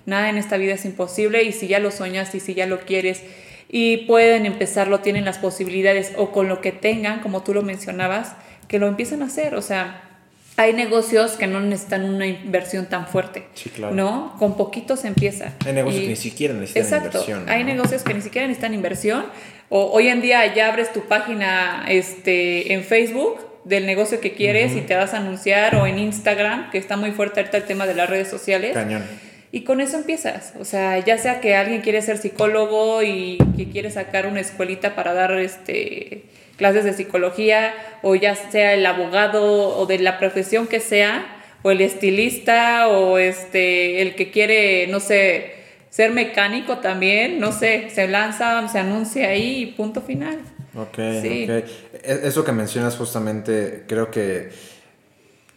nada 0.06 0.30
en 0.30 0.38
esta 0.38 0.58
vida 0.58 0.74
es 0.74 0.86
imposible 0.86 1.44
y 1.44 1.52
si 1.52 1.68
ya 1.68 1.80
lo 1.80 1.92
sueñas 1.92 2.34
y 2.34 2.40
si 2.40 2.54
ya 2.54 2.66
lo 2.66 2.80
quieres 2.82 3.24
y 3.68 3.98
pueden 4.08 4.46
empezarlo, 4.46 5.00
tienen 5.00 5.26
las 5.26 5.38
posibilidades 5.38 6.14
o 6.18 6.32
con 6.32 6.48
lo 6.48 6.62
que 6.62 6.72
tengan, 6.72 7.20
como 7.20 7.44
tú 7.44 7.54
lo 7.54 7.62
mencionabas, 7.62 8.36
que 8.68 8.80
lo 8.80 8.88
empiecen 8.88 9.22
a 9.22 9.26
hacer, 9.26 9.56
o 9.56 9.62
sea, 9.62 10.04
hay 10.60 10.74
negocios 10.74 11.34
que 11.34 11.48
no 11.48 11.62
necesitan 11.62 12.04
una 12.04 12.28
inversión 12.28 12.88
tan 12.88 13.08
fuerte. 13.08 13.48
Sí, 13.54 13.70
claro. 13.70 13.96
¿No? 13.96 14.36
Con 14.40 14.58
poquito 14.58 14.98
se 14.98 15.08
empieza. 15.08 15.54
Hay 15.66 15.72
negocios 15.72 16.04
que 16.04 16.10
ni 16.10 16.16
siquiera 16.18 16.54
necesitan 16.54 17.06
exacto, 17.06 17.26
Hay 17.48 17.64
negocios 17.64 18.04
que 18.04 18.14
ni 18.14 18.22
siquiera 18.22 18.46
necesitan 18.46 18.74
inversión. 18.74 19.26
O 19.70 19.92
hoy 19.92 20.08
en 20.08 20.22
día 20.22 20.54
ya 20.54 20.68
abres 20.68 20.92
tu 20.92 21.02
página 21.02 21.86
este, 21.88 22.74
en 22.74 22.84
Facebook 22.84 23.40
del 23.64 23.86
negocio 23.86 24.20
que 24.20 24.34
quieres 24.34 24.76
y 24.76 24.82
te 24.82 24.96
vas 24.96 25.14
a 25.14 25.18
anunciar 25.18 25.76
o 25.76 25.86
en 25.86 26.00
Instagram, 26.00 26.72
que 26.72 26.80
está 26.80 26.98
muy 26.98 27.12
fuerte 27.12 27.40
ahorita 27.40 27.58
el 27.58 27.66
tema 27.66 27.86
de 27.86 27.94
las 27.94 28.10
redes 28.10 28.28
sociales. 28.28 28.74
Cañón. 28.74 29.04
Y 29.52 29.64
con 29.64 29.82
eso 29.82 29.98
empiezas. 29.98 30.54
O 30.60 30.66
sea, 30.66 31.00
ya 31.00 31.18
sea 31.18 31.40
que 31.42 31.56
alguien 31.56 31.82
quiere 31.82 32.02
ser 32.02 32.18
psicólogo 32.18 33.02
y 33.04 33.38
que 33.58 33.70
quiere 33.70 33.90
sacar 33.90 34.28
una 34.28 34.40
escuelita 34.40 34.96
para 34.96 35.14
dar 35.14 35.32
este 35.40 36.24
clases 36.56 36.84
de 36.84 36.94
psicología 36.94 37.74
o 38.04 38.16
ya 38.16 38.36
sea 38.36 38.74
el 38.74 38.86
abogado 38.86 39.78
o 39.78 39.86
de 39.86 39.98
la 39.98 40.20
profesión 40.20 40.68
que 40.68 40.82
sea, 40.82 41.26
o 41.64 41.72
el 41.72 41.82
estilista 41.82 42.90
o 42.90 43.18
este 43.18 44.02
el 44.02 44.16
que 44.16 44.30
quiere, 44.30 44.88
no 44.88 45.00
sé, 45.00 45.59
ser 45.90 46.12
mecánico 46.12 46.78
también, 46.78 47.40
no 47.40 47.52
sé, 47.52 47.90
se 47.90 48.08
lanza, 48.08 48.68
se 48.68 48.80
anuncia 48.80 49.30
ahí 49.30 49.64
y 49.64 49.66
punto 49.68 50.02
final. 50.02 50.40
Ok, 50.76 50.96
sí. 51.22 51.44
ok. 51.44 51.50
E, 51.50 52.20
eso 52.24 52.44
que 52.44 52.52
mencionas 52.52 52.96
justamente, 52.96 53.86
creo 53.88 54.12
que 54.12 54.50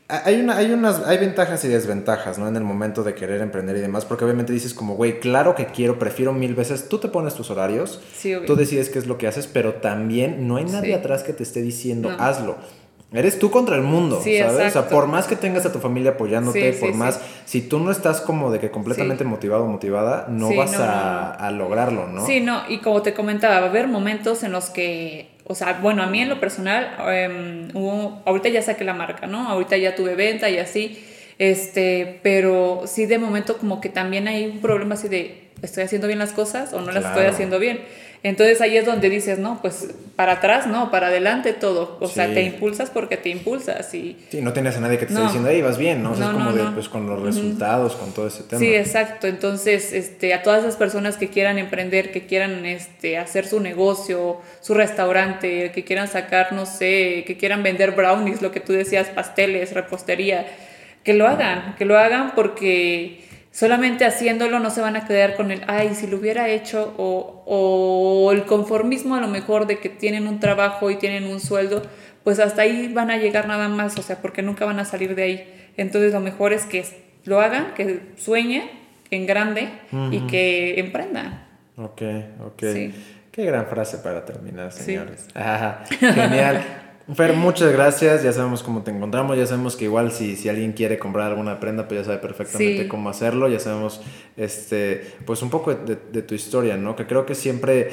hay, 0.09 0.41
una, 0.41 0.57
hay, 0.57 0.71
unas, 0.71 1.07
hay 1.07 1.17
ventajas 1.17 1.65
y 1.65 1.69
desventajas, 1.69 2.39
¿no? 2.39 2.47
En 2.47 2.57
el 2.57 2.65
momento 2.65 3.03
de 3.03 3.15
querer 3.15 3.41
emprender 3.41 3.77
y 3.77 3.81
demás, 3.81 4.05
porque 4.05 4.25
obviamente 4.25 4.53
dices 4.53 4.75
como, 4.75 4.95
güey, 4.95 5.21
claro 5.21 5.55
que 5.55 5.67
quiero, 5.67 5.99
prefiero 5.99 6.35
mil 6.35 6.55
veces, 6.55 6.89
tú 6.89 6.99
te 6.99 7.09
pones 7.09 7.35
tus 7.35 7.51
horarios, 7.51 8.01
tú 8.47 8.55
decides 8.55 8.91
qué 8.91 8.99
es 8.99 9.07
lo 9.07 9.17
que 9.17 9.27
haces, 9.27 9.47
pero 9.47 9.75
también 9.77 10.47
no 10.47 10.57
hay 10.57 10.65
nadie 10.65 10.95
atrás 10.95 11.23
que 11.23 11.33
te 11.33 11.43
esté 11.43 11.63
diciendo, 11.63 12.15
hazlo. 12.19 12.59
Eres 13.15 13.39
tú 13.39 13.51
contra 13.51 13.77
el 13.77 13.83
mundo, 13.83 14.21
¿sabes? 14.21 14.69
O 14.69 14.71
sea, 14.71 14.89
por 14.89 15.07
más 15.07 15.27
que 15.27 15.37
tengas 15.37 15.67
a 15.67 15.73
tu 15.73 15.81
familia 15.81 16.13
apoyándote, 16.13 16.73
por 16.73 16.95
más, 16.95 17.21
si 17.45 17.61
tú 17.61 17.79
no 17.79 17.91
estás 17.91 18.21
como 18.21 18.51
de 18.51 18.59
que 18.59 18.71
completamente 18.71 19.25
motivado 19.25 19.65
o 19.65 19.67
motivada, 19.67 20.27
no 20.29 20.55
vas 20.55 20.75
a, 20.75 21.33
a, 21.33 21.51
lograrlo, 21.51 22.07
¿no? 22.07 22.25
Sí, 22.25 22.41
no, 22.41 22.63
y 22.69 22.79
como 22.79 23.03
te 23.03 23.13
comentaba, 23.13 23.61
va 23.61 23.67
a 23.67 23.69
haber 23.69 23.89
momentos 23.89 24.43
en 24.45 24.53
los 24.53 24.71
que, 24.71 25.29
o 25.45 25.55
sea, 25.55 25.79
bueno, 25.83 26.03
a 26.03 26.07
mí 26.07 26.21
en 26.21 26.29
lo 26.31 26.41
personal, 26.41 26.97
em, 27.09 27.69
ahorita 28.25 28.49
ya 28.49 28.63
saqué 28.63 28.85
la 28.85 28.95
marca, 28.95 29.27
¿no? 29.27 29.49
Ahorita 29.49 29.77
ya 29.77 29.95
tuve 29.95 30.15
venta 30.15 30.49
y 30.49 30.59
así, 30.59 31.05
este, 31.39 32.21
pero 32.23 32.83
sí 32.87 33.07
de 33.07 33.19
momento 33.19 33.59
como 33.59 33.81
que 33.81 33.89
también 33.89 34.29
hay 34.29 34.47
un 34.47 34.61
problema 34.61 34.95
así 34.95 35.09
de, 35.09 35.51
¿estoy 35.61 35.85
haciendo 35.85 36.07
bien 36.07 36.19
las 36.19 36.33
cosas 36.33 36.73
o 36.73 36.81
no 36.81 36.93
las 36.93 37.05
estoy 37.05 37.27
haciendo 37.27 37.59
bien? 37.59 37.81
Entonces 38.25 38.61
ahí 38.61 38.77
es 38.77 38.87
donde 38.87 39.11
dices, 39.11 39.41
no, 39.41 39.61
pues 39.61 39.95
para 40.15 40.35
atrás, 40.35 40.69
no, 40.69 40.93
para 40.93 41.09
adelante 41.09 41.53
todo. 41.53 41.99
O 42.01 42.07
sea, 42.07 42.33
te 42.33 42.43
impulsas 42.43 42.89
porque 42.89 43.17
te 43.17 43.31
impulsas 43.31 43.93
y... 43.95 44.17
Sí, 44.31 44.41
no 44.41 44.53
tienes 44.53 44.77
a 44.77 44.81
nadie 44.81 44.99
que 44.99 45.07
te 45.07 45.13
esté 45.13 45.25
diciendo, 45.25 45.49
hey, 45.51 45.61
vas 45.61 45.77
bien, 45.77 46.05
¿no? 46.05 46.13
O 46.13 46.15
sea, 46.15 46.27
es 46.27 46.33
como 46.33 46.53
de, 46.53 46.63
pues 46.73 46.89
con 46.89 47.07
los 47.09 47.21
resultados, 47.21 47.97
con 47.97 48.13
todo 48.13 48.29
ese 48.29 48.45
tema. 48.45 48.61
Sí, 48.61 48.73
exacto. 48.73 49.27
Entonces, 49.27 49.93
este, 49.93 50.35
a 50.35 50.43
todas 50.45 50.61
esas 50.61 50.77
personas 50.77 51.17
que 51.17 51.31
quieran 51.31 51.59
emprender, 51.59 52.13
que 52.13 52.25
quieran 52.25 52.65
este, 52.65 53.19
hacer 53.19 53.45
su 53.45 53.59
negocio, 53.59 54.41
su 54.61 54.75
restaurante, 54.75 55.73
que 55.73 55.83
quieran 55.83 56.07
sacar, 56.07 56.53
no 56.53 56.65
sé, 56.65 57.25
que 57.27 57.37
quieran 57.37 57.65
vender 57.65 57.91
brownies, 57.91 58.41
lo 58.41 58.53
que 58.53 58.61
tú 58.61 58.73
decías, 58.73 59.09
pasteles, 59.09 59.73
repostería, 59.73 60.47
que 61.03 61.15
lo 61.15 61.27
hagan, 61.27 61.75
que 61.77 61.85
lo 61.85 61.99
hagan 61.99 62.37
porque 62.37 63.25
solamente 63.53 64.05
haciéndolo 64.05 64.59
no 64.59 64.71
se 64.71 64.81
van 64.81 64.97
a 64.97 65.07
quedar 65.07 65.37
con 65.37 65.53
el, 65.53 65.63
ay, 65.69 65.95
si 65.95 66.09
lo 66.09 66.17
hubiera 66.17 66.49
hecho, 66.49 66.95
o, 66.97 67.45
o, 67.47 68.33
el 68.33 68.45
conformismo 68.45 69.15
a 69.15 69.21
lo 69.21 69.29
mejor 69.29 69.67
de 69.69 69.79
que 69.79 69.89
tienen 69.89 70.27
un 70.27 70.41
trabajo 70.41 70.91
y 70.91 70.97
tienen 70.97 71.27
un 71.27 71.39
sueldo, 71.39 71.83
pues 72.25 72.41
hasta 72.41 72.63
ahí 72.63 72.93
van 72.93 73.11
a 73.11 73.19
llegar 73.19 73.47
nada 73.47 73.69
más, 73.69 73.97
o 73.99 74.03
sea, 74.03 74.21
porque 74.21 74.43
nunca 74.43 74.65
van 74.65 74.81
a 74.81 74.85
salir 74.85 75.15
de 75.15 75.23
ahí. 75.23 75.71
Entonces 75.77 76.13
lo 76.13 76.21
mejor 76.21 76.53
es 76.53 76.65
que 76.65 76.85
lo 77.25 77.41
hagan, 77.41 77.75
que 77.75 78.01
sueñen 78.17 78.69
en 79.11 79.27
grande 79.27 79.69
y 80.11 80.21
que 80.27 80.81
emprendan. 80.81 81.47
Ok, 81.77 82.03
ok. 82.45 82.63
Qué 83.31 83.47
gran 83.47 83.67
frase 83.67 83.99
para 83.99 84.25
terminar, 84.25 84.73
señores. 84.73 85.29
genial. 86.01 86.63
Fer, 87.15 87.35
muchas 87.35 87.73
gracias. 87.73 88.23
Ya 88.23 88.33
sabemos 88.33 88.63
cómo 88.63 88.83
te 88.83 88.91
encontramos. 88.91 89.37
Ya 89.37 89.47
sabemos 89.47 89.77
que 89.77 89.85
igual 89.85 90.13
si, 90.13 90.37
si 90.37 90.49
alguien 90.49 90.73
quiere 90.73 90.99
comprar 90.99 91.29
alguna 91.31 91.61
prenda, 91.61 91.89
pues 91.89 92.01
ya 92.01 92.05
sabe 92.05 92.19
perfectamente 92.19 92.89
cómo 92.89 93.09
hacerlo. 93.09 93.49
Ya 93.49 93.59
sabemos, 93.59 94.01
este, 94.37 95.13
pues 95.27 95.43
un 95.43 95.51
poco 95.51 95.75
de, 95.75 96.23
tu 96.23 96.35
historia, 96.35 96.77
¿no? 96.77 96.97
Que 96.97 97.07
creo 97.07 97.27
que 97.27 97.35
siempre 97.35 97.91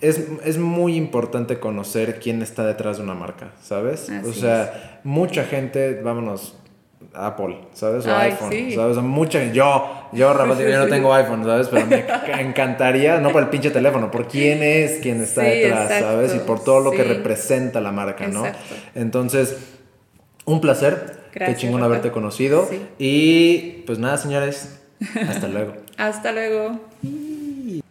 es, 0.00 0.26
es, 0.44 0.58
muy 0.58 0.96
importante 0.96 1.58
conocer 1.58 2.20
quién 2.20 2.42
está 2.42 2.64
detrás 2.66 2.98
de 2.98 3.02
una 3.04 3.14
marca, 3.14 3.52
¿sabes? 3.62 4.10
o 4.24 4.32
sea, 4.32 5.00
mucha 5.02 5.44
gente, 5.44 6.00
vámonos, 6.02 6.56
Apple, 7.12 7.58
¿sabes? 7.72 8.06
O 8.06 8.16
iPhone, 8.16 8.52
¿sabes? 8.74 8.96
Mucha, 8.98 9.44
yo, 9.52 10.08
yo, 10.12 10.32
Rafa, 10.34 10.60
yo 10.60 10.78
no 10.78 10.86
tengo 10.86 11.12
iPhone, 11.12 11.44
¿sabes? 11.44 11.68
Pero 11.68 11.86
me 11.86 12.04
encantaría, 12.40 13.20
no 13.20 13.30
por 13.30 13.42
el 13.42 13.48
pinche 13.48 13.70
teléfono, 13.70 14.10
por 14.10 14.28
quién 14.28 14.62
es 14.62 15.00
quien 15.00 15.22
está 15.22 15.42
detrás, 15.42 15.88
¿sabes? 16.00 16.34
Y 16.34 16.38
por 16.40 16.62
todo 16.62 16.80
lo 16.80 16.90
que 16.90 17.04
representa 17.04 17.80
la 17.80 17.92
marca, 17.92 18.28
¿no? 18.28 18.44
Entonces, 18.94 19.56
un 20.44 20.60
placer. 20.60 21.24
Qué 21.32 21.56
chingón 21.56 21.82
haberte 21.82 22.12
conocido. 22.12 22.68
Y 22.98 23.82
pues 23.86 23.98
nada, 23.98 24.18
señores, 24.18 24.80
hasta 25.28 25.48
luego. 25.48 25.74
hasta 25.96 26.32
luego. 26.32 26.80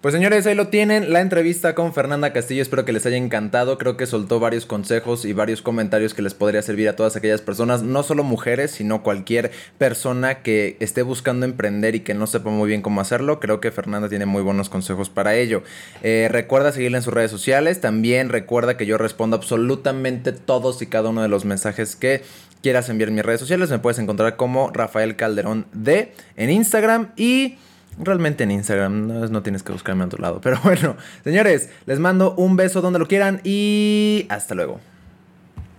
Pues 0.03 0.11
señores, 0.11 0.45
ahí 0.45 0.53
lo 0.53 0.67
tienen, 0.67 1.13
la 1.13 1.21
entrevista 1.21 1.75
con 1.75 1.93
Fernanda 1.93 2.33
Castillo, 2.33 2.61
espero 2.61 2.83
que 2.83 2.91
les 2.91 3.05
haya 3.05 3.15
encantado, 3.15 3.77
creo 3.77 3.95
que 3.95 4.05
soltó 4.05 4.37
varios 4.37 4.65
consejos 4.65 5.23
y 5.23 5.31
varios 5.31 5.61
comentarios 5.61 6.13
que 6.13 6.21
les 6.21 6.33
podría 6.33 6.61
servir 6.61 6.89
a 6.89 6.97
todas 6.97 7.15
aquellas 7.15 7.39
personas, 7.39 7.83
no 7.83 8.03
solo 8.03 8.25
mujeres, 8.25 8.71
sino 8.71 9.01
cualquier 9.01 9.51
persona 9.77 10.41
que 10.41 10.75
esté 10.81 11.03
buscando 11.03 11.45
emprender 11.45 11.95
y 11.95 12.01
que 12.01 12.15
no 12.15 12.27
sepa 12.27 12.49
muy 12.49 12.67
bien 12.67 12.81
cómo 12.81 12.99
hacerlo, 12.99 13.39
creo 13.39 13.61
que 13.61 13.71
Fernanda 13.71 14.09
tiene 14.09 14.25
muy 14.25 14.41
buenos 14.41 14.67
consejos 14.67 15.09
para 15.09 15.35
ello. 15.35 15.63
Eh, 16.01 16.27
recuerda 16.29 16.73
seguirla 16.73 16.97
en 16.97 17.03
sus 17.03 17.13
redes 17.13 17.31
sociales, 17.31 17.79
también 17.79 18.27
recuerda 18.27 18.75
que 18.75 18.85
yo 18.85 18.97
respondo 18.97 19.37
absolutamente 19.37 20.33
todos 20.33 20.81
y 20.81 20.87
cada 20.87 21.11
uno 21.11 21.21
de 21.21 21.29
los 21.29 21.45
mensajes 21.45 21.95
que 21.95 22.23
quieras 22.61 22.89
enviar 22.89 23.07
en 23.07 23.15
mis 23.15 23.23
redes 23.23 23.39
sociales, 23.39 23.69
me 23.69 23.79
puedes 23.79 23.99
encontrar 23.99 24.35
como 24.35 24.69
Rafael 24.69 25.15
Calderón 25.15 25.65
D 25.71 26.11
en 26.35 26.49
Instagram 26.49 27.13
y... 27.15 27.55
Realmente 27.97 28.43
en 28.43 28.51
Instagram, 28.51 29.31
no, 29.31 29.43
tienes 29.43 29.63
que 29.63 29.71
buscarme 29.71 30.03
a 30.03 30.09
tu 30.09 30.17
lado. 30.17 30.39
Pero 30.41 30.59
bueno, 30.63 30.95
señores, 31.23 31.69
les 31.85 31.99
mando 31.99 32.35
un 32.35 32.55
beso 32.55 32.81
donde 32.81 32.99
lo 32.99 33.07
quieran 33.07 33.41
y 33.43 34.25
hasta 34.29 34.55
luego. 34.55 34.79